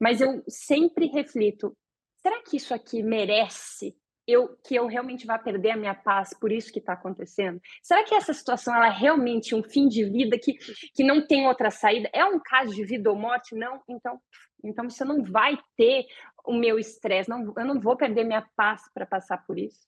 Mas 0.00 0.20
eu 0.20 0.42
sempre 0.48 1.06
reflito: 1.06 1.76
será 2.22 2.40
que 2.42 2.56
isso 2.56 2.72
aqui 2.72 3.02
merece 3.02 3.96
eu, 4.26 4.56
que 4.64 4.74
eu 4.74 4.86
realmente 4.86 5.26
vá 5.26 5.38
perder 5.38 5.72
a 5.72 5.76
minha 5.76 5.94
paz 5.94 6.32
por 6.38 6.52
isso 6.52 6.72
que 6.72 6.78
está 6.78 6.92
acontecendo? 6.92 7.60
Será 7.82 8.04
que 8.04 8.14
essa 8.14 8.32
situação 8.32 8.74
ela 8.74 8.86
é 8.86 8.90
realmente 8.90 9.54
um 9.54 9.62
fim 9.62 9.88
de 9.88 10.04
vida 10.04 10.38
que, 10.38 10.54
que 10.94 11.02
não 11.02 11.26
tem 11.26 11.46
outra 11.46 11.70
saída? 11.70 12.08
É 12.12 12.24
um 12.24 12.38
caso 12.38 12.74
de 12.74 12.84
vida 12.84 13.10
ou 13.10 13.16
morte? 13.16 13.54
Não? 13.54 13.82
Então, 13.88 14.20
então 14.64 14.88
você 14.88 15.04
não 15.04 15.24
vai 15.24 15.58
ter 15.76 16.06
o 16.44 16.54
meu 16.54 16.78
estresse, 16.78 17.30
não, 17.30 17.52
eu 17.56 17.64
não 17.64 17.80
vou 17.80 17.96
perder 17.96 18.24
minha 18.24 18.46
paz 18.56 18.82
para 18.92 19.06
passar 19.06 19.38
por 19.46 19.58
isso. 19.58 19.80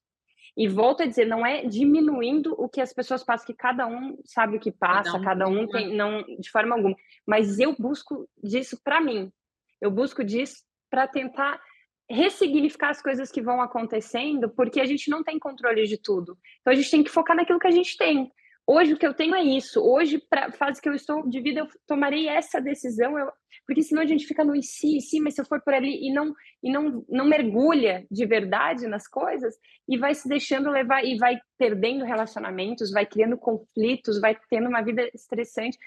E 0.56 0.68
volto 0.68 1.02
a 1.02 1.06
dizer, 1.06 1.26
não 1.26 1.44
é 1.44 1.64
diminuindo 1.64 2.54
o 2.56 2.68
que 2.68 2.80
as 2.80 2.92
pessoas 2.92 3.24
passam, 3.24 3.46
que 3.46 3.54
cada 3.54 3.86
um 3.86 4.16
sabe 4.24 4.56
o 4.56 4.60
que 4.60 4.70
passa, 4.70 5.18
cada 5.20 5.20
um, 5.20 5.24
cada 5.24 5.48
um 5.48 5.66
tem, 5.66 5.96
não 5.96 6.22
de 6.38 6.48
forma 6.50 6.76
alguma. 6.76 6.94
Mas 7.26 7.58
eu 7.58 7.74
busco 7.76 8.28
disso 8.42 8.78
para 8.84 9.00
mim. 9.00 9.32
Eu 9.80 9.90
busco 9.90 10.22
disso 10.22 10.62
para 10.88 11.08
tentar 11.08 11.60
ressignificar 12.08 12.90
as 12.90 13.02
coisas 13.02 13.32
que 13.32 13.42
vão 13.42 13.60
acontecendo, 13.60 14.48
porque 14.48 14.80
a 14.80 14.84
gente 14.84 15.10
não 15.10 15.24
tem 15.24 15.38
controle 15.38 15.86
de 15.86 15.98
tudo. 15.98 16.38
Então 16.60 16.72
a 16.72 16.76
gente 16.76 16.90
tem 16.90 17.02
que 17.02 17.10
focar 17.10 17.34
naquilo 17.34 17.58
que 17.58 17.66
a 17.66 17.72
gente 17.72 17.96
tem. 17.96 18.30
Hoje 18.66 18.94
o 18.94 18.96
que 18.96 19.06
eu 19.06 19.12
tenho 19.12 19.34
é 19.34 19.42
isso. 19.42 19.80
Hoje, 19.80 20.18
para 20.18 20.46
a 20.46 20.52
fase 20.52 20.80
que 20.80 20.88
eu 20.88 20.94
estou 20.94 21.28
de 21.28 21.40
vida, 21.40 21.60
eu 21.60 21.68
tomarei 21.86 22.28
essa 22.28 22.60
decisão, 22.60 23.18
eu... 23.18 23.30
porque 23.66 23.82
senão 23.82 24.02
a 24.02 24.06
gente 24.06 24.26
fica 24.26 24.42
no 24.42 24.56
e 24.56 24.62
si, 24.62 25.00
si, 25.02 25.20
mas 25.20 25.34
se 25.34 25.42
eu 25.42 25.44
for 25.44 25.60
por 25.60 25.74
ali 25.74 26.08
e 26.08 26.12
não 26.12 26.34
e 26.62 26.72
não 26.72 27.04
não 27.08 27.26
mergulha 27.26 28.06
de 28.10 28.24
verdade 28.24 28.86
nas 28.86 29.06
coisas 29.06 29.54
e 29.86 29.98
vai 29.98 30.14
se 30.14 30.26
deixando 30.26 30.70
levar 30.70 31.04
e 31.04 31.18
vai 31.18 31.38
perdendo 31.58 32.04
relacionamentos, 32.04 32.90
vai 32.90 33.04
criando 33.04 33.36
conflitos, 33.36 34.18
vai 34.18 34.36
tendo 34.48 34.68
uma 34.68 34.82
vida 34.82 35.10
estressante 35.14 35.78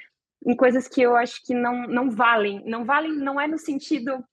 em 0.45 0.55
coisas 0.55 0.87
que 0.87 1.01
eu 1.01 1.15
acho 1.15 1.43
que 1.43 1.55
não 1.55 1.87
não 1.87 2.11
valem. 2.11 2.63
Não 2.65 2.85
valem 2.85 3.11
não 3.17 3.41
é 3.41 3.47
no 3.47 3.57
sentido 3.57 4.23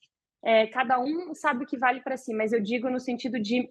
é, 0.44 0.66
cada 0.66 1.00
um 1.00 1.34
sabe 1.34 1.64
o 1.64 1.66
que 1.66 1.78
vale 1.78 2.02
para 2.02 2.18
si, 2.18 2.34
mas 2.34 2.52
eu 2.52 2.60
digo 2.60 2.90
no 2.90 3.00
sentido 3.00 3.40
de 3.40 3.70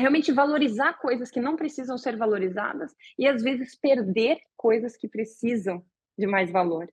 realmente 0.00 0.32
valorizar 0.32 0.94
coisas 0.94 1.30
que 1.30 1.40
não 1.40 1.56
precisam 1.56 1.96
ser 1.96 2.16
valorizadas 2.16 2.94
e 3.18 3.26
às 3.26 3.42
vezes 3.42 3.76
perder 3.76 4.38
coisas 4.56 4.96
que 4.96 5.08
precisam 5.08 5.84
de 6.18 6.26
mais 6.26 6.50
valor. 6.50 6.92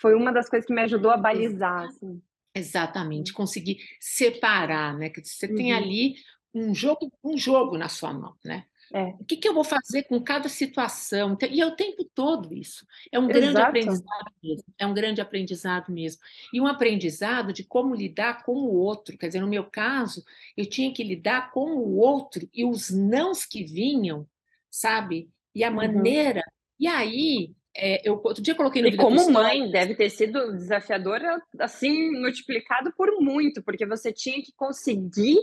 Foi 0.00 0.14
uma 0.14 0.32
das 0.32 0.48
coisas 0.48 0.66
que 0.66 0.74
me 0.74 0.82
ajudou 0.82 1.10
a 1.10 1.16
balizar. 1.16 1.84
Assim. 1.84 2.20
Exatamente, 2.54 3.32
conseguir 3.32 3.78
separar, 4.00 4.96
né? 4.96 5.10
Que 5.10 5.24
você 5.24 5.46
uhum. 5.46 5.54
tem 5.54 5.72
ali 5.72 6.16
um 6.54 6.74
jogo, 6.74 7.12
um 7.22 7.36
jogo 7.36 7.76
na 7.76 7.88
sua 7.88 8.12
mão, 8.12 8.34
né? 8.44 8.64
É. 8.92 9.14
O 9.18 9.24
que, 9.24 9.36
que, 9.36 9.48
eu 9.48 9.54
vou 9.54 9.64
fazer 9.64 10.04
com 10.04 10.20
cada 10.20 10.48
situação? 10.48 11.36
E 11.50 11.60
é 11.60 11.66
o 11.66 11.74
tempo 11.74 12.04
todo 12.04 12.54
isso. 12.54 12.86
É 13.10 13.18
um 13.18 13.26
grande 13.26 13.48
Exato. 13.48 13.66
aprendizado 13.66 14.32
mesmo. 14.42 14.64
É 14.78 14.86
um 14.86 14.94
grande 14.94 15.20
aprendizado 15.20 15.92
mesmo. 15.92 16.22
E 16.52 16.60
um 16.60 16.66
aprendizado 16.66 17.52
de 17.52 17.64
como 17.64 17.94
lidar 17.94 18.44
com 18.44 18.52
o 18.52 18.74
outro. 18.74 19.18
Quer 19.18 19.26
dizer, 19.26 19.40
no 19.40 19.48
meu 19.48 19.64
caso, 19.64 20.24
eu 20.56 20.66
tinha 20.66 20.92
que 20.92 21.02
lidar 21.02 21.50
com 21.50 21.76
o 21.76 21.96
outro 21.96 22.48
e 22.54 22.64
os 22.64 22.90
nãos 22.90 23.44
que 23.44 23.64
vinham, 23.64 24.26
sabe? 24.70 25.28
E 25.54 25.64
a 25.64 25.68
uhum. 25.68 25.76
maneira. 25.76 26.42
E 26.78 26.86
aí, 26.86 27.54
é, 27.76 28.08
eu 28.08 28.20
outro 28.22 28.42
dia 28.42 28.54
coloquei 28.54 28.82
no 28.82 28.88
E 28.88 28.96
como 28.96 29.30
mãe, 29.30 29.70
deve 29.70 29.94
ter 29.94 30.10
sido 30.10 30.52
desafiadora, 30.52 31.42
assim, 31.58 32.12
multiplicado 32.20 32.92
por 32.96 33.20
muito, 33.20 33.62
porque 33.62 33.84
você 33.84 34.12
tinha 34.12 34.40
que 34.42 34.52
conseguir 34.56 35.38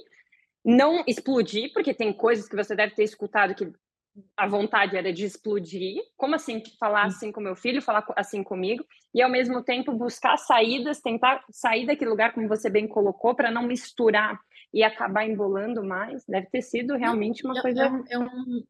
não 0.63 1.03
explodir, 1.07 1.71
porque 1.73 1.93
tem 1.93 2.13
coisas 2.13 2.47
que 2.47 2.55
você 2.55 2.75
deve 2.75 2.95
ter 2.95 3.03
escutado 3.03 3.55
que 3.55 3.71
a 4.37 4.47
vontade 4.47 4.95
era 4.95 5.11
de 5.11 5.25
explodir. 5.25 6.01
Como 6.15 6.35
assim 6.35 6.61
falar 6.79 7.05
assim 7.05 7.31
com 7.31 7.41
meu 7.41 7.55
filho, 7.55 7.81
falar 7.81 8.05
assim 8.15 8.43
comigo, 8.43 8.85
e 9.13 9.21
ao 9.21 9.29
mesmo 9.29 9.63
tempo 9.63 9.91
buscar 9.93 10.37
saídas, 10.37 11.01
tentar 11.01 11.43
sair 11.51 11.85
daquele 11.85 12.11
lugar, 12.11 12.33
como 12.33 12.47
você 12.47 12.69
bem 12.69 12.87
colocou, 12.87 13.35
para 13.35 13.51
não 13.51 13.63
misturar 13.63 14.39
e 14.73 14.83
acabar 14.83 15.27
embolando 15.27 15.83
mais. 15.83 16.25
Deve 16.25 16.47
ter 16.47 16.61
sido 16.61 16.95
realmente 16.95 17.45
uma 17.45 17.57
é, 17.57 17.61
coisa. 17.61 17.83
É 17.83 17.89
um, 17.89 18.03
é 18.09 18.19
um... 18.19 18.63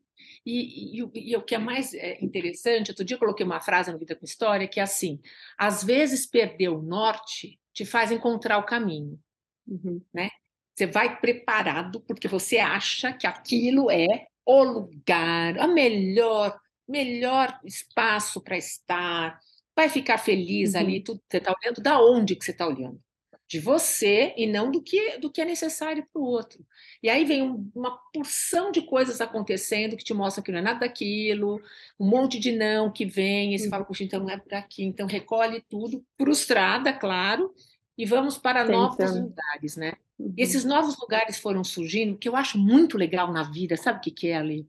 E, 0.45 0.99
e, 0.99 1.31
e, 1.31 1.37
o 1.37 1.41
que 1.41 1.55
é 1.55 1.57
mais 1.57 1.93
interessante, 2.21 2.91
outro 2.91 3.03
dia 3.03 3.15
eu 3.15 3.19
coloquei 3.19 3.45
uma 3.45 3.61
frase 3.61 3.91
no 3.91 3.97
Vida 3.97 4.15
com 4.15 4.25
História 4.25 4.67
que 4.67 4.79
é 4.79 4.83
assim: 4.83 5.19
às 5.57 5.83
vezes 5.83 6.25
perder 6.25 6.69
o 6.69 6.81
norte 6.81 7.59
te 7.73 7.85
faz 7.85 8.11
encontrar 8.11 8.57
o 8.57 8.65
caminho. 8.65 9.19
Uhum. 9.67 10.01
Né? 10.13 10.29
Você 10.75 10.87
vai 10.87 11.19
preparado 11.19 12.01
porque 12.01 12.27
você 12.27 12.57
acha 12.57 13.13
que 13.13 13.27
aquilo 13.27 13.91
é 13.91 14.27
o 14.45 14.63
lugar, 14.63 15.57
a 15.59 15.67
melhor, 15.67 16.59
melhor 16.87 17.59
espaço 17.63 18.41
para 18.41 18.57
estar. 18.57 19.39
Vai 19.75 19.87
ficar 19.89 20.17
feliz 20.17 20.73
uhum. 20.73 20.79
ali, 20.79 21.01
tudo 21.01 21.21
você 21.29 21.37
está 21.37 21.53
olhando 21.53 21.81
da 21.81 22.01
onde 22.01 22.35
que 22.35 22.43
você 22.43 22.51
está 22.51 22.67
olhando? 22.67 22.99
De 23.47 23.59
você 23.59 24.33
e 24.35 24.47
não 24.47 24.71
do 24.71 24.81
que 24.81 25.17
do 25.19 25.31
que 25.31 25.41
é 25.41 25.45
necessário 25.45 26.07
para 26.11 26.21
o 26.21 26.25
outro. 26.25 26.65
E 27.03 27.09
aí 27.09 27.23
vem 27.23 27.43
um, 27.43 27.69
uma 27.75 27.97
porção 28.11 28.71
de 28.71 28.81
coisas 28.81 29.21
acontecendo 29.21 29.95
que 29.95 30.03
te 30.03 30.13
mostram 30.13 30.43
que 30.43 30.51
não 30.51 30.59
é 30.59 30.61
nada 30.61 30.79
daquilo, 30.79 31.61
um 31.99 32.07
monte 32.07 32.39
de 32.39 32.51
não 32.51 32.91
que 32.91 33.05
vem, 33.05 33.53
e 33.53 33.59
você 33.59 33.65
uhum. 33.65 33.71
fala, 33.71 33.85
puxa, 33.85 34.03
então 34.03 34.21
não 34.21 34.29
é 34.29 34.37
por 34.37 34.53
aqui, 34.55 34.83
então 34.83 35.05
recolhe 35.05 35.61
tudo, 35.69 36.03
frustrada, 36.17 36.91
claro, 36.93 37.53
e 37.97 38.05
vamos 38.05 38.37
para 38.37 38.65
novos 38.65 39.15
lugares, 39.15 39.75
né? 39.75 39.93
Uhum. 40.23 40.33
Esses 40.37 40.63
novos 40.63 40.97
lugares 40.97 41.37
foram 41.37 41.63
surgindo, 41.63 42.17
que 42.17 42.29
eu 42.29 42.35
acho 42.35 42.57
muito 42.57 42.97
legal 42.97 43.31
na 43.31 43.43
vida, 43.43 43.75
sabe 43.75 43.97
o 43.99 44.01
que, 44.01 44.11
que 44.11 44.27
é 44.29 44.37
ali? 44.37 44.65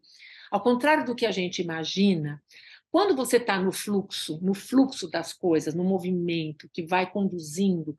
Ao 0.50 0.60
contrário 0.60 1.04
do 1.04 1.14
que 1.14 1.24
a 1.24 1.30
gente 1.30 1.62
imagina, 1.62 2.42
quando 2.90 3.14
você 3.14 3.36
está 3.36 3.60
no 3.60 3.72
fluxo, 3.72 4.38
no 4.42 4.54
fluxo 4.54 5.08
das 5.08 5.32
coisas, 5.32 5.74
no 5.74 5.84
movimento 5.84 6.68
que 6.72 6.84
vai 6.84 7.10
conduzindo, 7.10 7.96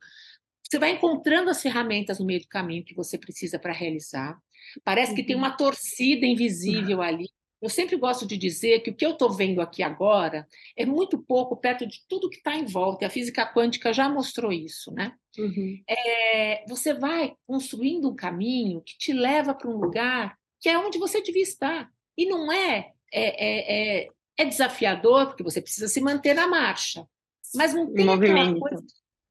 você 0.62 0.78
vai 0.78 0.92
encontrando 0.92 1.48
as 1.48 1.62
ferramentas 1.62 2.18
no 2.18 2.26
meio 2.26 2.40
do 2.40 2.48
caminho 2.48 2.84
que 2.84 2.94
você 2.94 3.16
precisa 3.16 3.58
para 3.58 3.72
realizar. 3.72 4.38
Parece 4.84 5.14
que 5.14 5.22
tem 5.22 5.36
uhum. 5.36 5.42
uma 5.42 5.56
torcida 5.56 6.26
invisível 6.26 7.00
ali 7.00 7.28
eu 7.66 7.70
sempre 7.70 7.96
gosto 7.96 8.24
de 8.24 8.36
dizer 8.36 8.78
que 8.78 8.90
o 8.90 8.94
que 8.94 9.04
eu 9.04 9.10
estou 9.10 9.28
vendo 9.28 9.60
aqui 9.60 9.82
agora 9.82 10.46
é 10.76 10.86
muito 10.86 11.18
pouco 11.18 11.56
perto 11.56 11.84
de 11.84 12.00
tudo 12.08 12.30
que 12.30 12.36
está 12.36 12.54
em 12.54 12.64
volta, 12.64 13.04
e 13.04 13.06
a 13.06 13.10
física 13.10 13.44
quântica 13.44 13.92
já 13.92 14.08
mostrou 14.08 14.52
isso, 14.52 14.92
né? 14.92 15.12
Uhum. 15.36 15.82
É, 15.88 16.64
você 16.68 16.94
vai 16.94 17.34
construindo 17.44 18.08
um 18.08 18.14
caminho 18.14 18.80
que 18.82 18.96
te 18.96 19.12
leva 19.12 19.52
para 19.52 19.68
um 19.68 19.78
lugar 19.78 20.38
que 20.60 20.68
é 20.68 20.78
onde 20.78 20.96
você 20.96 21.20
devia 21.20 21.42
estar. 21.42 21.90
E 22.16 22.24
não 22.26 22.52
é, 22.52 22.92
é, 23.12 24.04
é, 24.04 24.08
é 24.38 24.44
desafiador, 24.44 25.26
porque 25.26 25.42
você 25.42 25.60
precisa 25.60 25.88
se 25.88 26.00
manter 26.00 26.34
na 26.34 26.46
marcha, 26.46 27.04
mas 27.52 27.74
não 27.74 27.92
tem 27.92 28.06
movimento. 28.06 28.60
Coisa, 28.60 28.84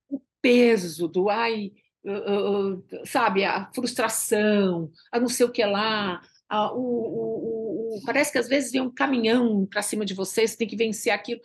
o 0.09 0.21
peso 0.41 1.07
do 1.07 1.29
ai, 1.29 1.71
uh, 2.05 2.73
uh, 2.73 2.83
sabe, 3.05 3.45
a 3.45 3.71
frustração, 3.73 4.91
a 5.09 5.21
não 5.21 5.29
sei 5.29 5.45
o 5.45 5.51
que 5.51 5.65
lá, 5.65 6.21
a, 6.49 6.73
o, 6.73 6.79
o 6.79 7.64
parece 8.03 8.31
que 8.31 8.37
às 8.37 8.47
vezes 8.47 8.71
vem 8.71 8.81
um 8.81 8.93
caminhão 8.93 9.65
para 9.65 9.81
cima 9.81 10.05
de 10.05 10.13
você, 10.13 10.47
você 10.47 10.57
tem 10.57 10.67
que 10.67 10.75
vencer 10.75 11.13
aquilo. 11.13 11.41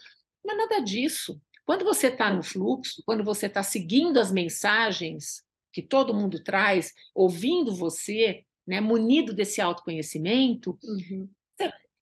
É 0.49 0.55
nada 0.55 0.81
disso. 0.81 1.41
Quando 1.65 1.85
você 1.85 2.09
está 2.09 2.33
no 2.33 2.43
fluxo, 2.43 3.03
quando 3.07 3.23
você 3.23 3.47
está 3.47 3.63
seguindo 3.63 4.19
as 4.19 4.33
mensagens 4.33 5.45
que 5.73 5.83
todo 5.83 6.15
mundo 6.15 6.43
traz, 6.43 6.93
ouvindo 7.15 7.75
você, 7.75 8.45
né, 8.67 8.81
munido 8.81 9.33
desse 9.33 9.61
autoconhecimento, 9.61 10.77
uhum. 10.83 11.29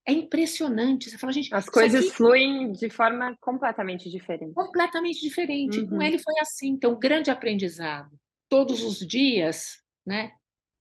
é 0.07 0.13
impressionante. 0.13 1.11
Você 1.11 1.19
fala, 1.19 1.33
gente, 1.33 1.55
as 1.55 1.69
coisas 1.69 2.07
aqui... 2.07 2.15
fluem 2.15 2.73
de 2.73 2.89
forma 2.89 3.37
completamente 3.41 4.09
diferente. 4.09 4.55
Completamente 4.55 5.21
diferente. 5.21 5.81
Uhum. 5.81 5.89
Com 5.89 6.03
ele 6.03 6.19
foi 6.19 6.35
assim. 6.41 6.69
Então, 6.69 6.99
grande 6.99 7.31
aprendizado. 7.31 8.19
Todos 8.49 8.83
os 8.83 9.07
dias, 9.07 9.83
né? 10.07 10.33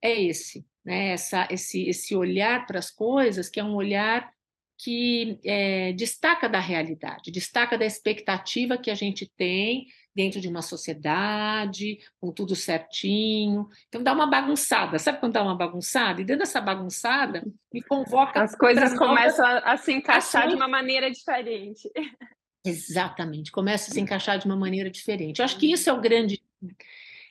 É 0.01 0.21
esse 0.21 0.65
né? 0.87 1.09
Essa, 1.09 1.45
esse, 1.51 1.83
esse 1.89 2.15
olhar 2.15 2.65
para 2.65 2.79
as 2.79 2.89
coisas, 2.89 3.49
que 3.49 3.59
é 3.59 3.63
um 3.63 3.75
olhar 3.75 4.31
que 4.77 5.37
é, 5.43 5.91
destaca 5.91 6.47
da 6.47 6.59
realidade, 6.59 7.29
destaca 7.29 7.77
da 7.77 7.85
expectativa 7.85 8.77
que 8.77 8.89
a 8.89 8.95
gente 8.95 9.29
tem 9.35 9.87
dentro 10.15 10.39
de 10.39 10.47
uma 10.47 10.61
sociedade, 10.61 11.97
com 12.21 12.31
tudo 12.31 12.55
certinho. 12.55 13.67
Então 13.89 14.01
dá 14.01 14.13
uma 14.13 14.27
bagunçada. 14.27 14.97
Sabe 14.97 15.19
quando 15.19 15.33
dá 15.33 15.43
uma 15.43 15.57
bagunçada? 15.57 16.21
E 16.21 16.23
dentro 16.23 16.39
dessa 16.39 16.61
bagunçada, 16.61 17.43
me 17.73 17.81
convoca. 17.83 18.41
As 18.41 18.55
coisas 18.55 18.97
começam 18.97 19.45
a, 19.45 19.73
a, 19.73 19.77
se 19.77 19.91
encaixar 19.91 20.43
ações. 20.43 20.51
de 20.51 20.55
uma 20.55 20.69
maneira 20.69 21.11
diferente. 21.11 21.91
Exatamente, 22.65 23.51
começa 23.51 23.91
a 23.91 23.93
se 23.93 23.99
encaixar 23.99 24.39
de 24.39 24.45
uma 24.45 24.55
maneira 24.55 24.89
diferente. 24.89 25.39
Eu 25.39 25.45
acho 25.45 25.57
que 25.57 25.71
isso 25.71 25.89
é 25.89 25.93
o 25.93 25.99
grande 25.99 26.41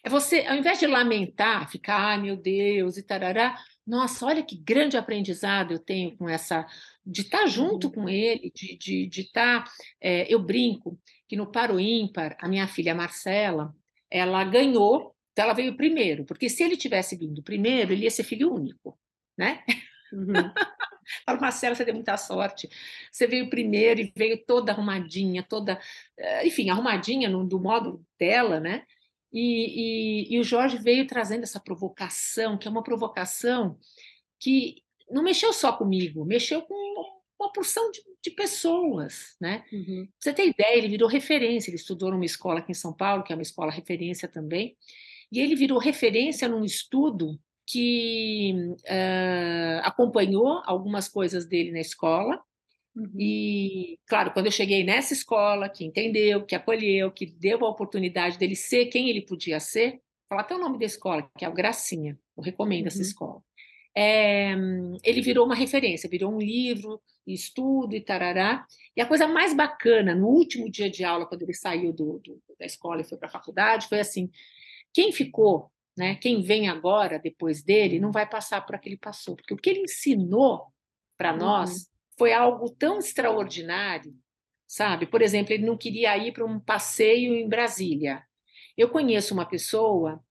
é 0.07 0.09
você, 0.09 0.47
ao 0.47 0.55
invés 0.55 0.79
de 0.79 0.87
lamentar, 0.87 1.69
ficar, 1.69 1.99
ai 1.99 2.23
meu 2.23 2.37
Deus, 2.37 2.97
e 2.97 3.03
tarará, 3.03 3.61
nossa, 3.85 4.25
olha 4.25 4.41
que 4.41 4.57
grande 4.57 4.97
aprendizado 4.97 5.73
eu 5.73 5.81
tenho 5.81 6.17
com 6.17 6.29
essa, 6.29 6.65
de 7.05 7.23
estar 7.23 7.45
junto 7.49 7.89
uhum. 7.89 7.93
com 7.93 8.09
ele, 8.09 8.53
de, 8.55 8.77
de, 8.79 9.07
de 9.09 9.21
estar. 9.23 9.65
É, 10.01 10.33
eu 10.33 10.39
brinco 10.39 10.97
que 11.27 11.35
no 11.35 11.51
Paro 11.51 11.81
Ímpar, 11.81 12.37
a 12.41 12.47
minha 12.47 12.69
filha 12.69 12.95
Marcela, 12.95 13.75
ela 14.09 14.45
ganhou, 14.45 15.13
então 15.33 15.45
ela 15.45 15.55
veio 15.55 15.77
primeiro, 15.77 16.25
porque 16.25 16.49
se 16.49 16.63
ele 16.63 16.77
tivesse 16.77 17.17
vindo 17.17 17.43
primeiro, 17.43 17.93
ele 17.93 18.05
ia 18.05 18.11
ser 18.11 18.23
filho 18.23 18.55
único, 18.55 18.97
né? 19.37 19.65
Uhum. 20.13 20.35
Falo, 21.27 21.41
Marcela, 21.41 21.75
você 21.75 21.85
deu 21.85 21.95
muita 21.95 22.17
sorte. 22.17 22.69
Você 23.11 23.27
veio 23.27 23.51
primeiro 23.51 24.01
e 24.01 24.13
veio 24.17 24.45
toda 24.45 24.71
arrumadinha, 24.71 25.43
toda, 25.43 25.81
eh, 26.17 26.47
enfim, 26.47 26.71
arrumadinha 26.71 27.29
no, 27.29 27.45
do 27.45 27.61
modo 27.61 28.05
dela, 28.17 28.61
né? 28.61 28.85
E, 29.39 30.31
e, 30.31 30.35
e, 30.35 30.41
o 30.41 30.43
Jorge 30.43 30.79
veio 30.79 31.07
trazendo 31.07 31.43
essa 31.43 31.61
provocação, 31.61 32.57
que 32.57 32.67
é 32.67 32.71
uma 32.71 32.83
provocação 32.83 33.79
que 34.41 34.83
não 35.11 35.23
mexeu 35.23 35.53
só 35.53 35.75
comigo, 35.75 36.25
mexeu 36.25 36.63
com 36.63 36.75
uma 37.39 37.53
porção 37.53 37.91
de, 37.91 38.01
de 38.23 38.31
pessoas, 38.31 39.37
né? 39.39 39.63
Uhum. 39.71 40.09
Você 40.19 40.33
tem 40.33 40.49
ideia, 40.49 40.79
ele 40.79 40.89
virou 40.89 41.07
referência, 41.07 41.69
ele 41.69 41.77
estudou 41.77 42.11
numa 42.11 42.25
escola 42.25 42.61
aqui 42.61 42.73
em 42.73 42.75
São 42.75 42.95
Paulo, 42.95 43.23
que 43.23 43.31
é 43.31 43.37
uma 43.37 43.43
escola 43.43 43.71
referência 43.71 44.27
também, 44.27 44.75
e 45.31 45.39
ele 45.39 45.55
virou 45.55 45.79
referência 45.79 46.49
num 46.49 46.65
estudo 46.65 47.39
que 47.67 48.55
uh, 48.85 49.81
acompanhou 49.83 50.63
algumas 50.65 51.09
coisas 51.09 51.45
dele 51.45 51.73
na 51.73 51.81
escola, 51.81 52.43
Uhum. 52.97 53.13
E, 53.19 53.99
claro, 54.07 54.33
quando 54.33 54.47
eu 54.47 54.53
cheguei 54.53 54.83
nessa 54.83 55.13
escola, 55.13 55.69
que 55.69 55.85
entendeu, 55.85 56.47
que 56.47 56.55
acolheu, 56.55 57.13
que 57.13 57.27
deu 57.27 57.63
a 57.65 57.69
oportunidade 57.69 58.39
dele 58.39 58.57
ser 58.57 58.87
quem 58.87 59.11
ele 59.11 59.21
podia 59.21 59.61
ser, 59.61 60.01
falar 60.29 60.41
até 60.41 60.57
o 60.57 60.59
nome 60.59 60.79
da 60.79 60.87
escola, 60.87 61.31
que 61.37 61.45
é 61.45 61.49
o 61.49 61.53
Gracinha, 61.53 62.19
eu 62.37 62.43
recomendo 62.43 62.83
uhum. 62.83 62.89
essa 62.89 63.03
escola. 63.03 63.43
É, 63.95 64.55
ele 65.05 65.23
virou 65.23 65.47
uma 65.47 65.55
referência, 65.55 66.09
virou 66.09 66.33
um 66.33 66.39
livro, 66.39 67.01
estudo 67.27 67.95
e 67.95 68.01
tarará. 68.01 68.67
E 68.97 69.01
a 69.01 69.07
coisa 69.07 69.27
mais 69.27 69.55
bacana, 69.55 70.15
no 70.15 70.29
último 70.29 70.71
dia 70.71 70.91
de 70.91 71.05
aula, 71.05 71.27
quando 71.27 71.43
ele 71.43 71.55
saiu 71.55 71.93
do, 71.93 72.19
do, 72.19 72.43
da 72.59 72.67
escola 72.67 73.01
e 73.01 73.05
foi 73.05 73.17
para 73.19 73.29
a 73.29 73.33
faculdade, 73.33 73.89
foi 73.89 74.01
assim: 74.01 74.31
quem 74.93 75.13
ficou, 75.13 75.71
né, 75.97 76.15
quem 76.17 76.43
vem 76.43 76.69
agora, 76.69 77.19
depois 77.19 77.63
dele, 77.63 77.99
não 77.99 78.13
vai 78.13 78.29
passar 78.29 78.65
por 78.67 78.75
aquele 78.75 78.99
passou, 78.99 79.35
porque 79.35 79.55
o 79.55 79.57
que 79.57 79.71
ele 79.71 79.81
ensinou 79.81 80.67
para 81.17 81.33
uhum. 81.33 81.39
nós 81.39 81.89
foi 82.17 82.33
algo 82.33 82.71
tão 82.71 82.99
extraordinário, 82.99 84.15
sabe? 84.67 85.07
Por 85.07 85.23
exemplo, 85.23 85.53
ele 85.53 85.67
não 85.67 85.77
queria 85.77 86.17
ir 86.17 86.33
para 86.33 86.45
um 86.45 86.59
passeio 86.59 87.35
em 87.35 87.49
Brasília. 87.49 88.23
Eu 88.77 88.89
conheço 88.89 89.35
uma 89.35 89.47
pessoa 89.47 90.23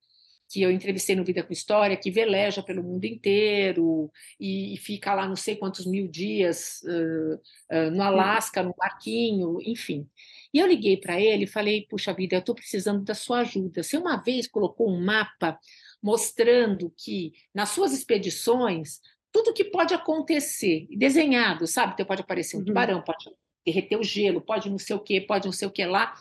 que 0.49 0.61
eu 0.61 0.71
entrevistei 0.71 1.15
no 1.15 1.25
Vida 1.25 1.43
com 1.43 1.51
História, 1.51 1.97
que 1.97 2.11
veleja 2.11 2.61
pelo 2.61 2.83
mundo 2.83 3.05
inteiro 3.05 4.11
e, 4.39 4.77
fica 4.77 5.13
lá 5.13 5.27
não 5.27 5.35
sei 5.35 5.55
quantos 5.55 5.85
mil 5.85 6.07
dias 6.07 6.81
uh, 6.83 7.35
uh, 7.75 7.91
no 7.91 8.03
Alasca, 8.03 8.61
no 8.61 8.73
barquinho, 8.77 9.57
enfim. 9.61 10.07
E 10.53 10.59
eu 10.59 10.67
liguei 10.67 10.97
para 10.97 11.19
ele 11.19 11.45
e 11.45 11.47
falei: 11.47 11.85
Puxa 11.89 12.13
vida, 12.13 12.35
eu 12.35 12.39
estou 12.39 12.55
precisando 12.55 13.03
da 13.03 13.15
sua 13.15 13.39
ajuda. 13.39 13.81
Você 13.83 13.97
uma 13.97 14.17
vez 14.17 14.47
colocou 14.47 14.89
um 14.89 15.03
mapa 15.03 15.59
mostrando 16.01 16.93
que 16.95 17.33
nas 17.53 17.69
suas 17.69 17.91
expedições 17.91 18.99
tudo 19.35 19.53
que 19.53 19.65
pode 19.65 19.93
acontecer, 19.93 20.87
desenhado, 20.91 21.67
sabe? 21.67 21.91
Então 21.91 22.05
pode 22.05 22.21
aparecer 22.21 22.55
um 22.55 22.59
uhum. 22.59 22.65
tubarão, 22.65 23.01
pode 23.01 23.29
derreter 23.65 23.97
o 23.97 24.03
gelo, 24.03 24.39
pode 24.39 24.69
não 24.69 24.77
sei 24.77 24.95
o 24.95 24.99
que, 24.99 25.19
pode 25.19 25.45
não 25.45 25.51
sei 25.51 25.67
o 25.67 25.71
que 25.71 25.85
lá, 25.85 26.13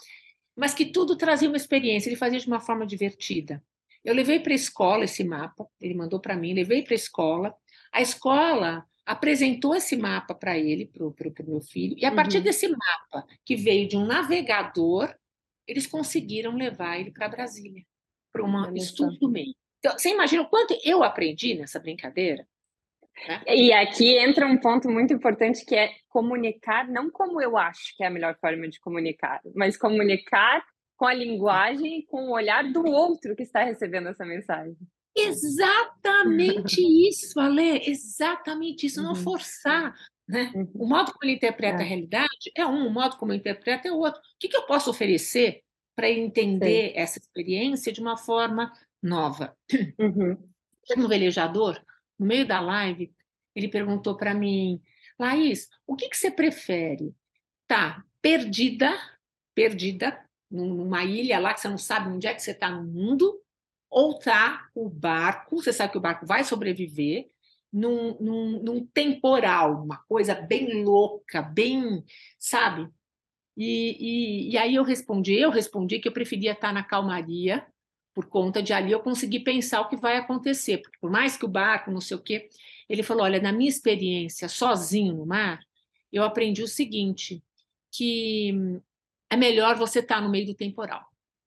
mas 0.56 0.74
que 0.74 0.84
tudo 0.84 1.14
trazia 1.14 1.46
uma 1.46 1.56
experiência, 1.56 2.08
ele 2.08 2.16
fazia 2.16 2.40
de 2.40 2.48
uma 2.48 2.58
forma 2.58 2.84
divertida. 2.84 3.62
Eu 4.04 4.14
levei 4.14 4.40
para 4.40 4.50
a 4.50 4.56
escola 4.56 5.04
esse 5.04 5.22
mapa, 5.22 5.64
ele 5.80 5.94
mandou 5.94 6.18
para 6.18 6.34
mim, 6.34 6.54
levei 6.54 6.82
para 6.82 6.92
a 6.92 6.96
escola. 6.96 7.54
A 7.92 8.02
escola 8.02 8.84
apresentou 9.06 9.76
esse 9.76 9.96
mapa 9.96 10.34
para 10.34 10.58
ele, 10.58 10.86
para 10.86 11.06
o 11.06 11.14
meu 11.46 11.60
filho, 11.60 11.94
e 11.96 12.04
a 12.04 12.10
partir 12.10 12.38
uhum. 12.38 12.42
desse 12.42 12.66
mapa, 12.66 13.28
que 13.44 13.54
veio 13.54 13.86
de 13.86 13.96
um 13.96 14.04
navegador, 14.04 15.14
eles 15.68 15.86
conseguiram 15.86 16.56
levar 16.56 16.98
ele 16.98 17.12
para 17.12 17.28
Brasília, 17.28 17.84
para 18.32 18.44
um 18.44 18.74
estudo 18.74 19.16
do 19.20 19.30
meio. 19.30 19.54
Então, 19.78 19.96
você 19.96 20.08
imagina 20.10 20.42
o 20.42 20.48
quanto 20.48 20.76
eu 20.84 21.04
aprendi 21.04 21.54
nessa 21.54 21.78
brincadeira? 21.78 22.44
Né? 23.28 23.42
E 23.46 23.72
aqui 23.72 24.18
entra 24.18 24.46
um 24.46 24.58
ponto 24.58 24.88
muito 24.90 25.12
importante 25.12 25.64
que 25.64 25.74
é 25.74 25.90
comunicar, 26.08 26.88
não 26.88 27.10
como 27.10 27.40
eu 27.40 27.56
acho 27.56 27.96
que 27.96 28.04
é 28.04 28.06
a 28.06 28.10
melhor 28.10 28.36
forma 28.40 28.68
de 28.68 28.80
comunicar, 28.80 29.40
mas 29.54 29.76
comunicar 29.76 30.64
com 30.96 31.06
a 31.06 31.14
linguagem, 31.14 32.04
com 32.06 32.28
o 32.28 32.32
olhar 32.32 32.70
do 32.72 32.84
outro 32.86 33.34
que 33.34 33.42
está 33.42 33.64
recebendo 33.64 34.08
essa 34.08 34.24
mensagem. 34.24 34.76
Exatamente 35.16 36.80
isso, 37.08 37.38
Ale, 37.38 37.88
exatamente 37.88 38.86
isso, 38.86 39.02
não 39.02 39.10
uhum. 39.10 39.16
forçar. 39.16 39.94
Né? 40.28 40.50
Uhum. 40.54 40.70
O 40.74 40.88
modo 40.88 41.12
como 41.12 41.24
ele 41.24 41.36
interpreta 41.36 41.82
é. 41.82 41.84
a 41.84 41.88
realidade 41.88 42.50
é 42.56 42.66
um, 42.66 42.86
o 42.86 42.90
modo 42.90 43.16
como 43.16 43.32
ele 43.32 43.40
interpreta 43.40 43.88
é 43.88 43.92
outro. 43.92 44.20
O 44.20 44.24
que, 44.38 44.48
que 44.48 44.56
eu 44.56 44.66
posso 44.66 44.90
oferecer 44.90 45.62
para 45.94 46.10
entender 46.10 46.90
Sim. 46.90 46.98
essa 46.98 47.18
experiência 47.18 47.92
de 47.92 48.00
uma 48.00 48.16
forma 48.16 48.72
nova? 49.02 49.56
Uhum. 49.98 50.36
Um 50.96 51.08
velejador, 51.08 51.80
no 52.24 52.28
meio 52.28 52.46
da 52.46 52.58
live, 52.58 53.14
ele 53.54 53.68
perguntou 53.68 54.16
para 54.16 54.32
mim, 54.32 54.82
Laís, 55.18 55.68
o 55.86 55.94
que, 55.94 56.08
que 56.08 56.16
você 56.16 56.30
prefere? 56.30 57.14
Tá 57.68 58.02
perdida, 58.22 58.90
perdida, 59.54 60.18
numa 60.50 61.04
ilha 61.04 61.38
lá 61.38 61.52
que 61.52 61.60
você 61.60 61.68
não 61.68 61.76
sabe 61.76 62.08
onde 62.08 62.26
é 62.26 62.32
que 62.32 62.42
você 62.42 62.52
está 62.52 62.70
no 62.70 62.82
mundo, 62.82 63.38
ou 63.90 64.18
tá 64.18 64.68
o 64.74 64.88
barco, 64.88 65.62
você 65.62 65.72
sabe 65.72 65.92
que 65.92 65.98
o 65.98 66.00
barco 66.00 66.26
vai 66.26 66.42
sobreviver, 66.42 67.28
num, 67.70 68.16
num, 68.18 68.62
num 68.62 68.86
temporal, 68.86 69.82
uma 69.84 69.98
coisa 70.08 70.34
bem 70.34 70.82
louca, 70.82 71.42
bem, 71.42 72.04
sabe? 72.38 72.88
E, 73.56 74.48
e, 74.48 74.50
e, 74.52 74.58
aí 74.58 74.74
eu 74.74 74.82
respondi, 74.82 75.34
eu 75.34 75.50
respondi 75.50 75.98
que 75.98 76.08
eu 76.08 76.12
preferia 76.12 76.52
estar 76.52 76.72
na 76.72 76.82
calmaria, 76.82 77.66
por 78.14 78.26
conta 78.26 78.62
de 78.62 78.72
ali 78.72 78.92
eu 78.92 79.00
conseguir 79.00 79.40
pensar 79.40 79.80
o 79.80 79.88
que 79.88 79.96
vai 79.96 80.16
acontecer, 80.16 80.78
porque 80.78 80.98
por 81.00 81.10
mais 81.10 81.36
que 81.36 81.44
o 81.44 81.48
barco, 81.48 81.90
não 81.90 82.00
sei 82.00 82.16
o 82.16 82.22
quê, 82.22 82.48
ele 82.88 83.02
falou, 83.02 83.24
olha, 83.24 83.40
na 83.40 83.52
minha 83.52 83.68
experiência 83.68 84.48
sozinho 84.48 85.14
no 85.14 85.26
mar, 85.26 85.58
eu 86.12 86.22
aprendi 86.22 86.62
o 86.62 86.68
seguinte, 86.68 87.42
que 87.90 88.80
é 89.28 89.36
melhor 89.36 89.74
você 89.74 89.98
estar 89.98 90.20
no 90.20 90.30
meio 90.30 90.46
do 90.46 90.54
temporal. 90.54 91.04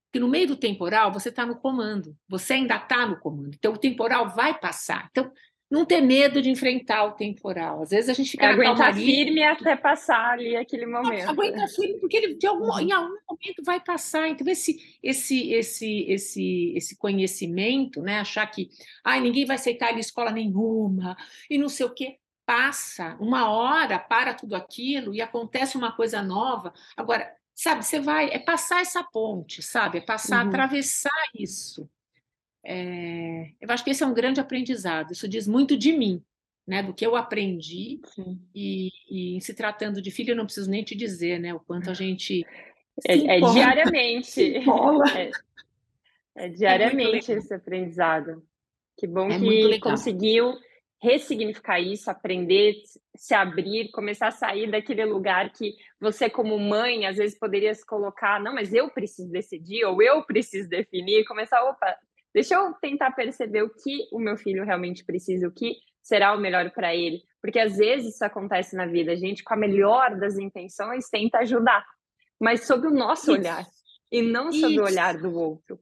Porque 0.07 0.20
no 0.20 0.28
meio 0.28 0.47
do 0.47 0.55
temporal 0.55 1.11
você 1.11 1.30
está 1.30 1.45
no 1.45 1.55
comando, 1.57 2.18
você 2.28 2.53
ainda 2.53 2.76
está 2.76 3.05
no 3.05 3.20
comando. 3.20 3.55
Então 3.55 3.74
o 3.74 3.78
temporal 3.78 4.30
vai 4.30 4.57
passar. 4.57 5.07
Então 5.11 5.32
não 5.70 5.86
ter 5.86 6.01
medo 6.01 6.41
de 6.41 6.49
enfrentar 6.49 7.03
o 7.05 7.11
temporal. 7.11 7.82
Às 7.82 7.89
vezes 7.89 8.09
a 8.09 8.13
gente 8.13 8.32
fica 8.32 8.49
aguentar 8.49 8.93
firme 8.93 9.43
até 9.43 9.76
passar 9.76 10.32
ali 10.32 10.55
aquele 10.55 10.86
momento. 10.86 11.30
Aguenta 11.30 11.68
firme 11.68 11.99
porque 11.99 12.18
ele 12.18 12.36
de 12.36 12.47
algum, 12.47 12.80
em 12.80 12.91
algum 12.91 13.18
momento 13.30 13.63
vai 13.63 13.80
passar. 13.80 14.30
Então 14.30 14.47
esse 14.47 14.78
esse 15.03 15.51
esse 15.51 16.05
esse 16.07 16.74
esse 16.76 16.97
conhecimento, 16.97 18.01
né, 18.01 18.20
achar 18.20 18.47
que 18.47 18.70
ai 19.03 19.20
ninguém 19.20 19.45
vai 19.45 19.57
aceitar 19.57 19.89
ele 19.89 19.99
escola 19.99 20.32
nenhuma 20.32 21.18
e 21.49 21.57
não 21.57 21.68
sei 21.68 21.86
o 21.86 21.93
quê, 21.93 22.18
passa 22.45 23.18
uma 23.20 23.49
hora 23.49 23.99
para 23.99 24.34
tudo 24.34 24.55
aquilo 24.55 25.13
e 25.13 25.22
acontece 25.22 25.76
uma 25.76 25.91
coisa 25.91 26.22
nova. 26.22 26.74
Agora 26.95 27.30
sabe, 27.53 27.84
você 27.84 27.99
vai, 27.99 28.30
é 28.30 28.38
passar 28.38 28.82
essa 28.82 29.03
ponte, 29.03 29.63
sabe, 29.63 29.97
é 29.97 30.01
passar, 30.01 30.43
uhum. 30.43 30.49
atravessar 30.49 31.09
isso. 31.34 31.89
É, 32.70 33.49
eu 33.61 33.70
acho 33.70 33.82
que 33.82 33.91
esse 33.91 34.03
é 34.03 34.05
um 34.05 34.13
grande 34.13 34.41
aprendizado, 34.41 35.13
isso 35.13 35.26
diz 35.26 35.47
muito 35.47 35.78
de 35.78 35.93
mim, 35.93 36.22
né, 36.68 36.84
do 36.84 36.93
que 36.93 37.05
eu 37.07 37.15
aprendi, 37.15 38.01
e, 38.53 38.91
e, 39.09 39.39
se 39.39 39.53
tratando 39.53 40.01
de 40.01 40.11
filho, 40.11 40.32
eu 40.32 40.36
não 40.36 40.43
preciso 40.43 40.70
nem 40.70 40.84
te 40.84 40.93
dizer, 40.93 41.39
né, 41.39 41.53
o 41.53 41.61
quanto 41.61 41.89
a 41.89 41.93
gente... 41.93 42.45
É, 43.07 43.38
é 43.38 43.39
diariamente, 43.39 44.53
é, 45.15 45.32
é, 46.36 46.49
diariamente 46.49 47.32
esse 47.32 47.53
aprendizado. 47.53 48.43
Que 48.97 49.07
bom 49.07 49.30
é 49.30 49.39
que 49.39 49.80
conseguiu 49.80 50.53
ressignificar 51.01 51.80
isso, 51.80 52.11
aprender, 52.11 52.76
se 53.15 53.34
abrir, 53.34 53.91
começar 53.91 54.28
a 54.28 54.32
sair 54.32 54.70
daquele 54.70 55.05
lugar 55.05 55.51
que 55.51 55.74
você, 56.01 56.30
como 56.30 56.59
mãe, 56.59 57.05
às 57.05 57.15
vezes 57.15 57.39
poderia 57.39 57.74
se 57.74 57.86
colocar, 57.86 58.41
não, 58.41 58.53
mas 58.53 58.74
eu 58.74 58.89
preciso 58.89 59.32
decidir, 59.32 59.86
ou 59.86 60.01
eu 60.01 60.24
preciso 60.24 60.68
definir, 60.68 61.24
começar, 61.26 61.63
opa, 61.63 61.95
deixa 62.34 62.55
eu 62.55 62.73
tentar 62.75 63.11
perceber 63.11 63.63
o 63.63 63.69
que 63.69 64.07
o 64.11 64.19
meu 64.19 64.38
filho 64.38 64.63
realmente 64.63 65.03
precisa, 65.03 65.47
o 65.47 65.51
que 65.51 65.75
será 66.01 66.34
o 66.34 66.39
melhor 66.39 66.71
para 66.71 66.95
ele. 66.95 67.21
Porque 67.41 67.59
às 67.59 67.78
vezes 67.78 68.15
isso 68.15 68.25
acontece 68.25 68.75
na 68.75 68.86
vida, 68.86 69.11
a 69.11 69.15
gente, 69.15 69.43
com 69.43 69.53
a 69.53 69.57
melhor 69.57 70.17
das 70.17 70.38
intenções, 70.38 71.09
tenta 71.09 71.39
ajudar, 71.39 71.86
mas 72.39 72.65
sob 72.65 72.88
o 72.88 72.91
nosso 72.91 73.32
isso. 73.32 73.39
olhar, 73.39 73.65
e 74.11 74.21
não 74.21 74.51
sob 74.51 74.73
isso. 74.73 74.82
o 74.82 74.86
olhar 74.86 75.17
do 75.17 75.34
outro. 75.34 75.80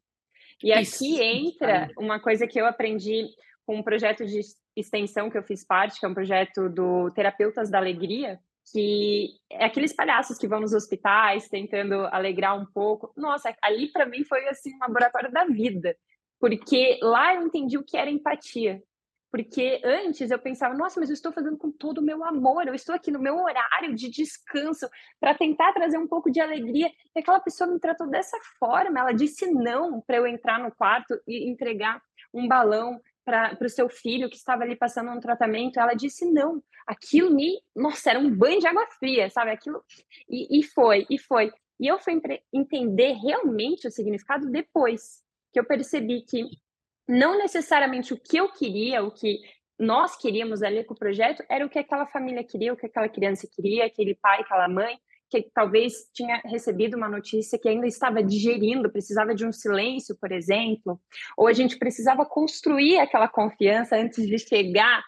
E 0.63 0.71
isso. 0.71 0.95
aqui 0.95 1.21
entra 1.21 1.89
uma 1.97 2.19
coisa 2.19 2.47
que 2.47 2.59
eu 2.59 2.65
aprendi 2.65 3.27
com 3.65 3.77
um 3.77 3.83
projeto 3.83 4.25
de 4.25 4.41
extensão 4.75 5.29
que 5.29 5.37
eu 5.37 5.43
fiz 5.43 5.65
parte, 5.65 5.99
que 5.99 6.05
é 6.05 6.09
um 6.09 6.13
projeto 6.13 6.69
do 6.69 7.09
Terapeutas 7.11 7.69
da 7.69 7.77
Alegria, 7.77 8.39
que 8.71 9.29
é 9.49 9.65
aqueles 9.65 9.93
palhaços 9.93 10.37
que 10.37 10.47
vão 10.47 10.59
nos 10.59 10.73
hospitais 10.73 11.47
tentando 11.47 12.05
alegrar 12.07 12.59
um 12.59 12.65
pouco. 12.65 13.13
Nossa, 13.15 13.55
ali 13.61 13.91
para 13.91 14.05
mim 14.05 14.23
foi 14.23 14.47
assim 14.49 14.73
um 14.75 14.79
laboratório 14.79 15.31
da 15.31 15.45
vida, 15.45 15.95
porque 16.39 16.99
lá 17.01 17.36
eu 17.36 17.43
entendi 17.43 17.77
o 17.77 17.83
que 17.83 17.97
era 17.97 18.09
empatia. 18.09 18.81
Porque 19.36 19.81
antes 19.83 20.31
eu 20.31 20.39
pensava, 20.39 20.73
nossa, 20.73 20.97
mas 20.97 21.09
eu 21.09 21.13
estou 21.13 21.29
fazendo 21.29 21.57
com 21.57 21.69
todo 21.69 21.97
o 21.97 22.01
meu 22.01 22.23
amor, 22.23 22.65
eu 22.67 22.73
estou 22.73 22.95
aqui 22.95 23.11
no 23.11 23.19
meu 23.19 23.36
horário 23.36 23.93
de 23.93 24.09
descanso 24.09 24.88
para 25.19 25.36
tentar 25.36 25.73
trazer 25.73 25.97
um 25.97 26.07
pouco 26.07 26.31
de 26.31 26.39
alegria. 26.39 26.89
E 27.13 27.19
aquela 27.19 27.41
pessoa 27.41 27.69
me 27.69 27.77
tratou 27.77 28.07
dessa 28.07 28.38
forma, 28.57 28.97
ela 28.97 29.11
disse 29.11 29.45
não 29.51 29.99
para 29.99 30.15
eu 30.15 30.25
entrar 30.25 30.57
no 30.57 30.73
quarto 30.73 31.19
e 31.27 31.49
entregar 31.49 32.01
um 32.33 32.47
balão 32.47 32.97
para 33.25 33.57
o 33.61 33.69
seu 33.69 33.89
filho 33.89 34.29
que 34.29 34.38
estava 34.38 34.63
ali 34.63 34.77
passando 34.77 35.11
um 35.11 35.19
tratamento, 35.19 35.81
ela 35.81 35.93
disse 35.93 36.31
não. 36.31 36.63
Aquilo 36.88 37.33
me, 37.36 37.59
nossa, 37.75 38.11
era 38.11 38.19
um 38.19 38.33
banho 38.33 38.61
de 38.61 38.67
água 38.67 38.88
fria, 38.99 39.29
sabe? 39.29 39.51
Aquilo 39.51 39.83
e, 40.29 40.59
e 40.59 40.63
foi, 40.63 41.05
e 41.09 41.19
foi. 41.19 41.51
E 41.77 41.88
eu 41.88 41.99
fui 41.99 42.21
entender 42.53 43.11
realmente 43.13 43.86
o 43.86 43.91
significado 43.91 44.49
depois 44.49 45.24
que 45.56 45.60
eu 45.62 45.64
percebi 45.64 46.20
que 46.20 46.49
não 47.08 47.38
necessariamente 47.38 48.14
o 48.14 48.20
que 48.20 48.36
eu 48.36 48.51
queria, 48.51 49.01
o 49.01 49.10
que 49.10 49.39
nós 49.80 50.18
queríamos 50.18 50.62
ali 50.62 50.84
com 50.84 50.93
o 50.93 50.97
projeto, 50.97 51.41
era 51.49 51.66
o 51.66 51.70
que 51.70 51.80
aquela 51.80 52.06
família 52.06 52.43
queria, 52.43 52.74
o 52.74 52.76
que 52.76 52.88
aquela 52.88 53.08
criança 53.08 53.47
queria, 53.49 53.86
aquele 53.86 54.16
pai, 54.16 54.41
aquela 54.41 54.68
mãe, 54.68 54.97
que 55.30 55.49
talvez 55.53 56.10
tinha 56.14 56.41
recebido 56.43 56.97
uma 56.97 57.08
notícia 57.08 57.58
que 57.58 57.70
ainda 57.70 57.88
estava 57.88 58.22
digerindo, 58.22 58.91
precisava 58.91 59.34
de 59.34 59.45
um 59.45 59.51
silêncio, 59.53 60.18
por 60.20 60.30
exemplo, 60.34 60.99
ou 61.38 61.47
a 61.47 61.53
gente 61.53 61.80
precisava 61.80 62.26
construir 62.26 62.99
aquela 62.99 63.30
confiança 63.30 63.95
antes 63.95 64.28
de 64.28 64.38
chegar 64.38 65.06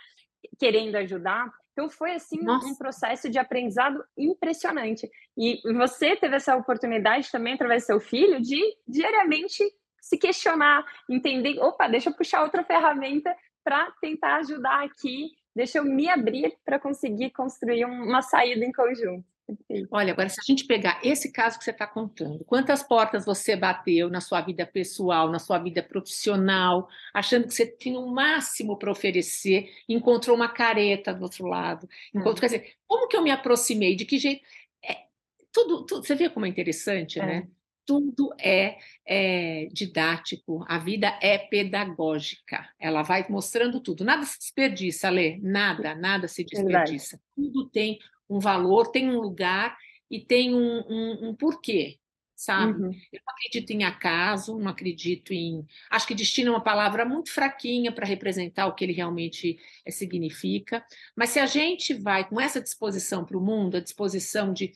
querendo 0.58 0.96
ajudar. 0.96 1.52
Então 1.74 1.90
foi 1.90 2.14
assim 2.14 2.42
Nossa. 2.42 2.68
um 2.68 2.76
processo 2.76 3.30
de 3.30 3.38
aprendizado 3.38 4.02
impressionante. 4.18 5.10
E 5.38 5.60
você 5.74 6.16
teve 6.16 6.38
essa 6.38 6.56
oportunidade 6.56 7.30
também 7.30 7.56
através 7.56 7.84
do 7.84 7.88
seu 7.88 8.00
filho 8.00 8.42
de 8.42 8.62
diariamente 8.88 9.62
se 10.08 10.18
questionar, 10.18 10.86
entender, 11.10 11.60
opa, 11.60 11.88
deixa 11.88 12.10
eu 12.10 12.14
puxar 12.14 12.42
outra 12.42 12.64
ferramenta 12.64 13.36
para 13.62 13.92
tentar 14.00 14.38
ajudar 14.38 14.86
aqui, 14.86 15.32
deixa 15.54 15.80
eu 15.80 15.84
me 15.84 16.10
abrir 16.10 16.56
para 16.64 16.80
conseguir 16.80 17.32
construir 17.32 17.84
uma 17.84 18.22
saída 18.22 18.64
em 18.64 18.72
conjunto. 18.72 19.26
Olha, 19.92 20.14
agora, 20.14 20.30
se 20.30 20.40
a 20.40 20.44
gente 20.46 20.66
pegar 20.66 21.00
esse 21.04 21.32
caso 21.32 21.58
que 21.58 21.64
você 21.64 21.72
está 21.72 21.86
contando, 21.86 22.44
quantas 22.46 22.84
portas 22.84 23.26
você 23.26 23.56
bateu 23.56 24.10
na 24.10 24.22
sua 24.22 24.42
vida 24.42 24.66
pessoal, 24.66 25.30
na 25.30 25.40
sua 25.40 25.58
vida 25.58 25.84
profissional, 25.84 26.88
achando 27.14 27.48
que 27.48 27.54
você 27.54 27.66
tinha 27.66 28.00
o 28.00 28.08
um 28.08 28.14
máximo 28.14 28.78
para 28.78 28.92
oferecer, 28.92 29.70
encontrou 29.88 30.36
uma 30.36 30.50
careta 30.50 31.14
do 31.14 31.24
outro 31.24 31.48
lado. 31.48 31.88
Encontrou, 32.14 32.36
hum. 32.36 32.40
Quer 32.40 32.46
dizer, 32.46 32.74
como 32.86 33.08
que 33.08 33.16
eu 33.16 33.22
me 33.22 33.32
aproximei? 33.32 33.96
De 33.96 34.06
que 34.06 34.18
jeito? 34.18 34.42
É, 34.84 35.06
tudo, 35.52 35.86
tudo, 35.86 36.06
você 36.06 36.16
vê 36.16 36.30
como 36.30 36.46
é 36.46 36.50
interessante, 36.50 37.20
é. 37.20 37.26
né? 37.26 37.48
Tudo 37.88 38.34
é, 38.38 38.78
é, 39.06 39.68
didático, 39.72 40.66
a 40.68 40.78
vida 40.78 41.18
é 41.22 41.38
pedagógica, 41.38 42.70
ela 42.78 43.02
vai 43.02 43.26
mostrando 43.30 43.80
tudo. 43.80 44.04
Nada 44.04 44.26
se 44.26 44.38
desperdiça, 44.38 45.10
Lê, 45.10 45.38
nada, 45.42 45.96
nada 45.96 46.28
se 46.28 46.44
desperdiça. 46.44 47.20
Tudo 47.34 47.70
tem 47.70 47.98
um 48.30 48.40
valor, 48.40 48.92
tem 48.92 49.10
um 49.10 49.22
lugar 49.22 49.78
e 50.12 50.20
tem 50.20 50.54
um, 50.54 50.84
um, 50.90 51.30
um 51.30 51.36
porquê 51.36 51.98
sabe? 52.38 52.84
Uhum. 52.84 52.92
Eu 53.12 53.20
não 53.26 53.34
acredito 53.34 53.72
em 53.72 53.84
acaso, 53.84 54.60
não 54.60 54.70
acredito 54.70 55.34
em. 55.34 55.66
Acho 55.90 56.06
que 56.06 56.14
destino 56.14 56.50
é 56.50 56.52
uma 56.52 56.64
palavra 56.64 57.04
muito 57.04 57.32
fraquinha 57.32 57.92
para 57.92 58.06
representar 58.06 58.68
o 58.68 58.76
que 58.76 58.86
ele 58.86 58.94
realmente 58.94 59.58
eh, 59.84 59.90
significa. 59.90 60.86
Mas 61.16 61.32
se 61.32 61.40
a 61.40 61.48
gente 61.48 61.96
vai 61.96 62.30
com 62.30 62.40
essa 62.40 62.62
disposição 62.62 63.26
para 63.26 63.38
o 63.38 63.42
mundo, 63.42 63.78
a 63.78 63.82
disposição 63.82 64.54
de 64.54 64.72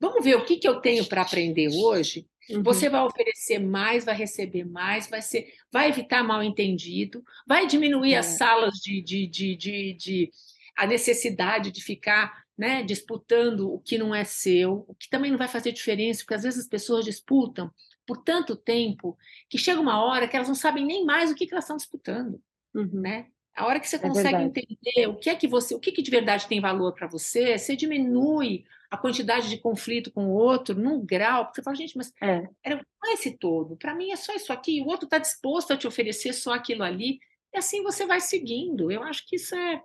vamos 0.00 0.24
ver 0.24 0.36
o 0.36 0.44
que, 0.44 0.56
que 0.56 0.66
eu 0.66 0.80
tenho 0.80 1.04
para 1.04 1.22
aprender 1.22 1.68
hoje, 1.68 2.26
uhum. 2.50 2.62
você 2.62 2.88
vai 2.88 3.02
oferecer 3.02 3.58
mais, 3.58 4.04
vai 4.04 4.14
receber 4.14 4.64
mais, 4.64 5.08
vai 5.08 5.22
ser, 5.22 5.52
vai 5.72 5.88
evitar 5.88 6.22
mal 6.22 6.42
entendido, 6.42 7.22
vai 7.46 7.66
diminuir 7.66 8.14
é. 8.14 8.18
as 8.18 8.26
salas 8.26 8.74
de, 8.74 9.02
de, 9.02 9.26
de, 9.26 9.56
de, 9.56 9.92
de 9.94 10.30
a 10.76 10.86
necessidade 10.86 11.70
de 11.70 11.82
ficar 11.82 12.44
né, 12.56 12.82
disputando 12.82 13.72
o 13.72 13.80
que 13.80 13.98
não 13.98 14.14
é 14.14 14.24
seu, 14.24 14.84
o 14.86 14.94
que 14.94 15.08
também 15.08 15.30
não 15.30 15.38
vai 15.38 15.48
fazer 15.48 15.72
diferença, 15.72 16.20
porque 16.20 16.34
às 16.34 16.42
vezes 16.42 16.60
as 16.60 16.68
pessoas 16.68 17.04
disputam 17.04 17.70
por 18.06 18.18
tanto 18.18 18.54
tempo 18.54 19.16
que 19.48 19.58
chega 19.58 19.80
uma 19.80 20.04
hora 20.04 20.28
que 20.28 20.36
elas 20.36 20.48
não 20.48 20.54
sabem 20.54 20.84
nem 20.84 21.04
mais 21.04 21.30
o 21.30 21.34
que, 21.34 21.46
que 21.46 21.54
elas 21.54 21.64
estão 21.64 21.76
disputando, 21.76 22.40
uhum. 22.74 23.00
né? 23.00 23.26
A 23.56 23.66
hora 23.66 23.78
que 23.78 23.88
você 23.88 23.96
é 23.96 24.00
consegue 24.00 24.42
entender 24.42 25.08
o 25.08 25.16
que 25.16 25.30
é 25.30 25.36
que 25.36 25.46
você, 25.46 25.74
o 25.74 25.80
que, 25.80 25.92
que 25.92 26.02
de 26.02 26.10
verdade 26.10 26.48
tem 26.48 26.60
valor 26.60 26.92
para 26.92 27.06
você, 27.06 27.56
você 27.56 27.76
diminui 27.76 28.64
a 28.94 28.98
quantidade 28.98 29.50
de 29.50 29.58
conflito 29.58 30.12
com 30.12 30.26
o 30.26 30.34
outro 30.34 30.74
num 30.74 31.04
grau, 31.04 31.44
porque 31.44 31.56
você 31.56 31.62
fala, 31.62 31.76
gente, 31.76 31.96
mas 31.96 32.12
é. 32.22 32.48
era 32.64 32.80
esse 33.06 33.36
todo, 33.36 33.76
para 33.76 33.94
mim 33.94 34.10
é 34.10 34.16
só 34.16 34.34
isso 34.34 34.52
aqui, 34.52 34.80
o 34.80 34.86
outro 34.86 35.04
está 35.06 35.18
disposto 35.18 35.72
a 35.72 35.76
te 35.76 35.86
oferecer 35.86 36.32
só 36.32 36.54
aquilo 36.54 36.82
ali, 36.82 37.18
e 37.52 37.58
assim 37.58 37.82
você 37.82 38.06
vai 38.06 38.20
seguindo. 38.20 38.90
Eu 38.90 39.02
acho 39.02 39.24
que 39.26 39.36
isso 39.36 39.54
é 39.54 39.80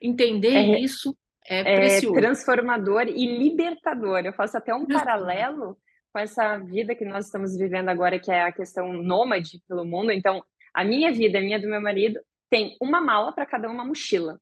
entender 0.00 0.54
é. 0.54 0.80
isso 0.80 1.16
é, 1.46 1.96
é 1.96 2.00
transformador 2.00 3.02
e 3.08 3.38
libertador. 3.38 4.20
Eu 4.24 4.32
faço 4.32 4.56
até 4.56 4.74
um 4.74 4.86
paralelo 4.86 5.76
com 6.12 6.18
essa 6.18 6.56
vida 6.58 6.94
que 6.94 7.04
nós 7.04 7.26
estamos 7.26 7.56
vivendo 7.56 7.88
agora, 7.88 8.18
que 8.18 8.30
é 8.30 8.42
a 8.42 8.52
questão 8.52 8.92
nômade 8.92 9.60
pelo 9.68 9.84
mundo. 9.84 10.10
Então, 10.10 10.42
a 10.72 10.84
minha 10.84 11.12
vida, 11.12 11.38
a 11.38 11.42
minha 11.42 11.60
do 11.60 11.68
meu 11.68 11.80
marido, 11.80 12.18
tem 12.48 12.76
uma 12.80 13.00
mala 13.00 13.32
para 13.32 13.44
cada 13.44 13.68
uma 13.68 13.84
mochila. 13.84 14.40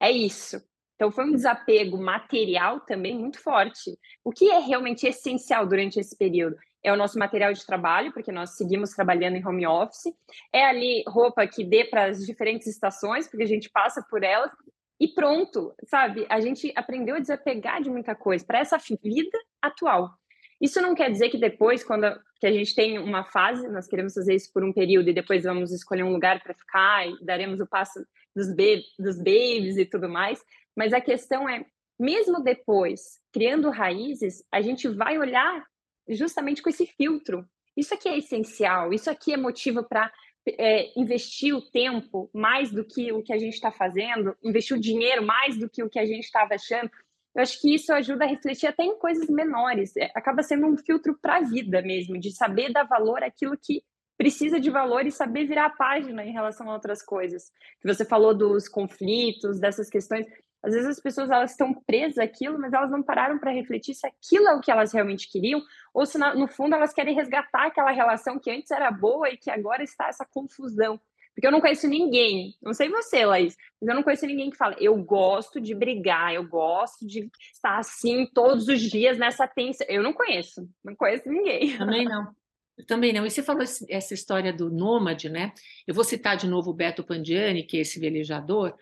É 0.00 0.10
isso. 0.10 0.60
Então, 1.02 1.10
foi 1.10 1.24
um 1.24 1.32
desapego 1.32 2.00
material 2.00 2.78
também 2.78 3.18
muito 3.18 3.40
forte. 3.40 3.98
O 4.22 4.30
que 4.30 4.48
é 4.48 4.60
realmente 4.60 5.04
essencial 5.04 5.66
durante 5.66 5.98
esse 5.98 6.16
período? 6.16 6.56
É 6.80 6.92
o 6.92 6.96
nosso 6.96 7.18
material 7.18 7.52
de 7.52 7.66
trabalho, 7.66 8.12
porque 8.12 8.30
nós 8.30 8.50
seguimos 8.50 8.90
trabalhando 8.90 9.34
em 9.34 9.44
home 9.44 9.66
office. 9.66 10.14
É 10.52 10.64
ali 10.64 11.02
roupa 11.08 11.44
que 11.44 11.64
dê 11.64 11.84
para 11.84 12.04
as 12.04 12.24
diferentes 12.24 12.68
estações, 12.68 13.26
porque 13.26 13.42
a 13.42 13.48
gente 13.48 13.68
passa 13.68 14.00
por 14.08 14.22
elas 14.22 14.52
e 15.00 15.08
pronto, 15.08 15.74
sabe? 15.88 16.24
A 16.28 16.40
gente 16.40 16.72
aprendeu 16.76 17.16
a 17.16 17.18
desapegar 17.18 17.82
de 17.82 17.90
muita 17.90 18.14
coisa 18.14 18.44
para 18.46 18.60
essa 18.60 18.78
vida 18.78 19.36
atual. 19.60 20.08
Isso 20.60 20.80
não 20.80 20.94
quer 20.94 21.10
dizer 21.10 21.30
que 21.30 21.38
depois, 21.38 21.82
quando 21.82 22.04
a, 22.04 22.16
que 22.38 22.46
a 22.46 22.52
gente 22.52 22.76
tem 22.76 22.96
uma 23.00 23.24
fase, 23.24 23.68
nós 23.68 23.88
queremos 23.88 24.14
fazer 24.14 24.36
isso 24.36 24.52
por 24.54 24.62
um 24.62 24.72
período 24.72 25.10
e 25.10 25.12
depois 25.12 25.42
vamos 25.42 25.72
escolher 25.72 26.04
um 26.04 26.12
lugar 26.12 26.40
para 26.40 26.54
ficar 26.54 27.08
e 27.08 27.16
daremos 27.24 27.58
o 27.58 27.66
passo 27.66 27.98
dos, 28.36 28.46
dos 28.96 29.18
babies 29.18 29.76
e 29.76 29.84
tudo 29.84 30.08
mais. 30.08 30.40
Mas 30.76 30.92
a 30.92 31.00
questão 31.00 31.48
é, 31.48 31.64
mesmo 31.98 32.42
depois, 32.42 33.20
criando 33.32 33.70
raízes, 33.70 34.44
a 34.50 34.60
gente 34.60 34.88
vai 34.88 35.18
olhar 35.18 35.64
justamente 36.08 36.62
com 36.62 36.68
esse 36.68 36.86
filtro. 36.86 37.46
Isso 37.76 37.94
aqui 37.94 38.08
é 38.08 38.18
essencial, 38.18 38.92
isso 38.92 39.10
aqui 39.10 39.32
é 39.32 39.36
motivo 39.36 39.82
para 39.82 40.12
é, 40.46 40.98
investir 40.98 41.54
o 41.54 41.62
tempo 41.70 42.28
mais 42.34 42.70
do 42.70 42.84
que 42.84 43.12
o 43.12 43.22
que 43.22 43.32
a 43.32 43.38
gente 43.38 43.54
está 43.54 43.70
fazendo, 43.70 44.36
investir 44.42 44.76
o 44.76 44.80
dinheiro 44.80 45.24
mais 45.24 45.56
do 45.56 45.68
que 45.68 45.82
o 45.82 45.88
que 45.88 45.98
a 45.98 46.06
gente 46.06 46.24
estava 46.24 46.54
achando, 46.54 46.90
eu 47.34 47.42
acho 47.42 47.60
que 47.60 47.74
isso 47.74 47.92
ajuda 47.92 48.24
a 48.24 48.28
refletir 48.28 48.66
até 48.66 48.84
em 48.84 48.98
coisas 48.98 49.28
menores. 49.28 49.96
É, 49.96 50.10
acaba 50.14 50.42
sendo 50.42 50.66
um 50.66 50.76
filtro 50.76 51.18
para 51.20 51.36
a 51.36 51.40
vida 51.40 51.80
mesmo, 51.80 52.18
de 52.18 52.30
saber 52.30 52.72
dar 52.72 52.84
valor 52.84 53.22
àquilo 53.22 53.56
que 53.56 53.82
precisa 54.18 54.60
de 54.60 54.70
valor 54.70 55.06
e 55.06 55.10
saber 55.10 55.46
virar 55.46 55.66
a 55.66 55.70
página 55.70 56.24
em 56.24 56.32
relação 56.32 56.68
a 56.68 56.74
outras 56.74 57.02
coisas. 57.02 57.50
Que 57.80 57.92
você 57.92 58.04
falou 58.04 58.34
dos 58.34 58.68
conflitos, 58.68 59.58
dessas 59.58 59.88
questões. 59.88 60.26
Às 60.62 60.74
vezes 60.74 60.88
as 60.88 61.00
pessoas 61.00 61.30
elas 61.30 61.50
estão 61.50 61.74
presas 61.74 62.18
àquilo, 62.18 62.58
mas 62.58 62.72
elas 62.72 62.90
não 62.90 63.02
pararam 63.02 63.38
para 63.38 63.50
refletir 63.50 63.94
se 63.94 64.06
aquilo 64.06 64.46
é 64.46 64.54
o 64.54 64.60
que 64.60 64.70
elas 64.70 64.92
realmente 64.92 65.30
queriam, 65.30 65.60
ou 65.92 66.06
se 66.06 66.16
no 66.18 66.46
fundo 66.46 66.74
elas 66.74 66.92
querem 66.92 67.14
resgatar 67.14 67.66
aquela 67.66 67.90
relação 67.90 68.38
que 68.38 68.50
antes 68.50 68.70
era 68.70 68.90
boa 68.90 69.28
e 69.30 69.36
que 69.36 69.50
agora 69.50 69.82
está 69.82 70.08
essa 70.08 70.24
confusão. 70.24 71.00
Porque 71.34 71.46
eu 71.46 71.50
não 71.50 71.62
conheço 71.62 71.88
ninguém, 71.88 72.54
não 72.62 72.74
sei 72.74 72.90
você, 72.90 73.24
Laís, 73.24 73.56
mas 73.80 73.88
eu 73.88 73.94
não 73.94 74.02
conheço 74.02 74.26
ninguém 74.26 74.50
que 74.50 74.56
fala, 74.56 74.76
eu 74.78 74.94
gosto 74.96 75.58
de 75.58 75.74
brigar, 75.74 76.34
eu 76.34 76.46
gosto 76.46 77.06
de 77.06 77.30
estar 77.54 77.78
assim 77.78 78.26
todos 78.34 78.68
os 78.68 78.80
dias 78.80 79.16
nessa 79.18 79.48
tensão. 79.48 79.86
Eu 79.88 80.02
não 80.02 80.12
conheço, 80.12 80.68
não 80.84 80.94
conheço 80.94 81.28
ninguém. 81.28 81.76
Também 81.78 82.04
não. 82.04 82.34
Eu 82.76 82.86
também 82.86 83.12
não. 83.12 83.24
E 83.24 83.30
você 83.30 83.42
falou 83.42 83.62
essa 83.62 84.14
história 84.14 84.52
do 84.52 84.70
nômade, 84.70 85.28
né? 85.28 85.52
Eu 85.86 85.94
vou 85.94 86.04
citar 86.04 86.36
de 86.36 86.46
novo 86.46 86.70
o 86.70 86.74
Beto 86.74 87.02
Pandiani, 87.02 87.62
que 87.62 87.78
é 87.78 87.80
esse 87.80 87.98
velejador, 87.98 88.74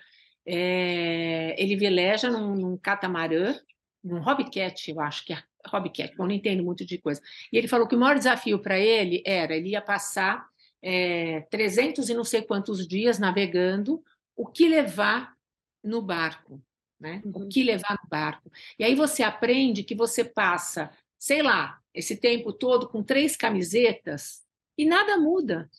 é, 0.52 1.54
ele 1.56 1.76
veleja 1.76 2.28
num, 2.28 2.56
num 2.56 2.76
catamarã, 2.76 3.54
num 4.02 4.18
hobbycat, 4.18 4.90
eu 4.90 5.00
acho 5.00 5.24
que 5.24 5.32
é 5.32 5.40
hobbycat, 5.68 6.12
eu 6.18 6.26
não 6.26 6.34
entendo 6.34 6.64
muito 6.64 6.84
de 6.84 6.98
coisa. 6.98 7.22
E 7.52 7.56
ele 7.56 7.68
falou 7.68 7.86
que 7.86 7.94
o 7.94 7.98
maior 7.98 8.18
desafio 8.18 8.58
para 8.58 8.76
ele 8.76 9.22
era, 9.24 9.54
ele 9.54 9.70
ia 9.70 9.80
passar 9.80 10.48
é, 10.82 11.42
300 11.42 12.08
e 12.08 12.14
não 12.14 12.24
sei 12.24 12.42
quantos 12.42 12.88
dias 12.88 13.16
navegando, 13.16 14.02
o 14.34 14.44
que 14.44 14.66
levar 14.66 15.36
no 15.84 16.02
barco, 16.02 16.60
né? 16.98 17.22
Uhum. 17.24 17.44
O 17.44 17.48
que 17.48 17.62
levar 17.62 17.96
no 18.02 18.08
barco. 18.08 18.50
E 18.76 18.82
aí 18.82 18.96
você 18.96 19.22
aprende 19.22 19.84
que 19.84 19.94
você 19.94 20.24
passa, 20.24 20.90
sei 21.16 21.42
lá, 21.42 21.78
esse 21.94 22.16
tempo 22.16 22.52
todo 22.52 22.88
com 22.88 23.04
três 23.04 23.36
camisetas 23.36 24.42
e 24.76 24.84
nada 24.84 25.16
muda, 25.16 25.70